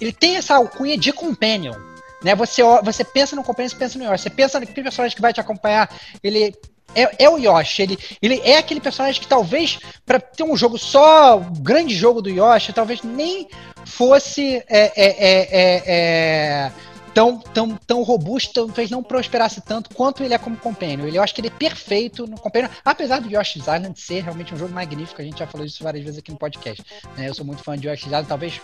ele 0.00 0.12
tem 0.12 0.36
essa 0.36 0.56
alcunha 0.56 0.96
de 0.96 1.12
companion, 1.12 1.74
né? 2.22 2.34
Você, 2.34 2.62
você 2.82 3.04
pensa 3.04 3.34
no 3.34 3.42
companion, 3.42 3.70
você 3.70 3.76
pensa 3.76 3.98
no 3.98 4.04
Yoshi, 4.04 4.22
você 4.22 4.30
pensa 4.30 4.60
naquele 4.60 4.82
personagem 4.82 5.16
que 5.16 5.22
vai 5.22 5.32
te 5.32 5.40
acompanhar, 5.40 5.90
ele 6.22 6.54
é, 6.94 7.24
é 7.24 7.30
o 7.30 7.38
Yoshi, 7.38 7.82
ele, 7.82 7.98
ele 8.20 8.40
é 8.44 8.58
aquele 8.58 8.80
personagem 8.80 9.20
que 9.20 9.28
talvez, 9.28 9.78
para 10.04 10.20
ter 10.20 10.42
um 10.42 10.56
jogo 10.56 10.78
só, 10.78 11.38
o 11.38 11.60
grande 11.60 11.94
jogo 11.94 12.20
do 12.20 12.28
Yoshi, 12.28 12.72
talvez 12.72 13.02
nem 13.02 13.48
fosse 13.84 14.56
é, 14.56 14.64
é, 14.68 14.92
é, 14.96 15.48
é, 15.50 15.82
é, 15.86 16.72
tão, 17.14 17.38
tão, 17.38 17.76
tão 17.86 18.02
robusto, 18.02 18.52
talvez 18.66 18.90
não 18.90 19.02
prosperasse 19.02 19.60
tanto 19.60 19.94
quanto 19.94 20.22
ele 20.22 20.34
é 20.34 20.38
como 20.38 20.56
companion. 20.56 21.06
Ele, 21.06 21.18
eu 21.18 21.22
acho 21.22 21.34
que 21.34 21.40
ele 21.40 21.48
é 21.48 21.50
perfeito 21.50 22.26
no 22.26 22.38
companion, 22.38 22.68
apesar 22.84 23.20
do 23.20 23.28
Yoshi's 23.28 23.62
Island 23.62 23.92
ser 24.00 24.22
realmente 24.22 24.54
um 24.54 24.56
jogo 24.56 24.72
magnífico, 24.72 25.20
a 25.20 25.24
gente 25.24 25.38
já 25.38 25.46
falou 25.46 25.66
isso 25.66 25.82
várias 25.84 26.02
vezes 26.04 26.18
aqui 26.18 26.30
no 26.30 26.38
podcast. 26.38 26.82
né? 27.16 27.28
Eu 27.28 27.34
sou 27.34 27.44
muito 27.44 27.62
fã 27.62 27.76
de 27.76 27.88
Yoshi's 27.88 28.06
Island, 28.06 28.26
talvez, 28.28 28.60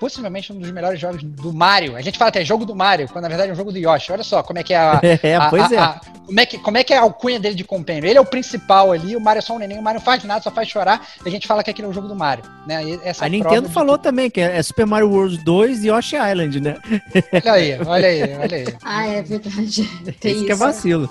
possivelmente 0.00 0.52
um 0.52 0.58
dos 0.58 0.70
melhores 0.70 0.98
jogos 1.00 1.22
do 1.22 1.52
Mario. 1.52 1.96
A 1.96 2.00
gente 2.00 2.18
fala 2.18 2.28
até 2.30 2.44
jogo 2.44 2.64
do 2.64 2.74
Mario, 2.74 3.08
quando 3.08 3.22
na 3.22 3.28
verdade 3.28 3.50
é 3.50 3.52
um 3.52 3.56
jogo 3.56 3.72
do 3.72 3.78
Yoshi. 3.78 4.12
Olha 4.12 4.24
só 4.24 4.42
como 4.42 4.58
é 4.58 4.62
que 4.62 4.74
é 4.74 4.78
a, 4.78 5.00
É, 5.22 5.34
a- 5.36 5.48
pois 5.50 5.70
a- 5.72 5.74
é. 5.74 5.78
a- 5.78 6.00
como, 6.26 6.40
é 6.40 6.46
que, 6.46 6.58
como 6.58 6.78
é 6.78 6.84
que 6.84 6.94
é 6.94 6.98
a 6.98 7.02
alcunha 7.02 7.38
dele 7.38 7.54
de 7.54 7.64
companion? 7.64 8.04
Ele 8.06 8.16
é 8.18 8.20
o 8.20 8.24
principal 8.24 8.92
ali, 8.92 9.14
o 9.16 9.20
Mario 9.20 9.38
é 9.38 9.42
só 9.42 9.54
um 9.54 9.58
neném, 9.58 9.78
o 9.78 9.82
Mario 9.82 9.98
não 10.00 10.04
faz 10.04 10.22
nada, 10.24 10.40
só 10.42 10.50
faz 10.50 10.68
chorar, 10.68 11.06
e 11.24 11.28
a 11.28 11.30
gente 11.30 11.46
fala 11.46 11.62
que 11.62 11.70
aquele 11.70 11.86
é 11.86 11.90
o 11.90 11.92
jogo 11.92 12.08
do 12.08 12.14
Mario. 12.14 12.44
Né? 12.66 12.98
Essa 13.04 13.24
A 13.26 13.28
Nintendo 13.28 13.68
falou 13.68 13.98
também 13.98 14.30
que 14.30 14.40
é 14.40 14.62
Super 14.62 14.86
Mario 14.86 15.10
World 15.10 15.38
2 15.38 15.84
e 15.84 15.88
Yoshi 15.88 16.16
Island, 16.16 16.60
né? 16.60 16.76
que- 17.12 17.48
Olha 17.48 17.52
aí, 17.52 17.78
olha 17.92 18.08
aí, 18.08 18.22
olha 18.36 18.56
aí. 18.56 18.64
Ah, 18.84 19.06
é 19.06 19.22
verdade. 19.22 19.88
Tem 20.20 20.36
Isso 20.36 20.44
que 20.46 20.52
é 20.52 20.54
vacilo. 20.54 21.08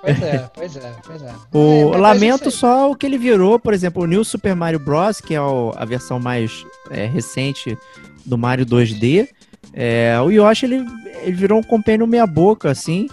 Pois 0.00 0.22
é, 0.22 0.50
pois 0.54 0.76
é, 0.76 0.92
pois 1.04 1.22
é. 1.22 1.32
O 1.52 1.94
É, 1.94 1.98
lamento 1.98 2.50
só 2.50 2.90
o 2.90 2.94
que 2.96 3.04
ele 3.04 3.18
virou, 3.18 3.58
por 3.58 3.74
exemplo, 3.74 4.02
o 4.02 4.06
New 4.06 4.24
Super 4.24 4.54
Mario 4.54 4.78
Bros., 4.78 5.20
que 5.20 5.34
é 5.34 5.40
o- 5.40 5.72
a 5.76 5.84
versão 5.84 6.20
mais 6.20 6.64
é, 6.90 7.06
recente 7.06 7.76
do 8.24 8.38
Mario 8.38 8.64
2D. 8.64 9.28
é, 9.74 10.20
o 10.20 10.30
Yoshi 10.30 10.66
ele, 10.66 10.84
ele 11.22 11.32
virou 11.32 11.58
um 11.58 11.62
companion 11.62 12.06
meia 12.06 12.26
boca, 12.26 12.70
assim, 12.70 13.08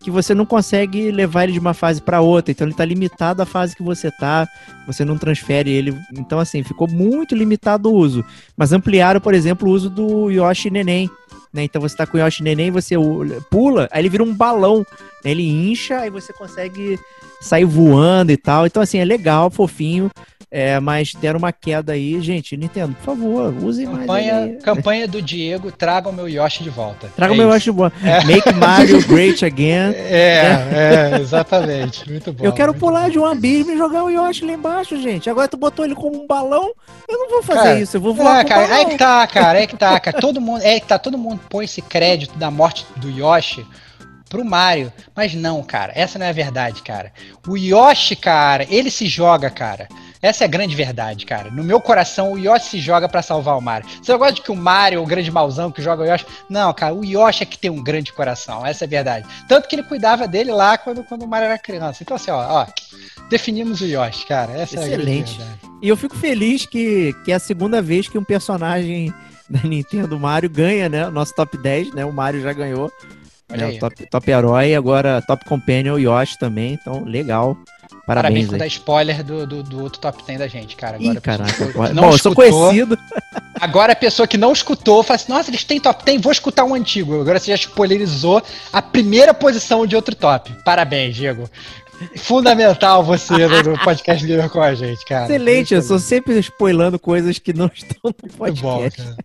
que 0.00 0.10
você 0.10 0.32
não 0.34 0.46
consegue 0.46 1.10
levar 1.10 1.44
ele 1.44 1.52
de 1.54 1.58
uma 1.58 1.74
fase 1.74 2.00
para 2.00 2.20
outra. 2.20 2.52
Então 2.52 2.66
ele 2.66 2.74
tá 2.74 2.84
limitado 2.84 3.42
à 3.42 3.46
fase 3.46 3.74
que 3.74 3.82
você 3.82 4.10
tá, 4.10 4.46
você 4.86 5.04
não 5.04 5.16
transfere 5.18 5.70
ele. 5.70 5.94
Então, 6.16 6.38
assim, 6.38 6.62
ficou 6.62 6.86
muito 6.88 7.34
limitado 7.34 7.90
o 7.90 7.94
uso. 7.94 8.24
Mas 8.56 8.70
ampliaram, 8.72 9.20
por 9.20 9.34
exemplo, 9.34 9.68
o 9.68 9.72
uso 9.72 9.88
do 9.90 10.30
Yoshi 10.30 10.70
Neném. 10.70 11.10
Né? 11.54 11.62
Então 11.62 11.80
você 11.80 11.96
tá 11.96 12.04
com 12.04 12.18
o 12.18 12.20
Yoshi 12.20 12.42
Neném, 12.42 12.72
você 12.72 12.96
pula, 13.48 13.88
aí 13.92 14.02
ele 14.02 14.08
vira 14.08 14.24
um 14.24 14.34
balão. 14.34 14.78
né? 15.24 15.30
Ele 15.30 15.48
incha, 15.48 16.00
aí 16.00 16.10
você 16.10 16.32
consegue 16.32 16.98
sair 17.40 17.64
voando 17.64 18.32
e 18.32 18.36
tal. 18.36 18.66
Então, 18.66 18.82
assim, 18.82 18.98
é 18.98 19.04
legal, 19.04 19.50
fofinho. 19.50 20.10
É, 20.56 20.78
mas 20.78 21.12
deram 21.14 21.40
uma 21.40 21.52
queda 21.52 21.94
aí. 21.94 22.20
Gente, 22.20 22.56
Nintendo, 22.56 22.94
por 22.94 23.16
favor, 23.16 23.52
usem 23.60 23.86
mais. 23.86 24.06
Campanha, 24.06 24.58
campanha 24.62 25.08
do 25.08 25.20
Diego, 25.20 25.72
traga 25.72 26.08
o 26.08 26.12
meu 26.12 26.28
Yoshi 26.28 26.62
de 26.62 26.70
volta. 26.70 27.08
Traga 27.16 27.32
É 27.32 27.34
o 27.34 27.36
meu 27.36 27.48
isso. 27.48 27.56
Yoshi 27.56 27.70
boa. 27.72 27.92
Make 28.24 28.52
Mario 28.52 29.04
great 29.04 29.44
again. 29.44 29.92
É, 29.96 31.10
é, 31.16 31.18
exatamente. 31.20 32.08
Muito 32.08 32.32
bom. 32.32 32.44
Eu 32.44 32.52
quero 32.52 32.72
pular 32.72 33.06
bom. 33.06 33.10
de 33.10 33.18
um 33.18 33.24
abismo 33.24 33.72
e 33.72 33.76
jogar 33.76 34.04
o 34.04 34.10
Yoshi 34.10 34.44
lá 34.44 34.52
embaixo, 34.52 34.96
gente. 35.02 35.28
Agora 35.28 35.48
tu 35.48 35.56
botou 35.56 35.84
ele 35.84 35.96
como 35.96 36.22
um 36.22 36.24
balão. 36.24 36.72
Eu 37.08 37.18
não 37.18 37.30
vou 37.30 37.42
fazer 37.42 37.60
Cara, 37.60 37.80
isso. 37.80 37.96
Eu 37.96 38.00
vou 38.00 38.14
voar 38.14 38.44
com 38.44 38.50
cara, 38.50 38.80
é 38.80 38.84
que 38.84 38.96
tá, 38.96 39.26
cara, 39.26 39.60
é 39.60 39.66
que 39.66 39.76
tá, 39.76 39.98
cara. 39.98 40.20
Todo 40.20 40.40
mundo, 40.40 40.62
é 40.62 40.78
que 40.78 40.86
tá, 40.86 41.00
todo 41.00 41.18
mundo 41.18 41.40
põe 41.50 41.64
esse 41.64 41.82
crédito 41.82 42.38
da 42.38 42.48
morte 42.48 42.86
do 42.94 43.10
Yoshi 43.10 43.66
pro 44.28 44.44
Mario, 44.44 44.92
mas 45.16 45.34
não, 45.34 45.62
cara, 45.64 45.92
essa 45.96 46.16
não 46.16 46.26
é 46.26 46.28
a 46.28 46.32
verdade, 46.32 46.80
cara. 46.82 47.12
O 47.46 47.56
Yoshi, 47.56 48.14
cara, 48.14 48.64
ele 48.70 48.90
se 48.90 49.06
joga, 49.06 49.50
cara. 49.50 49.88
Essa 50.24 50.44
é 50.44 50.46
a 50.46 50.48
grande 50.48 50.74
verdade, 50.74 51.26
cara. 51.26 51.50
No 51.50 51.62
meu 51.62 51.78
coração, 51.78 52.32
o 52.32 52.38
Yoshi 52.38 52.70
se 52.70 52.78
joga 52.78 53.06
pra 53.06 53.20
salvar 53.20 53.58
o 53.58 53.60
Mario. 53.60 53.86
Você 54.02 54.10
não 54.10 54.18
gosta 54.18 54.32
de 54.32 54.40
que 54.40 54.50
o 54.50 54.56
Mario 54.56 54.96
é 54.96 55.02
o 55.02 55.04
grande 55.04 55.30
mauzão 55.30 55.70
que 55.70 55.82
joga 55.82 56.02
o 56.02 56.06
Yoshi? 56.06 56.24
Não, 56.48 56.72
cara, 56.72 56.94
o 56.94 57.04
Yoshi 57.04 57.42
é 57.42 57.46
que 57.46 57.58
tem 57.58 57.70
um 57.70 57.82
grande 57.82 58.10
coração. 58.10 58.64
Essa 58.64 58.84
é 58.84 58.86
a 58.86 58.88
verdade. 58.88 59.26
Tanto 59.46 59.68
que 59.68 59.76
ele 59.76 59.82
cuidava 59.82 60.26
dele 60.26 60.50
lá 60.50 60.78
quando, 60.78 61.04
quando 61.04 61.24
o 61.24 61.28
Mario 61.28 61.48
era 61.48 61.58
criança. 61.58 62.02
Então, 62.02 62.16
assim, 62.16 62.30
ó, 62.30 62.38
ó 62.38 62.66
definimos 63.28 63.82
o 63.82 63.84
Yoshi, 63.84 64.24
cara. 64.26 64.52
Essa 64.52 64.80
é 64.80 64.84
Excelente. 64.84 65.36
verdade. 65.36 65.60
E 65.82 65.88
eu 65.90 65.96
fico 65.96 66.16
feliz 66.16 66.64
que, 66.64 67.14
que 67.22 67.30
é 67.30 67.34
a 67.34 67.38
segunda 67.38 67.82
vez 67.82 68.08
que 68.08 68.16
um 68.16 68.24
personagem 68.24 69.12
da 69.50 69.60
Nintendo 69.60 70.18
Mario 70.18 70.48
ganha, 70.48 70.88
né? 70.88 71.06
O 71.06 71.10
nosso 71.10 71.34
top 71.34 71.58
10, 71.58 71.92
né? 71.92 72.02
O 72.02 72.12
Mario 72.14 72.40
já 72.40 72.54
ganhou. 72.54 72.90
Olha 73.52 73.62
É, 73.62 73.66
aí. 73.66 73.78
top, 73.78 74.06
top 74.10 74.30
herói, 74.30 74.74
agora 74.74 75.20
top 75.22 75.44
companion 75.44 75.98
Yoshi 75.98 76.38
também, 76.38 76.74
então 76.80 77.04
legal. 77.04 77.56
Parabéns 78.06 78.46
Parabéns, 78.46 78.48
por 78.48 78.58
dar 78.58 78.66
spoiler 78.66 79.22
do, 79.24 79.46
do, 79.46 79.62
do 79.62 79.82
outro 79.82 80.00
top 80.00 80.22
10 80.26 80.38
da 80.38 80.46
gente, 80.48 80.76
cara. 80.76 80.96
Agora 80.96 81.18
Ih, 81.18 81.20
caraca. 81.20 81.64
não 81.94 82.02
Bom, 82.02 82.10
eu 82.12 82.18
sou 82.18 82.32
escutou- 82.32 82.34
conhecido. 82.68 82.98
Agora 83.60 83.92
a 83.92 83.96
pessoa 83.96 84.26
que 84.26 84.36
não 84.36 84.52
escutou 84.52 85.02
fala 85.02 85.16
assim, 85.16 85.32
nossa, 85.32 85.48
eles 85.48 85.64
têm 85.64 85.80
top 85.80 86.04
10, 86.04 86.20
vou 86.20 86.32
escutar 86.32 86.64
um 86.64 86.74
antigo. 86.74 87.20
Agora 87.20 87.38
você 87.38 87.50
já 87.50 87.54
spoilerizou 87.54 88.42
a 88.72 88.82
primeira 88.82 89.32
posição 89.32 89.86
de 89.86 89.94
outro 89.96 90.14
top. 90.14 90.52
Parabéns, 90.64 91.14
Diego. 91.14 91.48
Fundamental 92.16 93.02
você 93.04 93.32
no, 93.62 93.78
podcast 93.78 94.26
Gamer 94.26 94.50
com 94.50 94.60
a 94.60 94.74
gente, 94.74 95.04
cara. 95.06 95.24
Excelente, 95.26 95.74
eu 95.74 95.80
sou 95.82 95.98
sempre 95.98 96.38
spoilando 96.40 96.98
coisas 96.98 97.38
que 97.38 97.52
não 97.52 97.70
estão 97.72 97.96
no 98.04 98.14
Muito 98.38 98.60
bom, 98.60 98.78
podcast. 98.78 99.02
cara. 99.02 99.16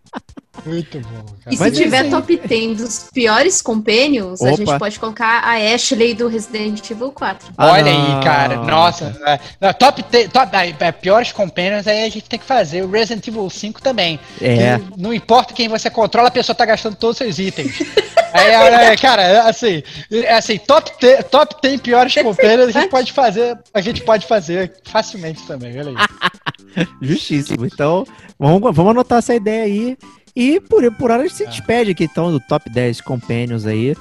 Muito 0.65 0.99
bom, 0.99 1.23
cara. 1.43 1.53
E 1.53 1.55
se 1.55 1.59
Mas 1.59 1.73
é 1.73 1.83
tiver 1.83 2.09
top 2.09 2.37
10 2.37 2.77
dos 2.77 3.09
piores 3.13 3.61
companions, 3.61 4.41
a 4.41 4.47
Opa. 4.47 4.57
gente 4.57 4.79
pode 4.79 4.99
colocar 4.99 5.43
a 5.43 5.73
Ashley 5.73 6.13
do 6.13 6.27
Resident 6.27 6.89
Evil 6.89 7.11
4. 7.11 7.53
Ah, 7.57 7.71
Olha 7.73 7.91
não. 7.91 8.17
aí, 8.17 8.23
cara. 8.23 8.57
Nossa. 8.57 9.15
é, 9.25 9.39
não, 9.59 9.73
top, 9.73 10.03
top 10.03 10.57
é, 10.79 10.91
piores 10.91 11.31
companions 11.31 11.87
aí 11.87 12.05
a 12.05 12.09
gente 12.09 12.29
tem 12.29 12.39
que 12.39 12.45
fazer. 12.45 12.83
O 12.83 12.89
Resident 12.91 13.27
Evil 13.27 13.49
5 13.49 13.81
também. 13.81 14.19
É. 14.41 14.79
Não 14.97 15.13
importa 15.13 15.53
quem 15.53 15.67
você 15.67 15.89
controla, 15.89 16.27
a 16.27 16.31
pessoa 16.31 16.55
tá 16.55 16.65
gastando 16.65 16.95
todos 16.95 17.19
os 17.19 17.35
seus 17.35 17.39
itens. 17.39 17.79
aí, 18.33 18.97
cara, 18.97 19.23
é 19.23 19.39
assim, 19.39 19.83
é 20.11 20.35
assim, 20.35 20.57
top 20.57 20.91
10, 20.99 21.25
top 21.25 21.55
10 21.61 21.81
piores 21.81 22.13
companions 22.15 22.75
a 22.75 22.79
gente 22.79 22.89
pode 22.89 23.11
fazer, 23.11 23.57
a 23.73 23.81
gente 23.81 24.01
pode 24.03 24.27
fazer 24.27 24.73
facilmente 24.83 25.41
também, 25.47 25.77
olha 25.79 25.89
aí. 25.89 26.85
Justíssimo. 27.01 27.65
Então, 27.65 28.05
vamos, 28.37 28.75
vamos 28.75 28.91
anotar 28.91 29.19
essa 29.19 29.33
ideia 29.33 29.63
aí. 29.63 29.97
E 30.35 30.59
por, 30.59 30.89
por 30.95 31.11
hora 31.11 31.23
a 31.23 31.27
gente 31.27 31.35
se 31.37 31.43
Ah. 31.45 31.49
despede 31.49 31.91
aqui, 31.91 32.03
então, 32.05 32.31
do 32.31 32.39
top 32.39 32.69
10 32.69 33.01
companions 33.01 33.65
aí. 33.65 33.95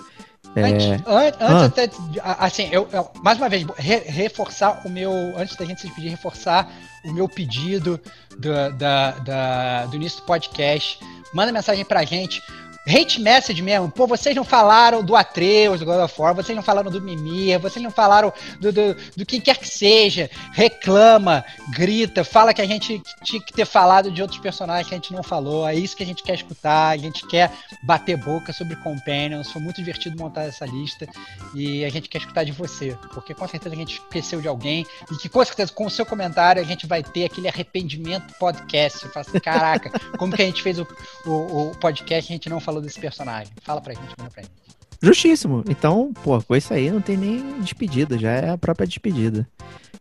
É, 0.56 0.62
Antes, 0.62 0.86
an- 0.86 1.26
antes 1.26 1.40
Ah. 1.40 1.64
até 1.66 1.90
assim, 2.22 2.68
eu, 2.72 2.88
eu- 2.92 3.10
mais 3.22 3.38
uma 3.38 3.48
vez, 3.48 3.64
re- 3.76 4.02
reforçar 4.06 4.82
o 4.84 4.88
meu. 4.90 5.12
Antes 5.36 5.56
da 5.56 5.64
gente 5.64 5.80
se 5.80 5.86
despedir, 5.86 6.10
reforçar 6.10 6.68
o 7.04 7.12
meu 7.12 7.28
pedido 7.28 8.00
do, 8.38 8.72
da, 8.76 9.10
da- 9.12 9.86
do 9.86 9.96
início 9.96 10.20
do 10.20 10.24
podcast. 10.26 10.98
Manda 11.34 11.52
mensagem 11.52 11.84
pra 11.84 12.04
gente. 12.04 12.42
Hate 12.88 13.20
message 13.20 13.60
mesmo. 13.60 13.90
Pô, 13.90 14.06
vocês 14.06 14.34
não 14.34 14.44
falaram 14.44 15.04
do 15.04 15.14
Atreus, 15.14 15.78
do 15.78 15.84
God 15.84 16.00
of 16.00 16.14
War, 16.18 16.34
vocês 16.34 16.56
não 16.56 16.62
falaram 16.62 16.90
do 16.90 17.02
Mimir, 17.02 17.60
vocês 17.60 17.82
não 17.82 17.90
falaram 17.90 18.32
do, 18.58 18.72
do, 18.72 18.96
do 19.14 19.26
que 19.26 19.38
quer 19.40 19.58
que 19.58 19.68
seja. 19.68 20.30
Reclama, 20.52 21.44
grita, 21.70 22.24
fala 22.24 22.54
que 22.54 22.62
a 22.62 22.66
gente 22.66 23.02
tinha 23.22 23.42
que 23.42 23.52
ter 23.52 23.66
falado 23.66 24.10
de 24.10 24.22
outros 24.22 24.40
personagens 24.40 24.88
que 24.88 24.94
a 24.94 24.96
gente 24.96 25.12
não 25.12 25.22
falou. 25.22 25.68
É 25.68 25.74
isso 25.74 25.94
que 25.94 26.02
a 26.02 26.06
gente 26.06 26.22
quer 26.22 26.34
escutar. 26.34 26.88
A 26.88 26.96
gente 26.96 27.26
quer 27.26 27.52
bater 27.82 28.16
boca 28.16 28.54
sobre 28.54 28.74
Companions. 28.76 29.52
Foi 29.52 29.60
muito 29.60 29.76
divertido 29.76 30.16
montar 30.16 30.44
essa 30.44 30.64
lista. 30.64 31.06
E 31.54 31.84
a 31.84 31.90
gente 31.90 32.08
quer 32.08 32.18
escutar 32.18 32.44
de 32.44 32.52
você. 32.52 32.96
Porque 33.12 33.34
com 33.34 33.46
certeza 33.46 33.74
a 33.74 33.78
gente 33.78 34.00
esqueceu 34.00 34.40
de 34.40 34.48
alguém. 34.48 34.86
E 35.12 35.16
que 35.16 35.28
com 35.28 35.44
certeza 35.44 35.70
com 35.72 35.84
o 35.84 35.90
seu 35.90 36.06
comentário 36.06 36.62
a 36.62 36.64
gente 36.64 36.86
vai 36.86 37.02
ter 37.02 37.26
aquele 37.26 37.48
arrependimento 37.48 38.32
podcast. 38.38 39.04
Eu 39.04 39.10
falo 39.10 39.26
assim, 39.28 39.38
caraca, 39.38 39.90
como 40.16 40.34
que 40.34 40.40
a 40.40 40.46
gente 40.46 40.62
fez 40.62 40.78
o, 40.78 40.86
o, 41.26 41.70
o 41.70 41.76
podcast 41.76 42.30
e 42.30 42.32
a 42.32 42.36
gente 42.36 42.48
não 42.48 42.60
falou 42.60 42.77
desse 42.80 43.00
personagem? 43.00 43.52
Fala 43.62 43.80
pra 43.80 43.94
gente, 43.94 44.14
manda 44.18 44.30
pra 44.30 44.42
gente. 44.42 44.52
Justíssimo. 45.00 45.64
Então, 45.68 46.12
pô, 46.24 46.42
com 46.42 46.56
isso 46.56 46.74
aí 46.74 46.90
não 46.90 47.00
tem 47.00 47.16
nem 47.16 47.60
despedida, 47.60 48.18
já 48.18 48.30
é 48.30 48.50
a 48.50 48.58
própria 48.58 48.86
despedida. 48.86 49.48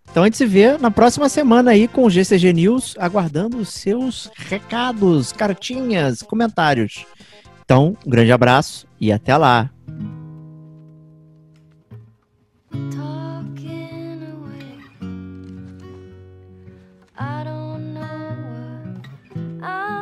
Então 0.10 0.24
a 0.24 0.26
gente 0.26 0.38
se 0.38 0.46
vê 0.46 0.78
na 0.78 0.90
próxima 0.90 1.30
semana 1.30 1.72
aí 1.72 1.88
com 1.88 2.06
o 2.06 2.10
GCG 2.10 2.54
News, 2.54 2.96
aguardando 2.98 3.58
os 3.58 3.70
seus 3.70 4.32
recados, 4.36 5.32
cartinhas, 5.32 6.22
comentários. 6.22 7.06
Então, 7.64 7.96
um 8.06 8.10
grande 8.10 8.32
abraço 8.32 8.88
e 9.00 9.12
até 9.12 9.38
lá. 9.38 9.70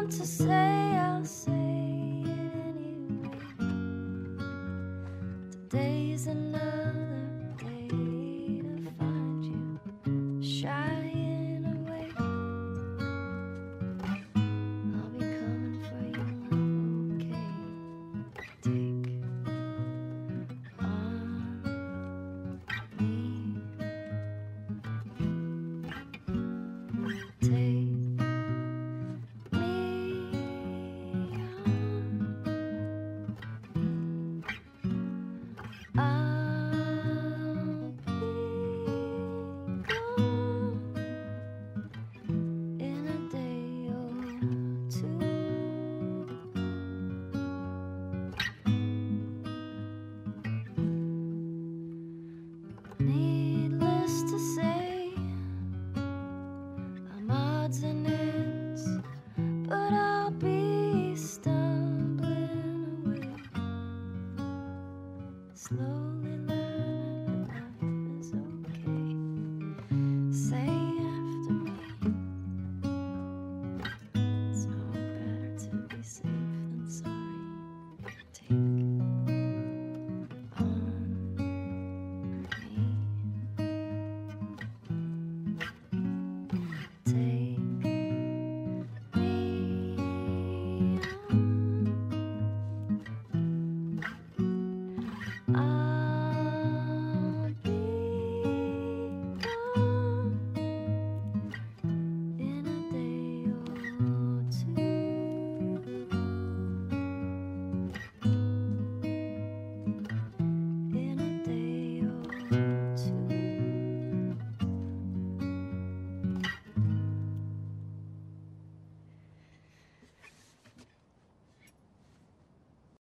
to 0.07 0.25
say, 0.25 0.54